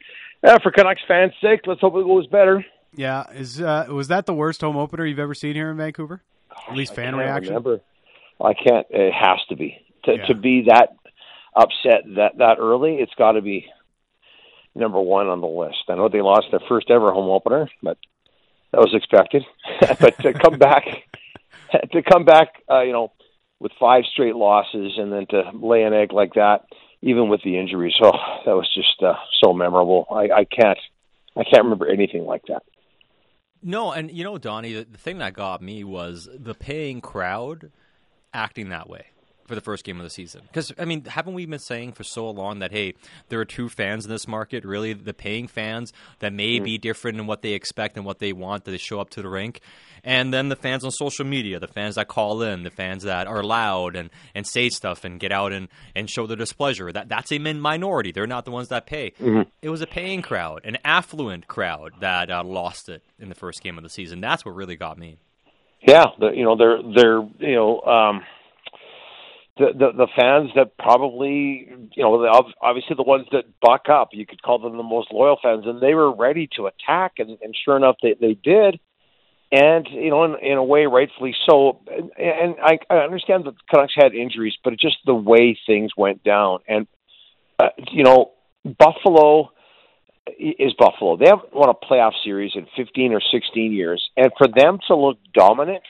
uh, 0.44 0.58
for 0.64 0.72
Canucks 0.72 1.02
fans' 1.08 1.34
sake, 1.42 1.62
let's 1.66 1.82
hope 1.82 1.96
it 1.96 2.06
goes 2.06 2.28
better. 2.28 2.66
Yeah, 2.96 3.30
is 3.32 3.62
uh, 3.62 3.86
was 3.90 4.10
that 4.10 4.26
the 4.26 4.34
worst 4.34 4.62
home 4.62 4.78
opener 4.78 5.06
you've 5.06 5.20
ever 5.20 5.34
seen 5.34 5.56
here 5.56 5.72
in 5.72 5.78
Vancouver? 5.78 6.22
At 6.68 6.76
least 6.76 6.94
fan 6.94 7.14
can't 7.14 7.18
reaction. 7.18 7.54
Remember. 7.54 7.82
I 8.40 8.54
can't. 8.54 8.88
It 8.90 9.14
has 9.14 9.40
to 9.50 9.56
be 9.56 9.78
to 10.04 10.18
Yeah. 10.18 10.26
to 10.26 10.36
be 10.36 10.64
that 10.68 10.96
upset 11.56 12.04
that 12.16 12.38
that 12.38 12.58
early. 12.60 12.96
It's 12.96 13.14
got 13.16 13.34
to 13.34 13.42
be 13.42 13.68
number 14.76 15.00
one 15.00 15.28
on 15.28 15.42
the 15.42 15.48
list. 15.48 15.84
I 15.90 15.96
know 15.96 16.10
they 16.10 16.22
lost 16.22 16.48
their 16.52 16.62
first 16.68 16.90
ever 16.90 17.12
home 17.12 17.30
opener, 17.30 17.70
but 17.82 17.98
that 18.72 18.80
was 18.80 18.94
expected. 18.94 19.46
but 20.00 20.18
to 20.20 20.34
come 20.34 20.58
back, 20.58 20.86
to 21.92 22.02
come 22.02 22.26
back, 22.26 22.62
uh, 22.70 22.82
you 22.82 22.94
know, 22.94 23.12
with 23.60 23.72
five 23.80 24.04
straight 24.12 24.36
losses 24.36 24.94
and 24.98 25.12
then 25.12 25.28
to 25.28 25.52
lay 25.54 25.84
an 25.84 25.94
egg 25.94 26.14
like 26.14 26.34
that, 26.34 26.66
even 27.02 27.30
with 27.30 27.42
the 27.44 27.58
injuries, 27.58 27.94
oh, 28.02 28.12
that 28.46 28.56
was 28.56 28.70
just 28.74 29.02
uh, 29.04 29.14
so 29.42 29.54
memorable. 29.54 30.08
I, 30.10 30.30
I 30.40 30.46
can't, 30.46 30.80
I 31.36 31.44
can't 31.44 31.64
remember 31.64 31.88
anything 31.88 32.26
like 32.26 32.44
that. 32.48 32.64
No, 33.64 33.92
and 33.92 34.12
you 34.12 34.24
know, 34.24 34.38
Donnie, 34.38 34.74
the, 34.74 34.86
the 34.86 34.98
thing 34.98 35.20
that 35.20 35.34
got 35.34 35.62
me 35.62 35.84
was 35.84 36.28
the 36.34 36.56
paying 36.56 37.02
crowd 37.02 37.72
acting 38.34 38.70
that 38.70 38.90
way 38.90 39.06
for 39.52 39.56
the 39.56 39.62
first 39.62 39.84
game 39.84 39.98
of 39.98 40.06
the 40.06 40.10
season. 40.10 40.44
Because 40.48 40.72
I 40.80 40.86
mean, 40.86 41.04
haven't 41.04 41.34
we 41.34 41.46
been 41.46 41.60
saying 41.60 41.92
for 41.92 42.06
so 42.06 42.30
long 42.30 42.60
that 42.60 42.72
hey, 42.72 42.94
there 43.28 43.42
are 43.42 43.46
two 43.46 43.68
fans 43.68 44.06
in 44.06 44.10
this 44.10 44.26
market, 44.26 44.64
really 44.64 44.94
the 44.94 45.14
paying 45.14 45.50
fans 45.50 45.92
that 46.20 46.32
may 46.32 46.60
be 46.60 46.78
different 46.78 47.20
in 47.20 47.28
what 47.28 47.42
they 47.42 47.52
expect 47.52 47.98
and 47.98 48.06
what 48.06 48.20
they 48.20 48.32
want 48.32 48.64
that 48.64 48.72
they 48.72 48.78
show 48.78 49.02
up 49.02 49.10
to 49.10 49.22
the 49.22 49.28
rink, 49.28 49.60
and 50.06 50.34
then 50.34 50.48
the 50.48 50.56
fans 50.56 50.86
on 50.86 50.92
social 50.92 51.26
media, 51.26 51.60
the 51.60 51.68
fans 51.68 51.96
that 51.96 52.08
call 52.08 52.42
in, 52.42 52.64
the 52.64 52.70
fans 52.70 53.04
that 53.04 53.28
are 53.28 53.44
loud 53.44 53.98
and, 53.98 54.10
and 54.34 54.48
say 54.48 54.70
stuff 54.70 55.04
and 55.04 55.20
get 55.20 55.34
out 55.34 55.52
and, 55.52 55.68
and 55.98 56.10
show 56.10 56.26
their 56.26 56.38
displeasure. 56.38 56.90
That 56.90 57.10
that's 57.10 57.34
a 57.34 57.38
minority. 57.38 58.14
They're 58.14 58.28
not 58.28 58.46
the 58.46 58.52
ones 58.52 58.70
that 58.70 58.86
pay. 58.86 59.12
It 59.62 59.70
was 59.70 59.82
a 59.82 59.88
paying 59.88 60.22
crowd, 60.22 60.62
an 60.64 60.78
affluent 60.86 61.50
crowd 61.50 61.92
that 62.00 62.32
uh, 62.32 62.42
lost 62.46 62.88
it 62.88 63.04
in 63.20 63.28
the 63.28 63.36
first 63.36 63.62
game 63.62 63.78
of 63.78 63.84
the 63.84 63.90
season. 63.90 64.22
That's 64.22 64.46
what 64.46 64.56
really 64.56 64.78
got 64.78 64.98
me. 64.98 65.18
Yeah, 65.86 66.06
the, 66.20 66.30
you 66.30 66.44
know 66.44 66.56
they're 66.56 66.80
they're 66.96 67.22
you 67.40 67.56
know 67.56 67.82
um, 67.82 68.22
the, 69.58 69.68
the 69.74 69.92
the 69.92 70.08
fans 70.16 70.52
that 70.56 70.78
probably 70.78 71.68
you 71.96 72.04
know 72.04 72.26
obviously 72.62 72.96
the 72.96 73.04
ones 73.04 73.28
that 73.32 73.46
buck 73.62 73.90
up. 73.90 74.10
You 74.14 74.26
could 74.26 74.42
call 74.42 74.60
them 74.60 74.78
the 74.78 74.84
most 74.84 75.12
loyal 75.12 75.38
fans, 75.42 75.66
and 75.66 75.82
they 75.82 75.94
were 75.94 76.16
ready 76.16 76.50
to 76.56 76.68
attack, 76.68 77.14
and, 77.18 77.38
and 77.42 77.56
sure 77.66 77.76
enough, 77.78 77.98
they 78.02 78.16
they 78.20 78.34
did. 78.34 78.80
And 79.52 79.86
you 79.92 80.10
know, 80.10 80.24
in, 80.24 80.36
in 80.42 80.58
a 80.58 80.64
way, 80.64 80.86
rightfully 80.86 81.36
so. 81.46 81.82
And, 81.88 82.12
and 82.18 82.56
I, 82.64 82.80
I 82.90 83.00
understand 83.00 83.46
that 83.46 83.56
the 83.56 83.62
Canucks 83.70 83.94
had 83.96 84.14
injuries, 84.14 84.54
but 84.64 84.80
just 84.80 84.98
the 85.06 85.14
way 85.14 85.60
things 85.68 85.92
went 85.98 86.24
down. 86.24 86.60
And 86.68 86.88
uh, 87.60 87.70
you 87.92 88.04
know, 88.04 88.32
Buffalo 88.64 89.52
is 90.40 90.74
Buffalo. 90.80 91.18
They 91.18 91.28
haven't 91.28 91.54
won 91.54 91.70
a 91.70 91.74
playoff 91.74 92.14
series 92.24 92.52
in 92.56 92.68
15 92.78 93.14
or 93.14 93.20
16 93.20 93.74
years, 93.74 94.10
and 94.16 94.32
for 94.38 94.48
them 94.48 94.80
to 94.88 94.96
look 94.96 95.18
dominant, 95.34 95.84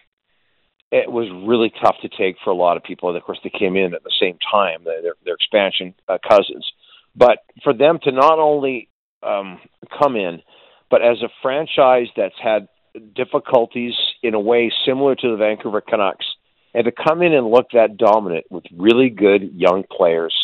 it 0.91 1.09
was 1.09 1.27
really 1.47 1.71
tough 1.81 1.95
to 2.01 2.09
take 2.09 2.35
for 2.43 2.49
a 2.49 2.55
lot 2.55 2.77
of 2.77 2.83
people. 2.83 3.15
Of 3.15 3.23
course, 3.23 3.39
they 3.43 3.49
came 3.49 3.75
in 3.75 3.93
at 3.93 4.03
the 4.03 4.13
same 4.19 4.37
time, 4.51 4.83
their, 4.83 5.13
their 5.23 5.35
expansion 5.35 5.93
uh, 6.07 6.17
cousins. 6.27 6.69
But 7.15 7.39
for 7.63 7.73
them 7.73 7.99
to 8.03 8.11
not 8.11 8.39
only 8.39 8.89
um, 9.23 9.59
come 9.97 10.15
in, 10.15 10.41
but 10.89 11.01
as 11.01 11.21
a 11.21 11.29
franchise 11.41 12.07
that's 12.15 12.35
had 12.41 12.67
difficulties 13.15 13.93
in 14.21 14.33
a 14.33 14.39
way 14.39 14.71
similar 14.85 15.15
to 15.15 15.31
the 15.31 15.37
Vancouver 15.37 15.81
Canucks, 15.81 16.25
and 16.73 16.85
to 16.85 16.91
come 16.91 17.21
in 17.21 17.33
and 17.33 17.47
look 17.47 17.67
that 17.73 17.97
dominant 17.97 18.45
with 18.49 18.63
really 18.75 19.09
good 19.09 19.53
young 19.53 19.83
players, 19.89 20.35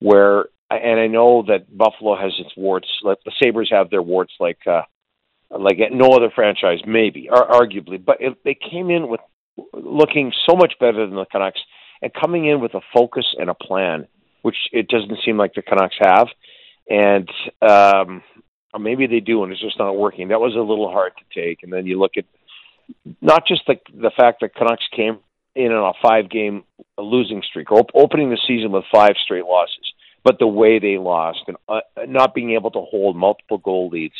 where 0.00 0.46
and 0.70 0.98
I 0.98 1.06
know 1.06 1.44
that 1.48 1.76
Buffalo 1.76 2.16
has 2.16 2.32
its 2.38 2.56
warts, 2.56 2.88
like 3.02 3.18
the 3.24 3.32
Sabres 3.42 3.68
have 3.70 3.90
their 3.90 4.02
warts, 4.02 4.32
like 4.40 4.58
uh, 4.66 4.82
like 5.50 5.78
no 5.90 6.12
other 6.12 6.30
franchise, 6.34 6.78
maybe, 6.86 7.28
or 7.30 7.46
arguably. 7.46 8.02
But 8.02 8.18
if 8.20 8.34
they 8.44 8.54
came 8.54 8.90
in 8.90 9.08
with 9.08 9.20
looking 9.72 10.32
so 10.48 10.56
much 10.56 10.74
better 10.80 11.06
than 11.06 11.16
the 11.16 11.26
Canucks 11.26 11.60
and 12.00 12.12
coming 12.12 12.46
in 12.46 12.60
with 12.60 12.74
a 12.74 12.80
focus 12.92 13.26
and 13.38 13.48
a 13.48 13.54
plan, 13.54 14.08
which 14.42 14.56
it 14.72 14.88
doesn't 14.88 15.18
seem 15.24 15.36
like 15.36 15.54
the 15.54 15.62
Canucks 15.62 15.96
have, 16.00 16.28
and 16.88 17.28
um, 17.62 18.22
or 18.74 18.80
maybe 18.80 19.06
they 19.06 19.20
do, 19.20 19.42
and 19.42 19.52
it's 19.52 19.60
just 19.60 19.78
not 19.78 19.96
working. 19.96 20.28
That 20.28 20.40
was 20.40 20.54
a 20.54 20.60
little 20.60 20.90
hard 20.90 21.12
to 21.18 21.40
take. 21.40 21.62
And 21.62 21.72
then 21.72 21.86
you 21.86 21.98
look 21.98 22.12
at 22.16 22.24
not 23.20 23.46
just 23.46 23.62
the 23.66 23.76
the 23.94 24.10
fact 24.16 24.40
that 24.40 24.54
Canucks 24.54 24.86
came 24.94 25.18
in 25.54 25.70
on 25.70 25.94
a 25.94 26.06
five 26.06 26.30
game 26.30 26.64
losing 26.98 27.42
streak, 27.42 27.70
op- 27.70 27.90
opening 27.94 28.30
the 28.30 28.38
season 28.46 28.72
with 28.72 28.84
five 28.92 29.12
straight 29.22 29.44
losses, 29.44 29.92
but 30.24 30.38
the 30.38 30.46
way 30.46 30.78
they 30.78 30.98
lost 30.98 31.40
and 31.46 31.56
uh, 31.68 31.80
not 32.08 32.34
being 32.34 32.52
able 32.52 32.70
to 32.70 32.80
hold 32.80 33.16
multiple 33.16 33.58
goal 33.58 33.88
leads, 33.88 34.14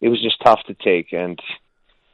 it 0.00 0.08
was 0.08 0.22
just 0.22 0.40
tough 0.44 0.60
to 0.66 0.74
take. 0.74 1.12
And 1.12 1.38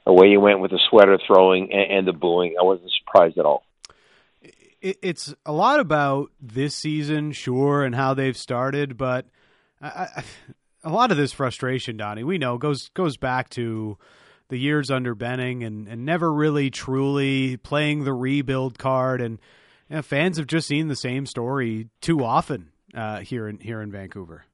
the 0.07 0.12
way 0.12 0.29
you 0.29 0.40
went 0.40 0.61
with 0.61 0.71
the 0.71 0.81
sweater 0.90 1.19
throwing 1.27 1.73
and, 1.73 1.99
and 1.99 2.09
the 2.09 2.12
booing, 2.12 2.57
I 2.61 2.64
wasn't 2.64 2.93
surprised 2.99 3.38
at 3.38 3.47
all. 3.47 3.64
It, 4.81 4.99
it's 5.03 5.35
a 5.47 5.53
lot 5.53 5.81
about 5.81 6.31
this 6.40 6.75
season, 6.75 7.33
sure, 7.33 7.85
and 7.85 7.95
how 7.95 8.14
they've 8.14 8.37
started, 8.37 8.97
but 8.97 9.27
I, 9.81 10.09
I, 10.17 10.25
a 10.85 10.90
lot 10.90 11.11
of 11.11 11.17
this 11.17 11.33
frustration, 11.33 11.97
Donnie, 11.97 12.25
we 12.25 12.38
know 12.38 12.59
goes 12.59 12.90
goes 12.90 13.17
back 13.17 13.49
to 13.51 13.97
the 14.49 14.59
years 14.59 14.90
under 14.90 15.14
Benning 15.14 15.64
and, 15.64 15.88
and 15.88 16.05
never 16.05 16.33
really 16.33 16.71
truly 16.71 17.57
playing 17.57 18.05
the 18.05 18.12
rebuild 18.12 18.79
card, 18.79 19.21
and 19.21 19.38
you 19.88 19.97
know, 19.97 20.03
fans 20.03 20.37
have 20.37 20.47
just 20.47 20.69
seen 20.69 20.88
the 20.88 20.97
same 20.97 21.25
story 21.25 21.88
too 22.03 22.23
often 22.23 22.71
uh, 22.95 23.21
here 23.21 23.49
in 23.49 23.59
here 23.59 23.81
in 23.81 23.90
Vancouver. 23.90 24.45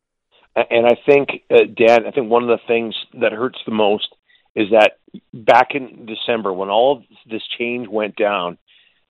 And 0.56 0.86
I 0.86 0.96
think, 1.06 1.28
uh, 1.50 1.58
Dan, 1.76 2.06
I 2.06 2.10
think 2.10 2.28
one 2.28 2.42
of 2.42 2.48
the 2.48 2.58
things 2.66 2.94
that 3.20 3.32
hurts 3.32 3.58
the 3.66 3.72
most 3.72 4.08
is 4.54 4.70
that 4.70 4.92
back 5.32 5.74
in 5.74 6.06
December, 6.06 6.52
when 6.52 6.68
all 6.68 6.98
of 6.98 7.02
this 7.30 7.42
change 7.58 7.88
went 7.88 8.16
down, 8.16 8.58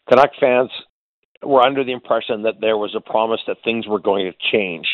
Canuck 0.08 0.30
fans 0.38 0.70
were 1.42 1.62
under 1.62 1.84
the 1.84 1.92
impression 1.92 2.42
that 2.42 2.60
there 2.60 2.76
was 2.76 2.94
a 2.94 3.00
promise 3.00 3.40
that 3.46 3.58
things 3.64 3.86
were 3.86 4.00
going 4.00 4.30
to 4.30 4.50
change. 4.52 4.86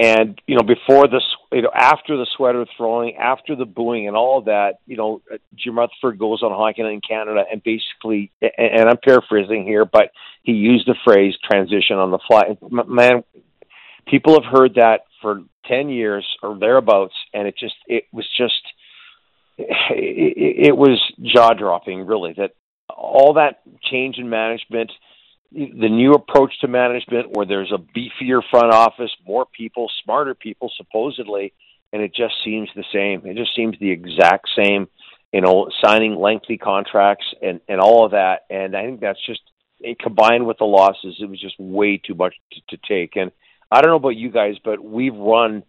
And 0.00 0.40
you 0.46 0.54
know, 0.54 0.62
before 0.62 1.08
this, 1.08 1.24
you 1.50 1.62
know, 1.62 1.72
after 1.74 2.16
the 2.16 2.26
sweater 2.36 2.64
throwing, 2.76 3.16
after 3.16 3.56
the 3.56 3.64
booing, 3.64 4.06
and 4.06 4.16
all 4.16 4.38
of 4.38 4.44
that, 4.44 4.74
you 4.86 4.96
know, 4.96 5.22
Jim 5.56 5.76
Rutherford 5.76 6.20
goes 6.20 6.42
on 6.44 6.52
Hockey 6.52 6.82
Night 6.82 6.92
in 6.92 7.00
Canada 7.00 7.42
and 7.50 7.60
basically, 7.64 8.30
and 8.40 8.88
I'm 8.88 8.98
paraphrasing 9.04 9.64
here, 9.64 9.84
but 9.84 10.12
he 10.44 10.52
used 10.52 10.86
the 10.86 10.94
phrase 11.04 11.34
transition 11.42 11.96
on 11.96 12.12
the 12.12 12.20
fly. 12.28 12.56
Man, 12.70 13.24
people 14.06 14.40
have 14.40 14.52
heard 14.52 14.76
that 14.76 15.00
for 15.20 15.42
10 15.66 15.88
years 15.88 16.24
or 16.44 16.56
thereabouts, 16.56 17.14
and 17.34 17.48
it 17.48 17.56
just, 17.58 17.74
it 17.88 18.04
was 18.12 18.26
just, 18.36 18.62
it, 19.58 20.68
it 20.68 20.76
was 20.76 21.00
jaw 21.20 21.52
dropping, 21.52 22.06
really, 22.06 22.34
that 22.36 22.52
all 22.88 23.34
that 23.34 23.60
change 23.82 24.16
in 24.18 24.30
management, 24.30 24.90
the 25.52 25.88
new 25.88 26.12
approach 26.12 26.52
to 26.60 26.68
management 26.68 27.36
where 27.36 27.46
there's 27.46 27.72
a 27.72 27.78
beefier 27.78 28.42
front 28.50 28.72
office, 28.72 29.10
more 29.26 29.46
people, 29.46 29.90
smarter 30.04 30.34
people, 30.34 30.70
supposedly, 30.76 31.52
and 31.92 32.02
it 32.02 32.14
just 32.14 32.34
seems 32.44 32.68
the 32.76 32.84
same. 32.92 33.26
It 33.26 33.36
just 33.36 33.54
seems 33.56 33.76
the 33.78 33.90
exact 33.90 34.48
same, 34.56 34.88
you 35.32 35.40
know, 35.40 35.68
signing 35.82 36.16
lengthy 36.16 36.58
contracts 36.58 37.26
and, 37.42 37.60
and 37.68 37.80
all 37.80 38.04
of 38.04 38.12
that. 38.12 38.40
And 38.50 38.76
I 38.76 38.84
think 38.84 39.00
that's 39.00 39.24
just, 39.26 39.40
combined 40.00 40.44
with 40.44 40.58
the 40.58 40.64
losses, 40.64 41.16
it 41.20 41.30
was 41.30 41.40
just 41.40 41.54
way 41.58 41.98
too 41.98 42.14
much 42.14 42.34
to, 42.52 42.76
to 42.76 42.82
take. 42.88 43.14
And 43.14 43.30
I 43.70 43.80
don't 43.80 43.90
know 43.92 43.96
about 43.96 44.16
you 44.16 44.28
guys, 44.28 44.56
but 44.64 44.82
we've 44.82 45.14
run 45.14 45.62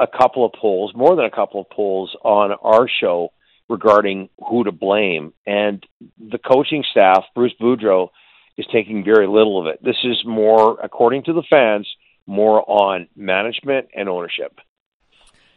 a 0.00 0.06
couple 0.06 0.44
of 0.44 0.52
polls, 0.52 0.92
more 0.94 1.14
than 1.14 1.26
a 1.26 1.30
couple 1.30 1.60
of 1.60 1.70
polls 1.70 2.16
on 2.24 2.52
our 2.52 2.88
show 2.88 3.32
regarding 3.68 4.28
who 4.48 4.64
to 4.64 4.72
blame. 4.72 5.32
And 5.46 5.86
the 6.18 6.38
coaching 6.38 6.82
staff, 6.90 7.24
Bruce 7.34 7.52
Boudreau, 7.60 8.08
is 8.56 8.66
taking 8.72 9.04
very 9.04 9.28
little 9.28 9.60
of 9.60 9.66
it. 9.66 9.82
This 9.82 9.96
is 10.02 10.22
more, 10.24 10.80
according 10.82 11.24
to 11.24 11.32
the 11.32 11.44
fans, 11.48 11.86
more 12.26 12.68
on 12.68 13.08
management 13.14 13.88
and 13.94 14.08
ownership. 14.08 14.58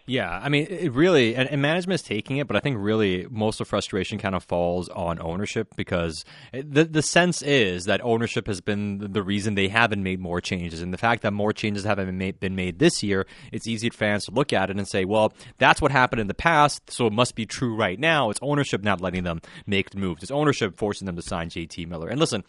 Yeah, 0.06 0.30
I 0.30 0.50
mean, 0.50 0.68
it 0.70 0.92
really, 0.92 1.34
and, 1.34 1.50
and 1.50 1.62
management 1.62 2.02
is 2.02 2.06
taking 2.06 2.36
it, 2.36 2.46
but 2.46 2.58
I 2.58 2.60
think 2.60 2.76
really 2.78 3.26
most 3.30 3.62
of 3.62 3.68
the 3.68 3.70
frustration 3.70 4.18
kind 4.18 4.36
of 4.36 4.44
falls 4.44 4.90
on 4.90 5.18
ownership 5.22 5.70
because 5.78 6.26
the 6.52 6.84
the 6.84 7.02
sense 7.02 7.42
is 7.42 7.86
that 7.86 8.04
ownership 8.04 8.48
has 8.48 8.60
been 8.60 9.14
the 9.14 9.24
reason 9.24 9.56
they 9.56 9.70
haven't 9.70 10.04
made 10.04 10.20
more 10.20 10.42
changes, 10.42 10.82
and 10.82 10.94
the 10.94 10.98
fact 10.98 11.22
that 11.22 11.32
more 11.32 11.54
changes 11.54 11.86
haven't 11.86 12.08
been 12.08 12.18
made, 12.18 12.40
been 12.42 12.56
made 12.56 12.80
this 12.80 13.02
year, 13.02 13.26
it's 13.54 13.66
easy 13.66 13.90
for 13.90 13.98
fans 13.98 14.26
to 14.26 14.32
look 14.32 14.52
at 14.52 14.70
it 14.70 14.76
and 14.76 14.88
say, 14.90 15.06
well, 15.06 15.32
that's 15.58 15.82
what 15.82 15.92
happened 15.92 16.20
in 16.20 16.28
the 16.28 16.34
past, 16.34 16.92
so 16.92 17.08
it 17.08 17.14
must 17.14 17.34
be 17.34 17.46
true 17.46 17.74
right 17.74 17.98
now. 17.98 18.30
It's 18.30 18.40
ownership 18.42 18.84
not 18.84 19.00
letting 19.00 19.24
them 19.24 19.40
make 19.66 19.92
the 19.92 20.00
moves. 20.00 20.22
It's 20.22 20.32
ownership 20.32 20.76
forcing 20.76 21.06
them 21.06 21.16
to 21.16 21.22
sign 21.22 21.50
JT 21.50 21.88
Miller. 21.88 22.10
And 22.10 22.20
listen, 22.20 22.44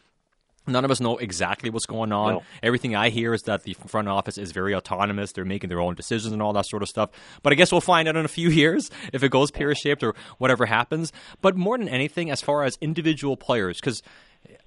None 0.66 0.84
of 0.84 0.90
us 0.90 1.00
know 1.00 1.18
exactly 1.18 1.70
what's 1.70 1.86
going 1.86 2.12
on. 2.12 2.34
No. 2.34 2.42
Everything 2.62 2.96
I 2.96 3.10
hear 3.10 3.34
is 3.34 3.42
that 3.42 3.64
the 3.64 3.74
front 3.74 4.08
office 4.08 4.38
is 4.38 4.52
very 4.52 4.74
autonomous. 4.74 5.32
They're 5.32 5.44
making 5.44 5.68
their 5.68 5.80
own 5.80 5.94
decisions 5.94 6.32
and 6.32 6.40
all 6.40 6.52
that 6.54 6.66
sort 6.66 6.82
of 6.82 6.88
stuff. 6.88 7.10
But 7.42 7.52
I 7.52 7.56
guess 7.56 7.70
we'll 7.70 7.82
find 7.82 8.08
out 8.08 8.16
in 8.16 8.24
a 8.24 8.28
few 8.28 8.48
years 8.50 8.90
if 9.12 9.22
it 9.22 9.30
goes 9.30 9.50
pear 9.50 9.74
shaped 9.74 10.02
or 10.02 10.14
whatever 10.38 10.66
happens. 10.66 11.12
But 11.42 11.56
more 11.56 11.76
than 11.76 11.88
anything, 11.88 12.30
as 12.30 12.40
far 12.40 12.64
as 12.64 12.78
individual 12.80 13.36
players, 13.36 13.78
because 13.80 14.02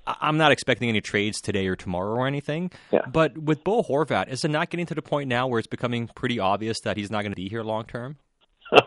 I'm 0.06 0.38
not 0.38 0.52
expecting 0.52 0.90
any 0.90 1.02
trades 1.02 1.42
today 1.42 1.68
or 1.68 1.76
tomorrow 1.76 2.12
or 2.12 2.28
anything. 2.28 2.72
Yeah. 2.92 3.02
But 3.12 3.38
with 3.38 3.64
Bo 3.64 3.84
Horvat, 3.84 4.30
is 4.30 4.46
it 4.46 4.50
not 4.50 4.70
getting 4.70 4.86
to 4.88 4.96
the 4.96 5.02
point 5.02 5.30
now 5.30 5.48
where 5.48 5.60
it's 5.60 5.68
becoming 5.68 6.08
pretty 6.16 6.40
obvious 6.40 6.80
that 6.82 6.98
he's 6.98 7.12
not 7.12 7.22
going 7.22 7.32
to 7.32 7.36
be 7.36 7.50
here 7.50 7.64
long 7.64 7.86
term? 7.86 8.18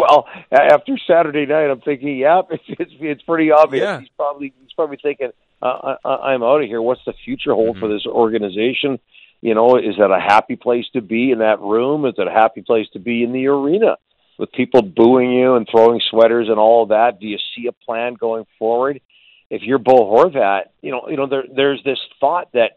well, 0.00 0.26
after 0.50 0.98
Saturday 1.06 1.46
night, 1.46 1.70
I'm 1.70 1.80
thinking, 1.80 2.16
yeah, 2.16 2.42
it's 2.50 2.64
it's, 2.68 2.92
it's 3.00 3.22
pretty 3.22 3.50
obvious. 3.50 3.82
Yeah. 3.82 4.00
He's 4.00 4.08
probably 4.16 4.52
he's 4.60 4.72
probably 4.72 4.98
thinking 5.02 5.30
uh, 5.62 5.96
I, 6.04 6.08
I'm 6.08 6.42
out 6.42 6.62
of 6.62 6.68
here. 6.68 6.82
What's 6.82 7.04
the 7.06 7.14
future 7.24 7.54
hold 7.54 7.76
mm-hmm. 7.76 7.80
for 7.80 7.88
this 7.88 8.06
organization? 8.06 8.98
You 9.40 9.54
know, 9.54 9.76
is 9.76 9.96
that 9.98 10.10
a 10.10 10.20
happy 10.20 10.56
place 10.56 10.86
to 10.94 11.00
be 11.00 11.30
in 11.30 11.38
that 11.38 11.60
room? 11.60 12.06
Is 12.06 12.14
it 12.18 12.26
a 12.26 12.30
happy 12.30 12.62
place 12.62 12.86
to 12.94 12.98
be 12.98 13.22
in 13.22 13.32
the 13.32 13.46
arena 13.46 13.96
with 14.38 14.52
people 14.52 14.82
booing 14.82 15.30
you 15.32 15.54
and 15.54 15.66
throwing 15.70 16.00
sweaters 16.10 16.48
and 16.48 16.58
all 16.58 16.82
of 16.82 16.88
that? 16.90 17.20
Do 17.20 17.26
you 17.26 17.38
see 17.54 17.66
a 17.66 17.72
plan 17.72 18.14
going 18.14 18.46
forward? 18.58 19.00
If 19.48 19.62
you're 19.62 19.78
Bo 19.78 19.92
Horvat, 19.92 20.62
you 20.82 20.90
know, 20.90 21.08
you 21.08 21.16
know, 21.16 21.26
there, 21.26 21.44
there's 21.54 21.82
this 21.84 21.98
thought 22.20 22.52
that 22.52 22.72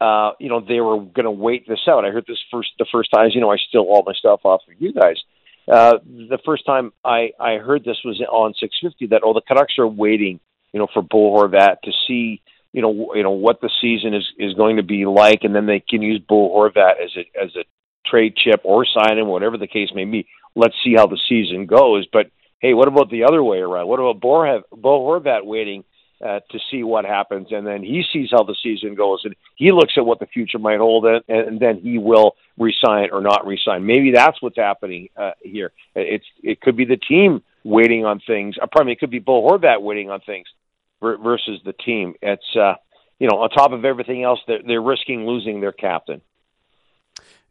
uh, 0.00 0.32
you 0.38 0.48
know, 0.48 0.60
they 0.60 0.80
were 0.80 0.98
going 0.98 1.24
to 1.24 1.30
wait 1.30 1.66
this 1.66 1.80
out. 1.88 2.04
I 2.04 2.10
heard 2.10 2.26
this 2.28 2.38
first 2.50 2.70
the 2.78 2.86
first 2.92 3.10
time. 3.10 3.30
You 3.32 3.40
know, 3.40 3.50
I 3.50 3.56
steal 3.56 3.82
all 3.82 4.02
my 4.04 4.12
stuff 4.12 4.40
off 4.44 4.60
of 4.68 4.74
you 4.78 4.92
guys. 4.92 5.16
Uh, 5.66 5.98
the 6.04 6.38
first 6.44 6.66
time 6.66 6.92
I 7.04 7.30
I 7.40 7.56
heard 7.56 7.82
this 7.82 7.98
was 8.04 8.20
on 8.20 8.54
650 8.60 9.06
that 9.08 9.22
oh 9.24 9.32
the 9.32 9.40
Canucks 9.40 9.78
are 9.78 9.88
waiting 9.88 10.38
you 10.76 10.80
know, 10.80 10.88
for 10.92 11.00
Bo 11.00 11.32
Horvat 11.32 11.80
to 11.84 11.92
see, 12.06 12.42
you 12.74 12.82
know, 12.82 13.14
you 13.14 13.22
know 13.22 13.30
what 13.30 13.62
the 13.62 13.70
season 13.80 14.12
is 14.12 14.26
is 14.38 14.52
going 14.52 14.76
to 14.76 14.82
be 14.82 15.06
like, 15.06 15.38
and 15.42 15.54
then 15.54 15.64
they 15.64 15.80
can 15.80 16.02
use 16.02 16.20
Bo 16.20 16.50
Horvat 16.50 17.02
as 17.02 17.16
a 17.16 17.42
as 17.42 17.56
a 17.56 17.64
trade 18.06 18.36
chip 18.36 18.60
or 18.62 18.84
sign 18.84 19.16
him, 19.16 19.26
whatever 19.26 19.56
the 19.56 19.66
case 19.66 19.88
may 19.94 20.04
be. 20.04 20.28
Let's 20.54 20.74
see 20.84 20.92
how 20.94 21.06
the 21.06 21.18
season 21.30 21.64
goes. 21.64 22.06
But 22.12 22.30
hey, 22.58 22.74
what 22.74 22.88
about 22.88 23.10
the 23.10 23.24
other 23.24 23.42
way 23.42 23.60
around? 23.60 23.88
What 23.88 24.00
about 24.00 24.20
Bo, 24.20 24.62
Bo 24.70 25.00
Horvat 25.00 25.46
waiting 25.46 25.82
uh, 26.22 26.40
to 26.50 26.58
see 26.70 26.82
what 26.82 27.06
happens, 27.06 27.48
and 27.52 27.66
then 27.66 27.82
he 27.82 28.04
sees 28.12 28.28
how 28.30 28.42
the 28.42 28.56
season 28.62 28.96
goes, 28.96 29.22
and 29.24 29.34
he 29.54 29.72
looks 29.72 29.94
at 29.96 30.04
what 30.04 30.18
the 30.18 30.26
future 30.26 30.58
might 30.58 30.78
hold, 30.78 31.06
and, 31.06 31.22
and 31.26 31.58
then 31.58 31.78
he 31.78 31.96
will 31.96 32.36
resign 32.58 33.08
or 33.12 33.22
not 33.22 33.46
resign. 33.46 33.86
Maybe 33.86 34.12
that's 34.12 34.42
what's 34.42 34.58
happening 34.58 35.08
uh, 35.16 35.30
here. 35.40 35.72
It's 35.94 36.26
it 36.42 36.60
could 36.60 36.76
be 36.76 36.84
the 36.84 36.98
team 36.98 37.42
waiting 37.64 38.04
on 38.04 38.20
things. 38.26 38.56
Uh, 38.60 38.66
pardon 38.66 38.88
me, 38.88 38.92
it 38.92 39.00
could 39.00 39.10
be 39.10 39.20
Bo 39.20 39.40
Horvat 39.48 39.80
waiting 39.80 40.10
on 40.10 40.20
things 40.20 40.46
versus 41.00 41.60
the 41.64 41.72
team. 41.72 42.14
It's 42.22 42.56
uh, 42.56 42.74
you 43.18 43.28
know 43.28 43.38
on 43.38 43.50
top 43.50 43.72
of 43.72 43.84
everything 43.84 44.22
else, 44.22 44.40
they're, 44.46 44.60
they're 44.66 44.82
risking 44.82 45.26
losing 45.26 45.60
their 45.60 45.72
captain. 45.72 46.20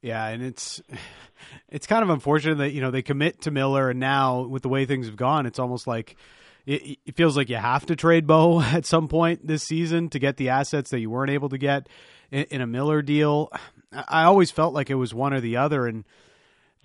Yeah, 0.02 0.28
and 0.28 0.44
it's 0.44 0.82
it's 1.70 1.88
kind 1.88 2.04
of 2.04 2.10
unfortunate 2.10 2.60
that 2.60 2.72
you 2.72 2.82
know 2.82 2.92
they 2.92 3.02
commit 3.02 3.42
to 3.42 3.52
Miller, 3.52 3.90
and 3.90 4.00
now 4.00 4.42
with 4.42 4.64
the 4.64 4.70
way 4.70 4.86
things 4.86 5.08
have 5.08 5.16
gone, 5.16 5.46
it's 5.46 5.60
almost 5.60 5.88
like 5.88 6.16
it, 6.66 7.00
it, 7.06 7.16
feels 7.16 7.38
like 7.38 7.50
you 7.50 7.56
have 7.56 7.86
to 7.88 7.96
trade 7.96 8.28
Bo 8.28 8.62
at 8.62 8.86
some 8.86 9.08
point 9.08 9.48
this 9.48 9.64
season 9.64 10.10
to 10.10 10.20
get 10.20 10.38
the 10.38 10.50
assets 10.50 10.90
that 10.92 11.00
you 11.00 11.10
weren't 11.10 11.32
able 11.32 11.50
to 11.50 11.58
get 11.58 11.88
in, 12.32 12.44
in 12.46 12.62
a 12.62 12.68
Miller 12.68 13.02
deal. 13.02 13.52
I 13.92 14.24
always 14.24 14.52
felt 14.52 14.74
like 14.74 14.90
it 14.90 14.96
was 14.96 15.14
one 15.14 15.34
or 15.34 15.40
the 15.40 15.58
other, 15.58 15.88
and 15.88 16.04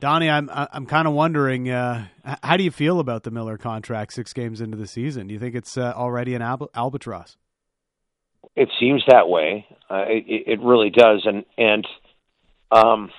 Donnie, 0.00 0.30
I'm 0.30 0.50
I'm 0.52 0.86
kind 0.86 1.06
of 1.06 1.14
wondering, 1.14 1.70
uh, 1.70 2.06
how 2.42 2.56
do 2.56 2.64
you 2.64 2.70
feel 2.70 3.00
about 3.00 3.22
the 3.22 3.30
Miller 3.30 3.58
contract 3.58 4.14
six 4.14 4.32
games 4.32 4.60
into 4.60 4.76
the 4.76 4.86
season? 4.86 5.26
Do 5.26 5.34
you 5.34 5.40
think 5.40 5.54
it's 5.54 5.76
uh, 5.76 5.92
already 5.94 6.34
an 6.34 6.42
al- 6.42 6.70
albatross? 6.74 7.36
It 8.56 8.70
seems 8.80 9.04
that 9.08 9.28
way. 9.28 9.66
Uh, 9.90 10.04
it, 10.08 10.44
it 10.46 10.60
really 10.60 10.90
does, 10.90 11.22
and 11.24 11.44
and 11.58 11.86
um, 12.70 13.10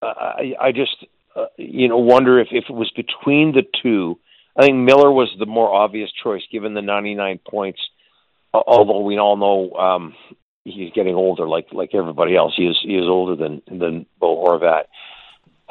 I, 0.00 0.54
I 0.60 0.72
just 0.72 0.96
uh, 1.36 1.46
you 1.58 1.88
know 1.88 1.98
wonder 1.98 2.40
if 2.40 2.48
if 2.50 2.64
it 2.68 2.74
was 2.74 2.90
between 2.96 3.52
the 3.52 3.64
two. 3.82 4.18
I 4.56 4.62
think 4.62 4.76
Miller 4.76 5.10
was 5.10 5.28
the 5.38 5.46
more 5.46 5.72
obvious 5.72 6.10
choice 6.22 6.42
given 6.50 6.74
the 6.74 6.82
99 6.82 7.40
points. 7.48 7.80
Although 8.52 9.00
we 9.00 9.18
all 9.18 9.36
know 9.38 9.72
um, 9.78 10.14
he's 10.64 10.92
getting 10.92 11.14
older, 11.14 11.48
like 11.48 11.68
like 11.72 11.94
everybody 11.94 12.36
else. 12.36 12.54
He 12.56 12.64
is 12.64 12.78
he 12.82 12.94
is 12.94 13.06
older 13.06 13.36
than 13.36 13.62
than 13.66 14.06
Bo 14.18 14.44
Horvat. 14.44 14.84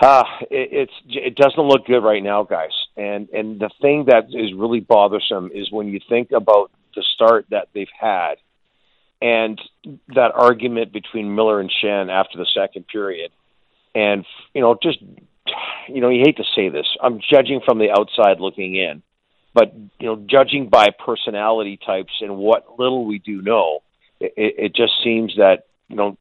Uh, 0.02 0.24
it, 0.50 0.90
it's 0.90 0.94
it 1.10 1.36
doesn't 1.36 1.64
look 1.64 1.86
good 1.86 2.04
right 2.04 2.24
now, 2.24 2.44
guys. 2.44 2.72
And 2.98 3.30
and 3.30 3.60
the 3.60 3.70
thing 3.82 4.06
that 4.08 4.26
is 4.30 4.52
really 4.54 4.80
bothersome 4.80 5.52
is 5.54 5.72
when 5.72 5.88
you 5.88 6.00
think 6.10 6.32
about 6.32 6.72
the 6.96 7.04
start 7.14 7.46
that 7.52 7.70
they've 7.74 7.88
had, 8.00 8.36
and 9.22 9.62
that 10.16 10.32
argument 10.34 10.92
between 10.92 11.36
Miller 11.36 11.60
and 11.60 11.72
Schenn 11.72 12.10
after 12.10 12.40
the 12.40 12.48
second 12.52 12.88
period, 12.88 13.32
and 13.94 14.26
you 14.56 14.62
know 14.62 14.76
just 14.82 14.98
you 15.88 16.02
know 16.02 16.10
you 16.10 16.24
hate 16.26 16.38
to 16.38 16.46
say 16.56 16.70
this, 16.70 16.88
I'm 17.02 17.22
judging 17.32 17.62
from 17.64 17.78
the 17.78 17.92
outside 17.92 18.40
looking 18.40 18.76
in, 18.76 19.04
but 19.54 19.72
you 20.00 20.08
know 20.08 20.26
judging 20.28 20.70
by 20.70 20.88
personality 20.90 21.78
types 21.78 22.14
and 22.22 22.38
what 22.38 22.80
little 22.80 23.06
we 23.06 23.20
do 23.20 23.44
know, 23.44 23.84
it, 24.20 24.34
it 24.36 24.76
just 24.76 24.94
seems 25.04 25.36
that 25.38 25.66
you 25.92 25.98
know, 25.98 26.18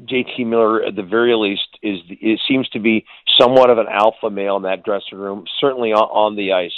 JT 0.00 0.44
Miller 0.44 0.82
at 0.82 0.96
the 0.96 1.04
very 1.04 1.34
least 1.36 1.68
is 1.82 2.00
it 2.08 2.40
seems 2.48 2.68
to 2.70 2.80
be 2.80 3.06
somewhat 3.40 3.70
of 3.70 3.78
an 3.78 3.86
alpha 3.88 4.28
male 4.28 4.56
in 4.56 4.64
that 4.64 4.82
dressing 4.82 5.16
room, 5.16 5.44
certainly 5.60 5.92
on, 5.92 6.02
on 6.02 6.36
the 6.36 6.52
ice. 6.52 6.74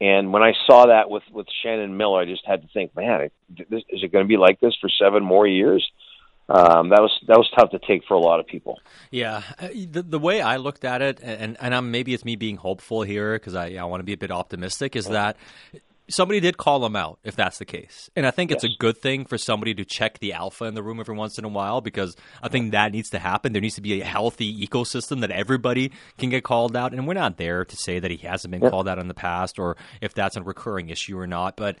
And 0.00 0.32
when 0.32 0.42
I 0.42 0.54
saw 0.66 0.86
that 0.86 1.10
with 1.10 1.22
with 1.30 1.46
Schenn 1.62 1.84
and 1.84 1.98
Miller, 1.98 2.22
I 2.22 2.24
just 2.24 2.46
had 2.46 2.62
to 2.62 2.68
think, 2.72 2.96
man, 2.96 3.30
is 3.58 3.82
it 4.02 4.10
going 4.10 4.24
to 4.24 4.28
be 4.28 4.38
like 4.38 4.58
this 4.60 4.74
for 4.80 4.88
seven 4.88 5.22
more 5.22 5.46
years? 5.46 5.86
Um, 6.48 6.90
that 6.90 7.00
was 7.00 7.12
that 7.26 7.36
was 7.36 7.50
tough 7.58 7.70
to 7.70 7.78
take 7.78 8.04
for 8.06 8.14
a 8.14 8.20
lot 8.20 8.40
of 8.40 8.46
people. 8.46 8.78
Yeah, 9.10 9.42
uh, 9.58 9.68
the 9.68 10.02
the 10.02 10.18
way 10.18 10.40
I 10.40 10.56
looked 10.56 10.84
at 10.84 11.02
it, 11.02 11.20
and 11.22 11.56
and 11.60 11.74
I'm, 11.74 11.90
maybe 11.90 12.14
it's 12.14 12.24
me 12.24 12.36
being 12.36 12.56
hopeful 12.56 13.02
here 13.02 13.34
because 13.34 13.54
I 13.54 13.74
I 13.74 13.84
want 13.84 14.00
to 14.00 14.04
be 14.04 14.12
a 14.12 14.18
bit 14.18 14.30
optimistic, 14.30 14.96
is 14.96 15.08
that 15.08 15.36
somebody 16.08 16.40
did 16.40 16.56
call 16.56 16.84
him 16.84 16.96
out 16.96 17.18
if 17.24 17.36
that's 17.36 17.58
the 17.58 17.64
case. 17.64 18.10
And 18.16 18.26
I 18.26 18.30
think 18.30 18.50
it's 18.50 18.64
yes. 18.64 18.72
a 18.72 18.78
good 18.78 18.98
thing 18.98 19.24
for 19.24 19.38
somebody 19.38 19.74
to 19.74 19.84
check 19.84 20.18
the 20.18 20.32
alpha 20.32 20.64
in 20.64 20.74
the 20.74 20.82
room 20.82 21.00
every 21.00 21.16
once 21.16 21.38
in 21.38 21.44
a 21.44 21.48
while 21.48 21.80
because 21.80 22.16
I 22.42 22.48
think 22.48 22.72
that 22.72 22.92
needs 22.92 23.10
to 23.10 23.18
happen. 23.18 23.52
There 23.52 23.62
needs 23.62 23.74
to 23.76 23.80
be 23.80 24.00
a 24.00 24.04
healthy 24.04 24.66
ecosystem 24.66 25.20
that 25.20 25.30
everybody 25.30 25.92
can 26.18 26.30
get 26.30 26.44
called 26.44 26.76
out. 26.76 26.92
And 26.92 27.06
we're 27.06 27.14
not 27.14 27.36
there 27.36 27.64
to 27.64 27.76
say 27.76 27.98
that 27.98 28.10
he 28.10 28.18
hasn't 28.18 28.52
been 28.52 28.60
called 28.60 28.88
out 28.88 28.98
in 28.98 29.08
the 29.08 29.14
past 29.14 29.58
or 29.58 29.76
if 30.00 30.14
that's 30.14 30.36
a 30.36 30.42
recurring 30.42 30.88
issue 30.88 31.18
or 31.18 31.26
not. 31.26 31.56
But 31.56 31.76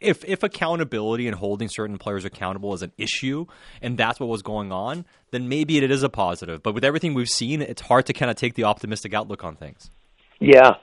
if 0.00 0.24
if 0.24 0.42
accountability 0.42 1.26
and 1.26 1.36
holding 1.36 1.68
certain 1.68 1.98
players 1.98 2.24
accountable 2.24 2.72
is 2.72 2.82
an 2.82 2.92
issue 2.96 3.46
and 3.82 3.98
that's 3.98 4.18
what 4.18 4.28
was 4.28 4.42
going 4.42 4.72
on, 4.72 5.04
then 5.30 5.48
maybe 5.48 5.78
it 5.78 5.90
is 5.90 6.02
a 6.02 6.08
positive. 6.08 6.62
But 6.62 6.74
with 6.74 6.84
everything 6.84 7.14
we've 7.14 7.28
seen, 7.28 7.62
it's 7.62 7.82
hard 7.82 8.06
to 8.06 8.12
kind 8.12 8.30
of 8.30 8.36
take 8.36 8.54
the 8.54 8.64
optimistic 8.64 9.14
outlook 9.14 9.44
on 9.44 9.56
things. 9.56 9.90
Yeah, 10.38 10.76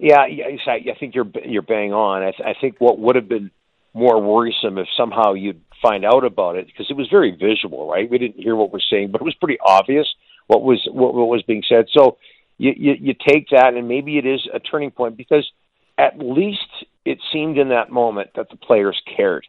yeah, 0.00 0.22
I 0.66 0.98
think 0.98 1.14
you're 1.14 1.30
you're 1.44 1.62
bang 1.62 1.92
on. 1.92 2.22
I, 2.22 2.30
th- 2.30 2.56
I 2.56 2.58
think 2.60 2.76
what 2.78 2.98
would 2.98 3.16
have 3.16 3.28
been 3.28 3.50
more 3.92 4.20
worrisome 4.20 4.78
if 4.78 4.86
somehow 4.96 5.34
you'd 5.34 5.60
find 5.82 6.04
out 6.04 6.24
about 6.24 6.56
it 6.56 6.66
because 6.66 6.86
it 6.90 6.96
was 6.96 7.08
very 7.08 7.32
visual, 7.32 7.90
right? 7.90 8.10
We 8.10 8.18
didn't 8.18 8.42
hear 8.42 8.56
what 8.56 8.72
we're 8.72 8.80
saying, 8.80 9.10
but 9.10 9.20
it 9.20 9.24
was 9.24 9.34
pretty 9.34 9.58
obvious 9.64 10.06
what 10.46 10.62
was 10.62 10.86
what, 10.90 11.14
what 11.14 11.28
was 11.28 11.42
being 11.42 11.62
said. 11.68 11.86
So 11.92 12.18
you, 12.58 12.72
you 12.76 12.94
you 13.00 13.14
take 13.14 13.48
that, 13.50 13.74
and 13.74 13.88
maybe 13.88 14.18
it 14.18 14.26
is 14.26 14.40
a 14.52 14.58
turning 14.58 14.90
point 14.90 15.16
because 15.16 15.50
at 15.98 16.18
least 16.18 16.84
it 17.04 17.18
seemed 17.32 17.58
in 17.58 17.68
that 17.68 17.90
moment 17.90 18.30
that 18.36 18.48
the 18.50 18.56
players 18.56 19.00
cared. 19.16 19.46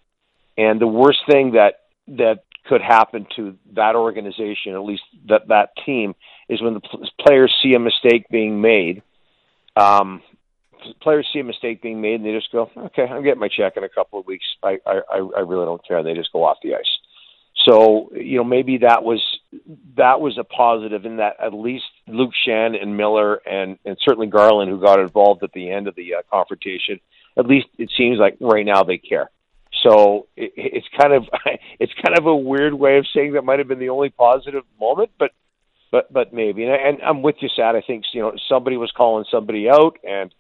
And 0.58 0.82
the 0.82 0.88
worst 0.88 1.20
thing 1.30 1.54
that 1.54 1.82
that 2.08 2.44
could 2.66 2.82
happen 2.82 3.26
to 3.36 3.58
that 3.74 3.96
organization, 3.96 4.74
at 4.74 4.84
least 4.84 5.04
that 5.28 5.48
that 5.48 5.70
team, 5.86 6.14
is 6.50 6.62
when 6.62 6.74
the 6.74 7.10
players 7.26 7.54
see 7.64 7.74
a 7.74 7.80
mistake 7.80 8.28
being 8.30 8.62
made. 8.62 9.02
Um, 9.76 10.22
players 11.02 11.28
see 11.32 11.40
a 11.40 11.44
mistake 11.44 11.82
being 11.82 12.02
made 12.02 12.16
and 12.16 12.26
they 12.26 12.34
just 12.34 12.52
go, 12.52 12.70
"Okay, 12.76 13.04
I'm 13.04 13.24
getting 13.24 13.40
my 13.40 13.48
check 13.48 13.78
in 13.78 13.84
a 13.84 13.90
couple 13.90 14.20
of 14.20 14.26
weeks. 14.26 14.46
I 14.64 14.80
I 14.86 15.02
I 15.18 15.40
really 15.40 15.66
don't 15.66 15.86
care." 15.88 15.98
And 15.98 16.08
they 16.08 16.14
just 16.14 16.32
go 16.34 16.44
off 16.44 16.58
the 16.64 16.76
ice. 16.76 16.98
So 17.66 18.12
you 18.16 18.38
know 18.38 18.44
maybe 18.44 18.80
that 18.80 19.04
was 19.04 19.22
that 19.98 20.20
was 20.22 20.38
a 20.38 20.44
positive 20.44 21.06
in 21.06 21.18
that 21.18 21.36
at 21.40 21.54
least 21.54 21.86
Luke 22.08 22.32
Schenn 22.46 22.82
and 22.82 22.98
Miller 22.98 23.36
and 23.36 23.78
and 23.86 23.98
certainly 24.02 24.28
Garland 24.28 24.72
who 24.72 24.80
got 24.80 25.00
involved 25.00 25.44
at 25.44 25.52
the 25.54 25.70
end 25.70 25.88
of 25.88 25.96
the 25.96 26.16
uh, 26.16 26.22
confrontation. 26.32 27.00
At 27.38 27.46
least 27.46 27.68
it 27.78 27.92
seems 27.98 28.20
like 28.20 28.38
right 28.40 28.66
now 28.66 28.84
they 28.84 28.98
care. 28.98 29.30
So 29.84 30.28
it, 30.36 30.54
it's 30.56 30.88
kind 31.00 31.14
of 31.14 31.28
it's 31.80 31.94
kind 32.04 32.18
of 32.18 32.26
a 32.26 32.36
weird 32.36 32.74
way 32.74 32.98
of 32.98 33.06
saying 33.14 33.34
that 33.34 33.44
might 33.44 33.60
have 33.60 33.68
been 33.68 33.80
the 33.80 33.90
only 33.90 34.10
positive 34.10 34.64
moment, 34.80 35.12
but 35.20 35.32
but 35.92 36.12
but 36.12 36.34
maybe. 36.34 36.64
And, 36.64 36.74
I, 36.74 36.78
and 36.78 37.02
I'm 37.02 37.22
with 37.22 37.36
you, 37.42 37.50
Sad. 37.56 37.76
I 37.76 37.82
think 37.82 38.06
you 38.14 38.22
know 38.22 38.34
somebody 38.50 38.78
was 38.78 38.92
calling 38.96 39.26
somebody 39.30 39.70
out, 39.70 39.98
and 40.04 40.34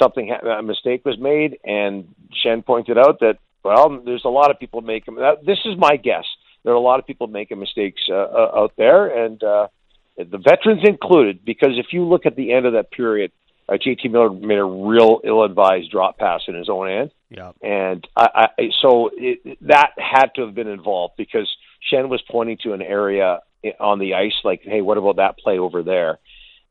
something 0.00 0.30
a 0.30 0.62
mistake 0.62 1.04
was 1.04 1.18
made, 1.18 1.58
and 1.64 2.14
Schenn 2.44 2.64
pointed 2.64 2.98
out 2.98 3.20
that 3.20 3.38
well, 3.64 4.00
there's 4.04 4.24
a 4.24 4.30
lot 4.30 4.50
of 4.50 4.60
people 4.60 4.82
making. 4.82 5.16
This 5.44 5.58
is 5.64 5.76
my 5.78 5.96
guess. 5.96 6.24
There 6.62 6.72
are 6.72 6.76
a 6.76 6.80
lot 6.80 6.98
of 6.98 7.06
people 7.06 7.26
making 7.26 7.58
mistakes 7.58 8.02
uh, 8.08 8.14
uh, 8.14 8.50
out 8.54 8.72
there, 8.76 9.24
and 9.24 9.42
uh, 9.42 9.68
the 10.16 10.38
veterans 10.38 10.82
included. 10.84 11.44
Because 11.44 11.78
if 11.78 11.86
you 11.92 12.04
look 12.04 12.26
at 12.26 12.36
the 12.36 12.52
end 12.52 12.66
of 12.66 12.74
that 12.74 12.90
period, 12.90 13.32
uh, 13.68 13.72
JT 13.72 14.10
Miller 14.10 14.30
made 14.30 14.58
a 14.58 14.64
real 14.64 15.20
ill-advised 15.24 15.90
drop 15.90 16.18
pass 16.18 16.42
in 16.46 16.54
his 16.54 16.68
own 16.68 16.90
end. 16.90 17.10
Yeah. 17.30 17.52
And 17.62 18.06
I, 18.14 18.48
I 18.58 18.68
so 18.82 19.10
it, 19.14 19.58
that 19.62 19.92
had 19.96 20.28
to 20.36 20.44
have 20.44 20.54
been 20.54 20.68
involved 20.68 21.14
because 21.16 21.50
Schenn 21.90 22.08
was 22.08 22.22
pointing 22.30 22.58
to 22.64 22.74
an 22.74 22.82
area 22.82 23.40
on 23.80 23.98
the 23.98 24.14
ice, 24.14 24.34
like, 24.44 24.60
"Hey, 24.62 24.82
what 24.82 24.98
about 24.98 25.16
that 25.16 25.38
play 25.38 25.58
over 25.58 25.82
there?" 25.82 26.18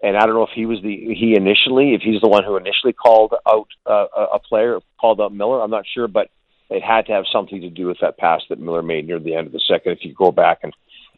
And 0.04 0.18
I 0.18 0.26
don't 0.26 0.36
know 0.36 0.44
if 0.44 0.54
he 0.54 0.66
was 0.66 0.80
the 0.84 1.16
he 1.16 1.34
initially, 1.36 1.94
if 1.96 2.02
he's 2.02 2.22
the 2.22 2.28
one 2.28 2.44
who 2.44 2.58
initially 2.58 2.92
called 2.92 3.34
out 3.48 3.70
uh, 3.86 4.06
a 4.34 4.40
player, 4.40 4.80
called 5.00 5.22
out 5.22 5.34
Miller. 5.34 5.62
I'm 5.62 5.72
not 5.72 5.86
sure, 5.92 6.10
but 6.10 6.30
it 6.70 6.84
had 6.84 7.06
to 7.06 7.14
have 7.14 7.24
something 7.32 7.62
to 7.62 7.70
do 7.70 7.88
with 7.88 7.98
that 8.02 8.18
pass 8.18 8.42
that 8.50 8.60
Miller 8.60 8.84
made 8.84 9.08
near 9.08 9.20
the 9.20 9.34
end 9.34 9.48
of 9.48 9.54
the 9.54 9.62
second. 9.66 9.94
If 9.94 10.00
you 10.04 10.14
go 10.14 10.32
back 10.32 10.60
and 10.64 10.74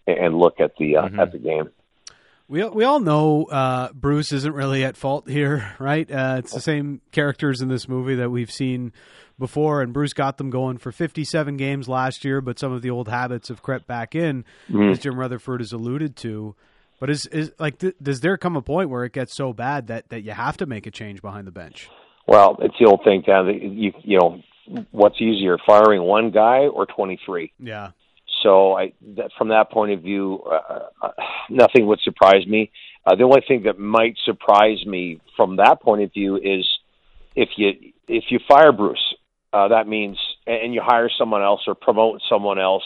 and 0.07 0.37
look 0.37 0.59
at 0.59 0.75
the 0.77 0.97
uh, 0.97 1.03
mm-hmm. 1.03 1.19
at 1.19 1.31
the 1.31 1.39
game. 1.39 1.71
We 2.47 2.63
we 2.63 2.83
all 2.83 2.99
know 2.99 3.45
uh, 3.45 3.91
Bruce 3.93 4.31
isn't 4.31 4.53
really 4.53 4.83
at 4.83 4.97
fault 4.97 5.27
here, 5.27 5.73
right? 5.79 6.09
Uh, 6.09 6.35
it's 6.39 6.53
the 6.53 6.61
same 6.61 7.01
characters 7.11 7.61
in 7.61 7.69
this 7.69 7.87
movie 7.87 8.15
that 8.15 8.29
we've 8.29 8.51
seen 8.51 8.93
before, 9.39 9.81
and 9.81 9.93
Bruce 9.93 10.13
got 10.13 10.37
them 10.37 10.49
going 10.49 10.77
for 10.77 10.91
57 10.91 11.57
games 11.57 11.89
last 11.89 12.23
year, 12.23 12.39
but 12.39 12.57
some 12.57 12.71
of 12.71 12.81
the 12.81 12.89
old 12.89 13.09
habits 13.09 13.49
have 13.49 13.61
crept 13.61 13.85
back 13.87 14.15
in, 14.15 14.45
mm-hmm. 14.69 14.91
as 14.91 14.99
Jim 14.99 15.19
Rutherford 15.19 15.59
has 15.59 15.73
alluded 15.73 16.15
to. 16.17 16.55
But 16.99 17.09
is 17.09 17.25
is 17.27 17.51
like 17.59 17.79
th- 17.79 17.95
does 18.01 18.21
there 18.21 18.37
come 18.37 18.55
a 18.55 18.61
point 18.61 18.89
where 18.89 19.03
it 19.03 19.13
gets 19.13 19.35
so 19.35 19.53
bad 19.53 19.87
that, 19.87 20.09
that 20.09 20.21
you 20.21 20.31
have 20.31 20.57
to 20.57 20.65
make 20.65 20.87
a 20.87 20.91
change 20.91 21.21
behind 21.21 21.47
the 21.47 21.51
bench? 21.51 21.89
Well, 22.27 22.57
it's 22.61 22.75
the 22.79 22.85
old 22.87 23.01
thing, 23.03 23.23
Dan. 23.25 23.47
You 23.77 23.91
you 24.03 24.19
know 24.19 24.41
what's 24.91 25.21
easier, 25.21 25.57
firing 25.65 26.01
one 26.01 26.31
guy 26.31 26.67
or 26.67 26.85
23? 26.85 27.53
Yeah. 27.59 27.91
So 28.41 28.73
I, 28.73 28.93
that, 29.15 29.31
from 29.37 29.49
that 29.49 29.71
point 29.71 29.91
of 29.91 30.01
view, 30.01 30.41
uh, 30.45 30.79
uh, 31.01 31.11
nothing 31.49 31.87
would 31.87 31.99
surprise 32.01 32.45
me. 32.47 32.71
Uh, 33.05 33.15
the 33.15 33.23
only 33.23 33.41
thing 33.47 33.63
that 33.63 33.79
might 33.79 34.15
surprise 34.25 34.83
me 34.85 35.19
from 35.35 35.57
that 35.57 35.81
point 35.81 36.01
of 36.01 36.11
view 36.13 36.37
is 36.37 36.67
if 37.35 37.49
you 37.57 37.71
if 38.07 38.25
you 38.29 38.39
fire 38.47 38.71
Bruce, 38.71 39.15
uh, 39.53 39.67
that 39.69 39.87
means 39.87 40.17
and 40.47 40.73
you 40.73 40.81
hire 40.83 41.09
someone 41.17 41.41
else 41.41 41.61
or 41.67 41.75
promote 41.75 42.21
someone 42.29 42.59
else, 42.59 42.83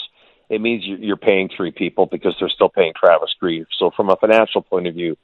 it 0.49 0.61
means 0.61 0.83
you're 0.85 1.17
paying 1.17 1.49
three 1.55 1.71
people 1.71 2.07
because 2.07 2.35
they're 2.39 2.49
still 2.49 2.69
paying 2.69 2.93
Travis 2.99 3.33
Green. 3.39 3.65
So 3.77 3.91
from 3.95 4.09
a 4.09 4.15
financial 4.15 4.61
point 4.61 4.87
of 4.87 4.95
view, 4.95 5.15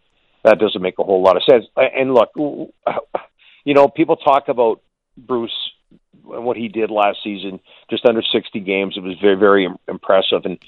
that 0.44 0.60
doesn't 0.60 0.82
make 0.82 1.00
a 1.00 1.04
whole 1.04 1.24
lot 1.24 1.36
of 1.36 1.44
sense. 1.44 1.66
And 1.76 2.14
look, 2.14 2.30
you 3.64 3.74
know, 3.74 3.88
people 3.88 4.16
talk 4.16 4.48
about 4.48 4.82
Bruce 5.18 5.72
and 6.32 6.46
what 6.46 6.58
he 6.58 6.68
did 6.68 6.92
last 6.92 7.18
season, 7.24 7.60
just 7.90 8.06
under 8.06 8.22
60 8.22 8.60
games. 8.60 8.96
It 8.98 9.02
was 9.02 9.18
very, 9.20 9.36
very 9.36 9.68
impressive. 9.88 10.46
And 10.46 10.60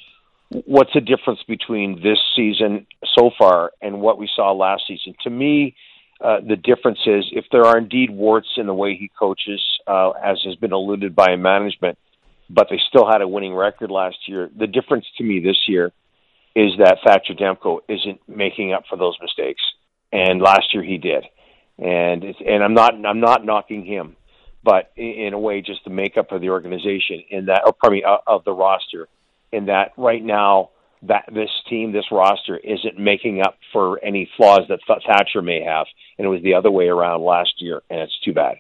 what's 0.50 0.94
the 0.94 1.02
difference 1.02 1.42
between 1.48 2.02
this 2.02 2.20
season 2.36 2.88
so 3.18 3.30
far 3.38 3.72
and 3.82 4.02
what 4.02 4.18
we 4.18 4.30
saw 4.36 4.52
last 4.52 4.84
season? 4.88 5.14
To 5.24 5.30
me, 5.30 5.76
uh, 6.20 6.40
the 6.48 6.56
difference 6.56 7.00
is 7.06 7.26
if 7.32 7.46
there 7.52 7.66
are 7.66 7.78
indeed 7.78 8.10
warts 8.10 8.50
in 8.58 8.66
the 8.66 8.74
way 8.74 8.96
he 8.96 9.12
coaches, 9.20 9.62
uh, 9.86 10.12
as 10.12 10.40
has 10.46 10.56
been 10.56 10.72
alluded 10.72 11.16
by 11.16 11.36
management, 11.36 12.00
but 12.50 12.68
they 12.70 12.80
still 12.90 13.08
had 13.10 13.22
a 13.22 13.28
winning 13.28 13.54
record 13.54 13.92
last 13.92 14.18
year. 14.28 14.50
The 14.56 14.68
difference 14.68 15.06
to 15.18 15.24
me 15.24 15.40
this 15.40 15.66
year 15.68 15.92
is 16.56 16.72
that 16.80 16.98
Thatcher 17.06 17.34
Demko 17.34 17.80
isn't 17.88 18.22
making 18.28 18.74
up 18.74 18.84
for 18.90 18.98
those 18.98 19.18
mistakes, 19.22 19.62
and 20.12 20.42
last 20.42 20.74
year 20.74 20.84
he 20.84 20.98
did. 20.98 21.26
And 21.78 22.24
it's, 22.24 22.40
and 22.46 22.64
I'm 22.64 22.74
not 22.74 22.94
I'm 23.06 23.20
not 23.20 23.46
knocking 23.46 23.86
him 23.86 24.16
but 24.68 24.92
in 24.98 25.32
a 25.34 25.40
way, 25.40 25.62
just 25.62 25.80
the 25.86 25.90
makeup 25.90 26.34
of 26.34 26.42
the 26.42 26.50
organization 26.50 27.24
in 27.30 27.46
that, 27.46 27.62
or 27.66 27.72
pardon 27.72 28.00
me, 28.00 28.04
uh, 28.04 28.18
of 28.28 28.44
the 28.44 28.52
roster, 28.52 29.08
in 29.54 29.68
that 29.68 29.94
right 29.96 30.22
now 30.22 30.72
that 31.04 31.24
this 31.34 31.50
team, 31.70 31.94
this 31.94 32.12
roster, 32.12 32.58
isn't 32.58 33.00
making 33.00 33.40
up 33.40 33.58
for 33.72 34.04
any 34.04 34.30
flaws 34.36 34.64
that 34.68 34.80
Thatcher 34.86 35.42
may 35.42 35.64
have, 35.64 35.86
and 36.18 36.28
it 36.28 36.30
was 36.30 36.42
the 36.44 36.56
other 36.56 36.70
way 36.70 36.88
around 36.88 37.24
last 37.24 37.54
year, 37.60 37.82
and 37.90 38.02
it's 38.02 38.20
too 38.26 38.34
bad. 38.34 38.58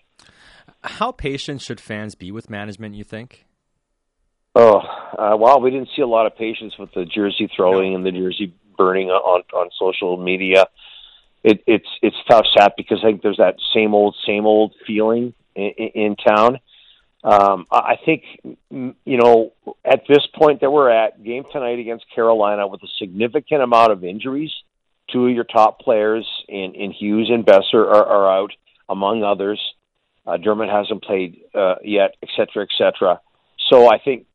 How 0.82 1.12
patient 1.12 1.62
should 1.62 1.82
fans 1.82 2.16
be 2.16 2.32
with 2.32 2.50
management? 2.50 2.96
You 2.96 3.04
think? 3.04 3.46
Oh, 4.60 4.80
uh, 4.80 5.38
well, 5.38 5.62
we 5.62 5.70
didn't 5.70 5.89
see 5.95 6.01
a 6.01 6.08
lot 6.08 6.26
of 6.26 6.36
patience 6.36 6.74
with 6.80 6.91
the 6.93 7.05
jersey 7.05 7.47
throwing 7.55 7.91
no. 7.91 7.97
and 7.97 8.05
the 8.05 8.12
jersey 8.12 8.55
burning 8.76 9.10
on 9.10 9.43
on 9.53 9.70
social 9.78 10.18
media. 10.18 10.66
It, 11.43 11.64
it's 11.68 11.88
it's 12.01 12.16
tough, 12.28 12.45
Sat, 12.58 12.74
because 12.76 12.99
I 13.03 13.08
think 13.12 13.22
there's 13.22 13.38
that 13.38 13.58
same 13.76 13.93
old 13.93 14.16
same 14.26 14.47
old 14.47 14.74
feeling 14.88 15.36
in, 15.55 15.70
in 16.03 16.16
town. 16.16 16.60
Um, 17.24 17.66
I 17.72 17.97
think, 18.05 18.24
you 18.72 19.18
know, 19.18 19.51
at 19.84 20.03
this 20.08 20.26
point 20.34 20.62
that 20.62 20.72
we're 20.72 20.89
at, 20.89 21.24
game 21.24 21.43
tonight 21.51 21.78
against 21.78 22.05
Carolina 22.16 22.68
with 22.68 22.82
a 22.84 22.88
significant 22.99 23.62
amount 23.62 23.91
of 23.91 24.03
injuries, 24.03 24.53
two 25.12 25.28
of 25.28 25.34
your 25.34 25.43
top 25.43 25.80
players 25.82 26.26
in, 26.47 26.74
in 26.74 26.91
Hughes 26.91 27.30
and 27.30 27.45
Boeser 27.45 27.86
are, 27.86 28.05
are 28.05 28.39
out, 28.39 28.53
among 28.88 29.24
others. 29.24 29.60
Uh, 30.26 30.38
hasn't 30.38 31.03
played 31.03 31.41
uh, 31.53 31.76
yet, 31.84 32.16
et 32.24 32.30
cetera, 32.36 32.64
et 32.64 32.70
cetera. 32.78 33.20
So 33.70 33.91
I 33.91 33.97
think, 33.99 34.26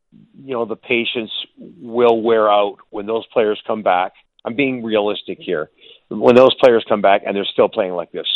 you 0.45 0.55
know, 0.55 0.65
the 0.65 0.77
patience 0.77 1.31
will 1.59 2.21
wear 2.21 2.51
out 2.51 2.79
when 2.91 3.07
those 3.07 3.27
players 3.33 3.61
come 3.67 3.83
back. 3.83 4.13
I'm 4.45 4.57
being 4.57 4.83
realistic 4.83 5.39
here. 5.41 5.71
When 6.09 6.35
those 6.35 6.55
players 6.57 6.85
come 6.89 7.01
back 7.01 7.23
and 7.25 7.37
they're 7.37 7.45
still 7.45 7.69
playing 7.69 7.93
like 7.93 8.13
this, 8.13 8.27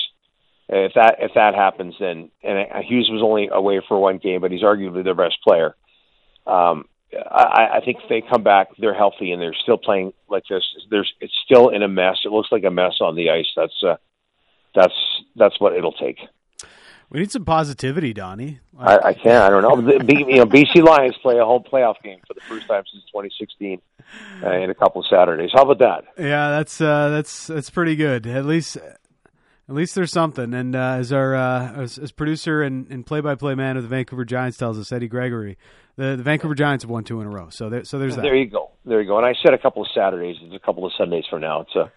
if 0.69 0.95
that 0.95 1.17
if 1.21 1.33
that 1.35 1.55
happens, 1.55 1.95
then 2.01 2.31
and 2.43 2.85
Hughes 2.85 3.09
was 3.11 3.23
only 3.23 3.49
away 3.53 3.81
for 3.87 4.01
one 4.01 4.19
game, 4.19 4.41
but 4.41 4.51
he's 4.51 4.63
arguably 4.63 5.05
their 5.05 5.15
best 5.15 5.37
player. 5.43 5.77
Um, 6.47 6.87
I, 7.13 7.69
I 7.75 7.81
think 7.85 7.99
if 8.03 8.09
they 8.09 8.21
come 8.21 8.43
back, 8.43 8.69
they're 8.79 8.95
healthy 8.95 9.31
and 9.33 9.41
they're 9.41 9.55
still 9.55 9.79
playing 9.79 10.13
like 10.29 10.45
this. 10.49 10.65
There's 10.91 11.13
it's 11.21 11.35
still 11.45 11.69
in 11.69 11.83
a 11.83 11.89
mess. 11.89 12.19
It 12.25 12.33
looks 12.33 12.51
like 12.51 12.65
a 12.65 12.71
mess 12.71 12.97
on 13.01 13.15
the 13.15 13.31
ice. 13.31 13.47
That's 13.57 13.83
uh, 13.87 13.97
that's 14.75 14.95
that's 15.37 15.61
what 15.61 15.75
it'll 15.75 15.93
take. 15.93 16.19
We 17.11 17.21
need 17.21 17.31
some 17.31 17.45
positivity, 17.45 18.13
Donnie. 18.13 18.61
I, 18.79 18.99
I 18.99 19.15
can't. 19.15 19.43
I 19.45 19.49
don't 19.49 19.63
know. 19.63 19.81
The, 19.81 20.15
you 20.17 20.37
know, 20.37 20.47
BC 20.47 20.83
Lions 20.85 21.17
play 21.23 21.39
a 21.39 21.45
home 21.45 21.63
playoff 21.63 22.03
game 22.03 22.19
for 22.27 22.35
the 22.35 22.41
first 22.41 22.67
time 22.67 22.83
since 22.93 23.05
2016 23.05 23.81
uh, 24.43 24.51
in 24.51 24.71
a 24.71 24.75
couple 24.75 25.03
of 25.03 25.07
Saturdays. 25.09 25.51
How 25.55 25.63
about 25.63 25.79
that? 25.79 26.05
Yeah, 26.23 26.51
that's 26.51 26.81
uh, 26.81 27.11
that's 27.11 27.47
that's 27.47 27.71
pretty 27.71 27.95
good. 27.95 28.27
At 28.27 28.45
least 28.45 28.77
at 29.69 29.75
least 29.75 29.95
there's 29.95 30.13
something. 30.13 30.55
And 30.55 30.75
uh, 30.75 30.97
as 30.99 31.13
our 31.13 31.35
uh, 31.35 31.83
as, 31.83 31.99
as, 31.99 32.13
producer 32.13 32.63
and, 32.63 32.91
and 32.91 33.05
play-by-play 33.05 33.55
man 33.55 33.77
of 33.77 33.83
the 33.83 33.89
Vancouver 33.89 34.25
Giants 34.25 34.59
tells 34.59 34.79
us, 34.79 34.93
Eddie 34.93 35.09
Gregory, 35.09 35.59
the, 35.97 36.17
the 36.17 36.23
Vancouver 36.23 36.55
Giants 36.55 36.85
have 36.85 36.91
won 36.91 37.05
two 37.05 37.21
in 37.21 37.27
a 37.27 37.31
row. 37.31 37.49
So 37.51 37.69
there, 37.69 37.85
so 37.85 37.99
there's 37.99 38.17
that. 38.17 38.23
There 38.23 38.37
you 38.37 38.49
go. 38.49 38.71
There 38.85 39.01
you 39.01 39.09
go. 39.09 39.17
And 39.19 39.27
I 39.27 39.35
said 39.45 39.55
a 39.55 39.59
couple 39.59 39.83
of 39.83 39.89
Saturdays. 39.95 40.37
It's 40.41 40.55
a 40.55 40.65
couple 40.65 40.87
of 40.87 40.93
Sundays 40.97 41.25
from 41.29 41.41
now. 41.41 41.63
It's 41.63 41.75
a 41.75 41.91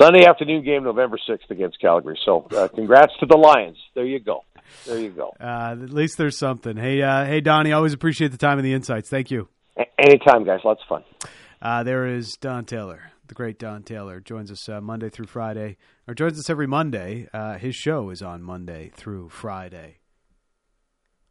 Sunday 0.00 0.26
afternoon 0.26 0.64
game, 0.64 0.84
November 0.84 1.18
sixth 1.26 1.50
against 1.50 1.80
Calgary. 1.80 2.18
So 2.24 2.46
uh, 2.56 2.68
congrats 2.68 3.12
to 3.20 3.26
the 3.26 3.36
Lions. 3.36 3.76
There 3.94 4.06
you 4.06 4.20
go. 4.20 4.44
There 4.86 4.98
you 4.98 5.10
go. 5.10 5.34
Uh, 5.40 5.76
at 5.82 5.90
least 5.90 6.16
there's 6.16 6.38
something. 6.38 6.76
Hey, 6.76 7.02
uh, 7.02 7.24
hey, 7.24 7.40
Donnie. 7.40 7.72
Always 7.72 7.92
appreciate 7.92 8.30
the 8.32 8.38
time 8.38 8.58
and 8.58 8.66
the 8.66 8.72
insights. 8.72 9.08
Thank 9.10 9.30
you. 9.30 9.48
A- 9.78 10.00
anytime, 10.00 10.44
guys. 10.44 10.60
Lots 10.64 10.80
of 10.82 10.88
fun. 10.88 11.30
Uh, 11.60 11.82
there 11.82 12.06
is 12.06 12.32
Don 12.40 12.64
Taylor 12.64 13.12
the 13.32 13.34
great 13.34 13.58
Don 13.58 13.82
Taylor 13.82 14.20
joins 14.20 14.50
us 14.50 14.68
uh, 14.68 14.78
Monday 14.82 15.08
through 15.08 15.24
Friday, 15.24 15.78
or 16.06 16.12
joins 16.12 16.38
us 16.38 16.50
every 16.50 16.66
Monday. 16.66 17.28
Uh, 17.32 17.56
his 17.56 17.74
show 17.74 18.10
is 18.10 18.20
on 18.20 18.42
Monday 18.42 18.90
through 18.94 19.30
Friday. 19.30 20.00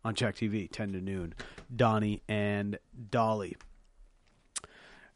on 0.03 0.15
CHEK 0.15 0.35
TV, 0.35 0.71
10 0.71 0.93
to 0.93 0.99
noon. 0.99 1.35
Donnie 1.73 2.23
and 2.27 2.79
Dhali. 3.11 3.53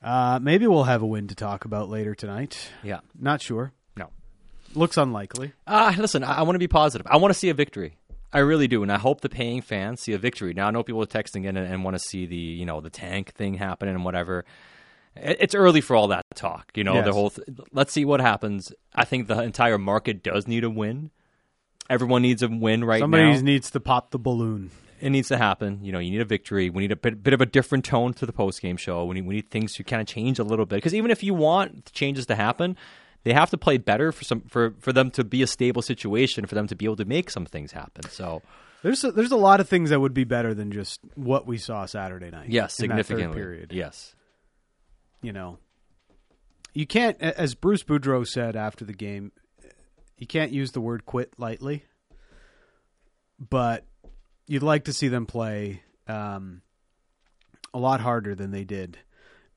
Uh, 0.05 0.39
maybe 0.39 0.67
we'll 0.67 0.83
have 0.83 1.01
a 1.01 1.05
win 1.05 1.27
to 1.27 1.35
talk 1.35 1.65
about 1.65 1.89
later 1.89 2.13
tonight. 2.13 2.69
Yeah. 2.83 2.99
Not 3.19 3.41
sure. 3.41 3.73
No. 3.97 4.09
Looks 4.75 4.97
unlikely. 4.97 5.53
Uh, 5.65 5.93
listen, 5.97 6.23
I, 6.23 6.35
I 6.37 6.41
want 6.43 6.53
to 6.55 6.59
be 6.59 6.67
positive. 6.67 7.07
I 7.09 7.17
want 7.17 7.33
to 7.33 7.39
see 7.39 7.49
a 7.49 7.55
victory. 7.55 7.97
I 8.31 8.39
really 8.39 8.67
do, 8.67 8.83
and 8.83 8.91
I 8.91 8.97
hope 8.97 9.21
the 9.21 9.29
paying 9.29 9.61
fans 9.61 10.01
see 10.01 10.11
a 10.13 10.17
victory. 10.17 10.53
Now 10.53 10.67
I 10.67 10.71
know 10.71 10.83
people 10.83 11.01
are 11.01 11.07
texting 11.07 11.45
in 11.45 11.57
and, 11.57 11.71
and 11.71 11.83
want 11.83 11.95
to 11.95 11.99
see 11.99 12.25
the 12.25 12.35
you 12.35 12.65
know 12.65 12.81
the 12.81 12.89
tank 12.89 13.33
thing 13.33 13.53
happen 13.55 13.87
and 13.87 14.03
whatever. 14.05 14.43
It, 15.15 15.37
it's 15.39 15.55
early 15.55 15.79
for 15.81 15.95
all 15.95 16.09
that 16.09 16.23
talk. 16.35 16.69
You 16.75 16.83
know 16.83 16.95
Yes. 16.95 17.05
the 17.05 17.13
whole. 17.13 17.29
Th- 17.29 17.47
let's 17.71 17.93
see 17.93 18.03
what 18.03 18.19
happens. 18.19 18.73
I 18.93 19.05
think 19.05 19.27
the 19.27 19.41
entire 19.41 19.77
market 19.77 20.21
does 20.21 20.47
need 20.47 20.65
a 20.65 20.69
win. 20.69 21.11
Everyone 21.89 22.21
needs 22.23 22.43
a 22.43 22.47
win 22.49 22.83
right 22.83 22.99
Somebody 22.99 23.23
now. 23.23 23.33
Somebody 23.35 23.53
needs 23.53 23.71
to 23.71 23.79
pop 23.79 24.11
the 24.11 24.19
balloon. 24.19 24.69
It 25.05 25.11
needs 25.11 25.27
to 25.27 25.37
happen. 25.37 25.79
You 25.83 25.91
know, 25.91 25.99
you 25.99 26.09
need 26.09 26.21
a 26.21 26.25
victory. 26.25 26.71
We 26.71 26.81
need 26.81 26.91
a 26.91 26.95
bit, 26.95 27.21
bit 27.21 27.33
of 27.33 27.41
a 27.41 27.45
different 27.45 27.85
tone 27.85 28.13
to 28.15 28.25
the 28.25 28.33
post 28.33 28.59
game 28.61 28.75
show. 28.75 29.05
We 29.05 29.15
need, 29.15 29.27
we 29.27 29.35
need 29.35 29.51
things 29.51 29.73
to 29.75 29.83
kind 29.83 30.01
of 30.01 30.07
change 30.07 30.39
a 30.39 30.43
little 30.43 30.65
bit 30.65 30.77
because 30.77 30.95
even 30.95 31.11
if 31.11 31.23
you 31.23 31.35
want 31.35 31.91
changes 31.93 32.25
to 32.25 32.35
happen, 32.35 32.75
they 33.23 33.33
have 33.33 33.51
to 33.51 33.57
play 33.57 33.77
better 33.77 34.11
for 34.11 34.23
some 34.23 34.41
for 34.41 34.73
for 34.79 34.91
them 34.91 35.11
to 35.11 35.23
be 35.23 35.43
a 35.43 35.47
stable 35.47 35.81
situation 35.83 36.45
for 36.47 36.55
them 36.55 36.65
to 36.67 36.75
be 36.75 36.85
able 36.85 36.95
to 36.95 37.05
make 37.05 37.29
some 37.29 37.45
things 37.45 37.71
happen. 37.71 38.09
So 38.09 38.41
There's 38.81 39.03
a, 39.03 39.11
there's 39.11 39.31
a 39.31 39.37
lot 39.37 39.59
of 39.59 39.69
things 39.69 39.91
that 39.91 39.99
would 39.99 40.13
be 40.13 40.23
better 40.23 40.53
than 40.55 40.71
just 40.71 40.99
what 41.15 41.45
we 41.45 41.57
saw 41.59 41.85
Saturday 41.85 42.31
night. 42.31 42.49
yes, 42.49 42.79
in 42.79 42.89
that 42.89 42.95
third 42.95 43.05
significantly. 43.05 43.37
period. 43.37 43.71
Yes, 43.73 44.15
you 45.21 45.33
know, 45.33 45.59
you 46.73 46.85
can't, 46.87 47.19
as 47.21 47.55
Bruce 47.55 47.83
Boudreau 47.83 48.27
said 48.27 48.55
after 48.55 48.85
the 48.85 48.93
game, 48.93 49.31
you 50.17 50.27
can't 50.27 50.51
use 50.51 50.71
the 50.71 50.81
word 50.81 51.05
quit 51.05 51.33
lightly, 51.37 51.83
but 53.39 53.85
you'd 54.47 54.63
like 54.63 54.85
to 54.85 54.93
see 54.93 55.07
them 55.07 55.25
play 55.25 55.81
um, 56.07 56.61
a 57.73 57.79
lot 57.79 58.01
harder 58.01 58.35
than 58.35 58.51
they 58.51 58.63
did 58.63 58.97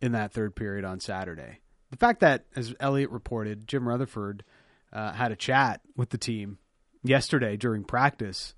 in 0.00 0.12
that 0.12 0.32
third 0.32 0.54
period 0.54 0.84
on 0.84 1.00
Saturday. 1.00 1.60
The 1.90 1.96
fact 1.96 2.20
that, 2.20 2.44
as 2.54 2.74
Elliotte 2.80 3.10
reported, 3.10 3.66
Jim 3.66 3.88
Rutherford 3.88 4.44
uh, 4.92 5.12
had 5.12 5.32
a 5.32 5.36
chat 5.36 5.80
with 5.96 6.10
the 6.10 6.18
team 6.18 6.58
yesterday 7.02 7.56
during 7.56 7.84
practice. 7.84 8.54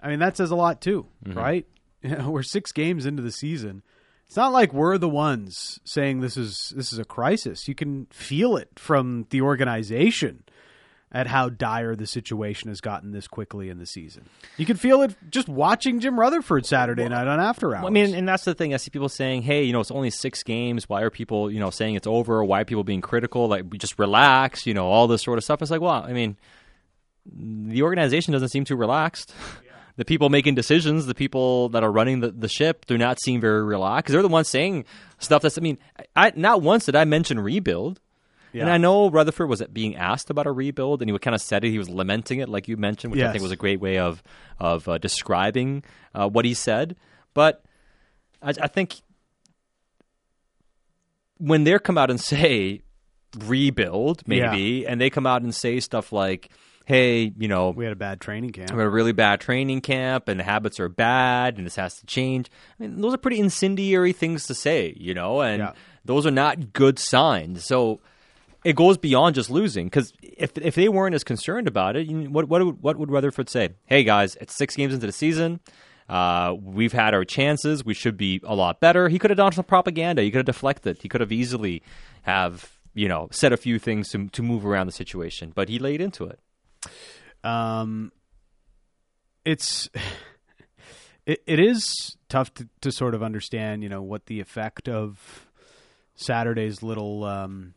I 0.00 0.08
mean, 0.08 0.18
that 0.20 0.36
says 0.36 0.50
a 0.50 0.56
lot 0.56 0.80
too, 0.80 1.06
right? 1.26 1.66
You 2.02 2.10
know, 2.16 2.30
we're 2.30 2.42
six 2.42 2.72
games 2.72 3.06
into 3.06 3.22
the 3.22 3.32
season. 3.32 3.82
It's 4.26 4.36
not 4.36 4.52
like 4.52 4.72
we're 4.72 4.98
the 4.98 5.08
ones 5.08 5.78
saying 5.84 6.20
this 6.20 6.36
is 6.36 6.72
this 6.76 6.92
is 6.92 6.98
a 6.98 7.04
crisis. 7.04 7.68
You 7.68 7.74
can 7.74 8.06
feel 8.06 8.56
it 8.56 8.70
from 8.76 9.26
the 9.30 9.40
organization 9.42 10.44
at 11.12 11.26
how 11.28 11.48
dire 11.48 11.94
the 11.94 12.06
situation 12.06 12.68
has 12.68 12.80
gotten 12.80 13.12
this 13.12 13.28
quickly 13.28 13.68
in 13.68 13.78
the 13.78 13.86
season. 13.86 14.24
You 14.56 14.66
can 14.66 14.76
feel 14.76 15.02
it 15.02 15.16
just 15.30 15.48
watching 15.48 16.00
Jim 16.00 16.18
Rutherford 16.18 16.66
Saturday 16.66 17.08
night 17.08 17.26
on 17.26 17.40
After 17.40 17.74
Hours. 17.74 17.82
Well, 17.82 17.90
I 17.90 17.94
mean, 17.94 18.14
and 18.14 18.28
that's 18.28 18.44
the 18.44 18.54
thing. 18.54 18.74
I 18.74 18.76
see 18.78 18.90
people 18.90 19.08
saying, 19.08 19.42
"Hey, 19.42 19.62
you 19.62 19.72
know, 19.72 19.80
it's 19.80 19.90
only 19.90 20.10
six 20.10 20.42
games. 20.42 20.88
Why 20.88 21.02
are 21.02 21.10
people, 21.10 21.50
you 21.50 21.60
know, 21.60 21.70
saying 21.70 21.94
it's 21.94 22.06
over? 22.06 22.44
Why 22.44 22.62
are 22.62 22.64
people 22.64 22.84
being 22.84 23.00
critical? 23.00 23.48
Like, 23.48 23.70
just 23.78 23.98
relax, 23.98 24.66
you 24.66 24.74
know, 24.74 24.86
all 24.86 25.06
this 25.06 25.22
sort 25.22 25.38
of 25.38 25.44
stuff." 25.44 25.62
It's 25.62 25.70
like, 25.70 25.80
well, 25.80 26.02
I 26.02 26.12
mean, 26.12 26.36
the 27.24 27.82
organization 27.82 28.32
doesn't 28.32 28.48
seem 28.48 28.64
too 28.64 28.76
relaxed. 28.76 29.32
The 29.96 30.04
people 30.04 30.28
making 30.28 30.56
decisions, 30.56 31.06
the 31.06 31.14
people 31.14 31.70
that 31.70 31.82
are 31.82 31.90
running 31.90 32.20
the, 32.20 32.30
the 32.30 32.48
ship, 32.48 32.84
do 32.84 32.98
not 32.98 33.18
seem 33.18 33.40
very 33.40 33.64
relaxed. 33.64 34.12
They're 34.12 34.20
the 34.20 34.28
ones 34.28 34.46
saying 34.46 34.84
stuff 35.18 35.40
that's. 35.40 35.56
I 35.56 35.62
mean, 35.62 35.78
I 36.14 36.32
not 36.36 36.60
once 36.60 36.84
did 36.84 36.94
I 36.94 37.06
mention 37.06 37.40
rebuild. 37.40 37.98
And 38.62 38.70
I 38.70 38.76
know 38.78 39.10
Rutherford 39.10 39.48
was 39.48 39.62
being 39.72 39.96
asked 39.96 40.30
about 40.30 40.46
a 40.46 40.52
rebuild, 40.52 41.02
and 41.02 41.10
he 41.10 41.18
kind 41.18 41.34
of 41.34 41.40
said 41.40 41.64
it. 41.64 41.70
He 41.70 41.78
was 41.78 41.88
lamenting 41.88 42.40
it, 42.40 42.48
like 42.48 42.68
you 42.68 42.76
mentioned, 42.76 43.12
which 43.12 43.20
I 43.28 43.32
think 43.32 43.42
was 43.42 43.52
a 43.52 43.56
great 43.56 43.80
way 43.80 43.98
of 43.98 44.22
of 44.58 44.88
uh, 44.88 44.98
describing 44.98 45.82
uh, 46.14 46.28
what 46.28 46.44
he 46.44 46.54
said. 46.54 46.96
But 47.34 47.62
I, 48.42 48.50
I 48.60 48.66
think 48.68 48.94
when 51.38 51.64
they 51.64 51.78
come 51.78 51.98
out 51.98 52.10
and 52.10 52.20
say 52.20 52.82
rebuild, 53.38 54.22
maybe, 54.26 54.86
and 54.86 55.00
they 55.00 55.10
come 55.10 55.26
out 55.26 55.42
and 55.42 55.54
say 55.54 55.80
stuff 55.80 56.12
like, 56.12 56.50
"Hey, 56.86 57.32
you 57.36 57.48
know, 57.48 57.70
we 57.70 57.84
had 57.84 57.92
a 57.92 57.96
bad 57.96 58.20
training 58.20 58.52
camp. 58.52 58.70
we 58.72 58.78
had 58.78 58.86
a 58.86 58.90
really 58.90 59.12
bad 59.12 59.40
training 59.40 59.80
camp 59.82 60.28
and 60.28 60.40
the 60.40 60.44
habits 60.44 60.80
are 60.80 60.88
bad 60.88 61.56
and 61.58 61.66
this 61.66 61.76
has 61.76 61.98
to 62.00 62.06
change. 62.06 62.48
I 62.78 62.84
mean, 62.84 63.00
those 63.00 63.12
are 63.14 63.18
pretty 63.18 63.38
incendiary 63.40 64.12
things 64.12 64.46
to 64.46 64.54
say, 64.54 64.94
you 64.96 65.12
know, 65.12 65.42
and 65.42 65.58
Yeah. 65.60 65.72
those 66.04 66.26
are 66.26 66.30
not 66.30 66.72
good 66.72 66.98
signs. 66.98 67.64
So 67.64 68.00
it 68.66 68.74
goes 68.74 68.98
beyond 68.98 69.36
just 69.36 69.48
losing 69.48 69.86
because 69.86 70.12
if 70.20 70.58
if 70.58 70.74
they 70.74 70.88
weren't 70.88 71.14
as 71.14 71.22
concerned 71.22 71.68
about 71.68 71.94
it, 71.94 72.10
what 72.10 72.48
what 72.48 72.66
would, 72.66 72.82
what 72.82 72.96
would 72.98 73.12
Rutherford 73.12 73.48
say? 73.48 73.70
Hey 73.86 74.02
guys, 74.02 74.36
it's 74.40 74.56
six 74.56 74.74
games 74.74 74.92
into 74.92 75.06
the 75.06 75.12
season. 75.12 75.60
Uh, 76.08 76.52
we've 76.60 76.92
had 76.92 77.14
our 77.14 77.24
chances. 77.24 77.84
We 77.84 77.94
should 77.94 78.16
be 78.16 78.40
a 78.42 78.56
lot 78.56 78.80
better. 78.80 79.08
He 79.08 79.20
could 79.20 79.30
have 79.30 79.36
done 79.36 79.52
some 79.52 79.64
propaganda. 79.64 80.22
He 80.22 80.32
could 80.32 80.38
have 80.38 80.46
deflected. 80.46 80.98
He 81.00 81.08
could 81.08 81.20
have 81.20 81.30
easily 81.30 81.80
have 82.22 82.72
you 82.92 83.06
know 83.06 83.28
said 83.30 83.52
a 83.52 83.56
few 83.56 83.78
things 83.78 84.08
to 84.10 84.28
to 84.30 84.42
move 84.42 84.66
around 84.66 84.86
the 84.86 84.92
situation, 84.92 85.52
but 85.54 85.68
he 85.68 85.78
laid 85.78 86.00
into 86.00 86.24
it. 86.24 86.40
um, 87.44 88.10
it's 89.44 89.88
it, 91.24 91.40
it 91.46 91.60
is 91.60 92.16
tough 92.28 92.52
to, 92.54 92.68
to 92.80 92.90
sort 92.90 93.14
of 93.14 93.22
understand, 93.22 93.84
you 93.84 93.88
know, 93.88 94.02
what 94.02 94.26
the 94.26 94.40
effect 94.40 94.88
of 94.88 95.46
Saturday's 96.16 96.82
little 96.82 97.22
um, 97.22 97.74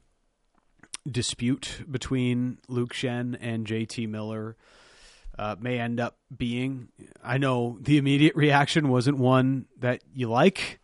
dispute 1.10 1.84
between 1.90 2.58
Luke 2.68 2.94
Schenn 2.94 3.38
and 3.40 3.66
JT 3.66 4.08
Miller 4.10 4.56
uh, 5.38 5.56
may 5.60 5.80
end 5.80 6.00
up 6.00 6.18
being. 6.36 6.90
I 7.24 7.38
know 7.38 7.78
the 7.82 7.98
immediate 7.98 8.36
reaction 8.36 8.90
wasn't 8.90 9.18
one 9.18 9.66
that 9.80 10.02
you 10.14 10.30
like, 10.30 10.80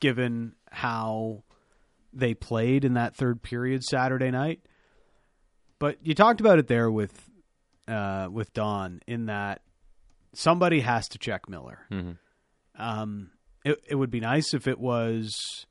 given 0.00 0.54
how 0.70 1.44
they 2.12 2.34
played 2.34 2.84
in 2.84 2.94
that 2.94 3.14
third 3.14 3.42
period 3.42 3.84
Saturday 3.84 4.30
night. 4.30 4.60
But 5.78 5.98
you 6.02 6.14
talked 6.14 6.40
about 6.40 6.58
it 6.58 6.66
there 6.66 6.90
with 6.90 7.28
uh, 7.86 8.28
with 8.30 8.52
Don 8.52 9.00
in 9.06 9.26
that 9.26 9.62
somebody 10.32 10.80
has 10.80 11.08
to 11.08 11.18
check 11.18 11.48
Miller. 11.48 11.86
Um, 12.78 13.30
it, 13.64 13.78
it 13.88 13.94
would 13.94 14.10
be 14.10 14.20
nice 14.20 14.52
if 14.54 14.66
it 14.66 14.78
was 14.78 15.65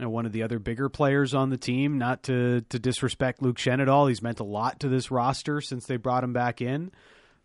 you 0.00 0.06
know, 0.06 0.10
one 0.10 0.24
of 0.24 0.32
the 0.32 0.42
other 0.42 0.58
bigger 0.58 0.88
players 0.88 1.34
on 1.34 1.50
the 1.50 1.58
team. 1.58 1.98
Not 1.98 2.22
to 2.22 2.62
to 2.70 2.78
disrespect 2.78 3.42
Luke 3.42 3.58
Schenn 3.58 3.82
at 3.82 3.88
all. 3.88 4.06
He's 4.06 4.22
meant 4.22 4.40
a 4.40 4.44
lot 4.44 4.80
to 4.80 4.88
this 4.88 5.10
roster 5.10 5.60
since 5.60 5.84
they 5.84 5.98
brought 5.98 6.24
him 6.24 6.32
back 6.32 6.62
in, 6.62 6.90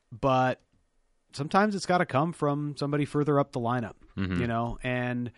but 0.10 0.62
sometimes 1.34 1.76
it's 1.76 1.86
got 1.86 1.98
to 1.98 2.06
come 2.06 2.32
from 2.32 2.76
somebody 2.78 3.04
further 3.04 3.42
up 3.42 3.52
the 3.52 3.60
lineup. 3.60 3.96
Mm-hmm. 4.18 4.40
You 4.40 4.48
know, 4.48 4.80
and 4.84 5.34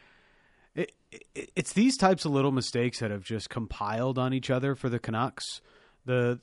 it, 0.75 0.91
it, 1.11 1.49
it's 1.55 1.73
these 1.73 1.97
types 1.97 2.23
of 2.23 2.33
little 2.33 2.51
mistakes 2.51 2.99
that 2.99 3.09
have 3.09 3.23
just 3.23 3.49
compiled 3.49 4.19
on 4.19 4.31
each 4.31 4.51
other 4.51 4.75
for 4.75 4.87
the 4.87 4.99
Canucks. 4.99 5.61
The 6.05 6.39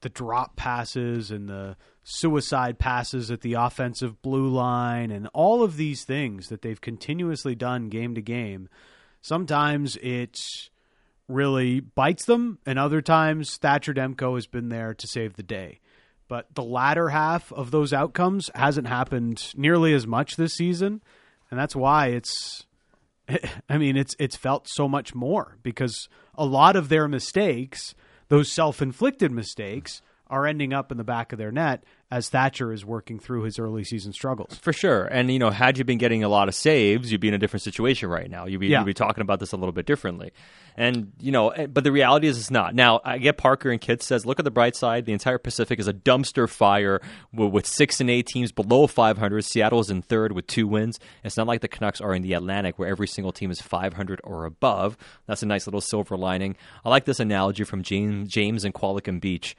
the 0.00 0.08
drop 0.08 0.56
passes 0.56 1.30
and 1.30 1.50
the 1.50 1.76
suicide 2.02 2.78
passes 2.78 3.30
at 3.30 3.42
the 3.42 3.54
offensive 3.54 4.22
blue 4.22 4.48
line 4.48 5.10
and 5.10 5.28
all 5.34 5.62
of 5.62 5.76
these 5.76 6.04
things 6.04 6.48
that 6.48 6.62
they've 6.62 6.80
continuously 6.80 7.54
done 7.54 7.90
game 7.90 8.14
to 8.14 8.22
game. 8.22 8.70
Sometimes 9.24 9.96
it 10.02 10.38
really 11.28 11.80
bites 11.80 12.26
them, 12.26 12.58
and 12.66 12.78
other 12.78 13.00
times 13.00 13.56
Thatcher 13.56 13.94
Demko 13.94 14.34
has 14.34 14.46
been 14.46 14.68
there 14.68 14.92
to 14.92 15.06
save 15.06 15.36
the 15.36 15.42
day. 15.42 15.80
But 16.28 16.54
the 16.54 16.62
latter 16.62 17.08
half 17.08 17.50
of 17.50 17.70
those 17.70 17.94
outcomes 17.94 18.50
hasn't 18.54 18.86
happened 18.86 19.54
nearly 19.56 19.94
as 19.94 20.06
much 20.06 20.36
this 20.36 20.52
season, 20.52 21.00
and 21.50 21.58
that's 21.58 21.74
why 21.74 22.08
it's 22.08 22.66
I 23.70 23.78
mean, 23.78 23.96
it's 23.96 24.14
it's 24.18 24.36
felt 24.36 24.68
so 24.68 24.86
much 24.88 25.14
more 25.14 25.56
because 25.62 26.06
a 26.34 26.44
lot 26.44 26.76
of 26.76 26.90
their 26.90 27.08
mistakes, 27.08 27.94
those 28.28 28.52
self-inflicted 28.52 29.32
mistakes, 29.32 30.02
are 30.28 30.46
ending 30.46 30.74
up 30.74 30.92
in 30.92 30.98
the 30.98 31.02
back 31.02 31.32
of 31.32 31.38
their 31.38 31.50
net 31.50 31.82
as 32.14 32.28
Thatcher 32.28 32.72
is 32.72 32.84
working 32.84 33.18
through 33.18 33.42
his 33.42 33.58
early 33.58 33.82
season 33.82 34.12
struggles. 34.12 34.56
For 34.56 34.72
sure. 34.72 35.04
And, 35.06 35.32
you 35.32 35.38
know, 35.40 35.50
had 35.50 35.78
you 35.78 35.84
been 35.84 35.98
getting 35.98 36.22
a 36.22 36.28
lot 36.28 36.46
of 36.48 36.54
saves, 36.54 37.10
you'd 37.10 37.20
be 37.20 37.26
in 37.26 37.34
a 37.34 37.38
different 37.38 37.62
situation 37.64 38.08
right 38.08 38.30
now. 38.30 38.46
You'd 38.46 38.60
be, 38.60 38.68
Yeah. 38.68 38.78
you'd 38.80 38.86
be 38.86 38.94
talking 38.94 39.22
about 39.22 39.40
this 39.40 39.50
a 39.52 39.56
little 39.56 39.72
bit 39.72 39.84
differently. 39.84 40.32
And, 40.76 41.12
you 41.20 41.32
know, 41.32 41.48
eh, 41.50 41.66
but 41.66 41.82
the 41.82 41.90
reality 41.90 42.28
is 42.28 42.38
it's 42.38 42.50
not. 42.52 42.74
Now, 42.74 43.00
I 43.04 43.18
get 43.18 43.36
Parker 43.36 43.70
and 43.70 43.80
Kit 43.80 44.00
says, 44.02 44.24
look 44.24 44.38
at 44.38 44.44
the 44.44 44.50
bright 44.52 44.76
side. 44.76 45.06
The 45.06 45.12
entire 45.12 45.38
Pacific 45.38 45.80
is 45.80 45.88
a 45.88 45.92
dumpster 45.92 46.48
fire 46.48 47.00
with, 47.32 47.52
with 47.52 47.66
six 47.66 48.00
and 48.00 48.08
eight 48.08 48.26
teams 48.26 48.52
below 48.52 48.86
500. 48.86 49.44
Seattle 49.44 49.80
is 49.80 49.90
in 49.90 50.00
third 50.02 50.30
with 50.32 50.46
two 50.46 50.68
wins. 50.68 51.00
It's 51.24 51.36
not 51.36 51.46
like 51.48 51.62
the 51.62 51.68
Canucks 51.68 52.00
are 52.00 52.14
in 52.14 52.22
the 52.22 52.34
Atlantic 52.34 52.78
where 52.78 52.88
every 52.88 53.08
single 53.08 53.32
team 53.32 53.50
is 53.50 53.60
500 53.60 54.20
or 54.22 54.44
above. 54.44 54.96
That's 55.26 55.42
a 55.42 55.46
nice 55.46 55.66
little 55.66 55.80
silver 55.80 56.16
lining. 56.16 56.54
I 56.84 56.90
like 56.90 57.06
this 57.06 57.18
analogy 57.18 57.64
from 57.64 57.82
James, 57.82 58.28
James 58.28 58.64
and 58.64 58.72
Qualicum 58.72 59.20
Beach. 59.20 59.56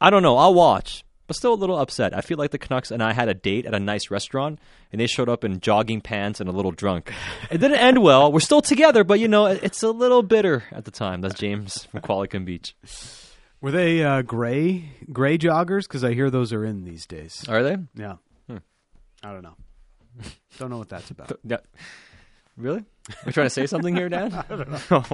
I 0.00 0.10
don't 0.10 0.22
know. 0.22 0.36
I'll 0.36 0.54
watch, 0.54 1.04
but 1.28 1.36
still 1.36 1.52
a 1.52 1.54
little 1.54 1.78
upset. 1.78 2.12
I 2.12 2.22
feel 2.22 2.36
like 2.38 2.50
the 2.50 2.58
Canucks 2.58 2.90
and 2.90 3.00
I 3.00 3.12
had 3.12 3.28
a 3.28 3.34
date 3.34 3.66
at 3.66 3.74
a 3.74 3.78
nice 3.78 4.10
restaurant, 4.10 4.58
and 4.90 5.00
they 5.00 5.06
showed 5.06 5.28
up 5.28 5.44
in 5.44 5.60
jogging 5.60 6.00
pants 6.00 6.40
and 6.40 6.48
a 6.48 6.52
little 6.52 6.72
drunk. 6.72 7.12
It 7.50 7.58
didn't 7.58 7.78
end 7.78 8.02
well. 8.02 8.32
We're 8.32 8.40
still 8.40 8.60
together, 8.60 9.04
but 9.04 9.20
you 9.20 9.28
know, 9.28 9.46
it's 9.46 9.82
a 9.82 9.90
little 9.90 10.22
bitter 10.22 10.64
at 10.72 10.84
the 10.84 10.90
time. 10.90 11.20
That's 11.20 11.38
James 11.38 11.84
from 11.84 12.00
Qualicum 12.00 12.44
Beach. 12.44 12.74
Were 13.60 13.70
they 13.70 14.02
uh, 14.02 14.22
gray 14.22 14.90
gray 15.12 15.38
joggers? 15.38 15.82
Because 15.82 16.02
I 16.04 16.14
hear 16.14 16.30
those 16.30 16.52
are 16.52 16.64
in 16.64 16.84
these 16.84 17.06
days. 17.06 17.48
Are 17.48 17.62
they? 17.62 17.76
Yeah, 17.94 18.16
I 19.22 19.32
don't 19.32 19.42
know. 19.42 19.54
Don't 20.58 20.70
know 20.70 20.78
what 20.78 20.88
that's 20.88 21.10
about. 21.10 21.32
Yeah. 21.44 21.58
Really? 22.56 22.80
Are 22.80 23.14
you 23.26 23.32
trying 23.32 23.46
to 23.46 23.50
say 23.50 23.66
something 23.66 23.94
here, 23.94 24.08
Dan? 24.08 24.32
I 24.50 24.56
don't 24.56 24.90
know. 24.90 25.04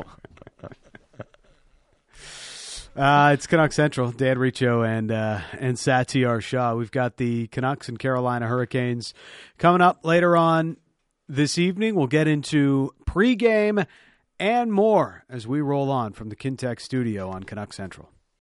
Uh, 2.97 3.33
it's 3.35 3.49
Canucks 3.49 3.75
Central. 3.75 4.13
Dan 4.13 4.39
Riccio 4.39 4.83
and 4.83 5.11
uh, 5.11 5.41
and 5.59 5.77
Satiar 5.77 6.41
Shah. 6.41 6.75
We've 6.75 6.93
got 6.93 7.17
the 7.17 7.49
Canucks 7.49 7.89
and 7.89 7.99
Carolina 7.99 8.47
Hurricanes 8.47 9.15
coming 9.59 9.81
up 9.81 10.05
later 10.05 10.37
on 10.37 10.77
this 11.29 11.59
evening. 11.59 11.97
We'll 11.97 12.07
get 12.07 12.29
into 12.29 12.95
pregame 13.05 13.85
and 14.39 14.73
more 14.73 15.25
as 15.29 15.45
we 15.45 15.61
roll 15.61 15.91
on 15.91 16.13
from 16.13 16.29
the 16.29 16.37
Kintec 16.37 16.81
studio 16.81 17.31
on 17.31 17.43
Canuck 17.43 17.73
Central. 17.73 18.11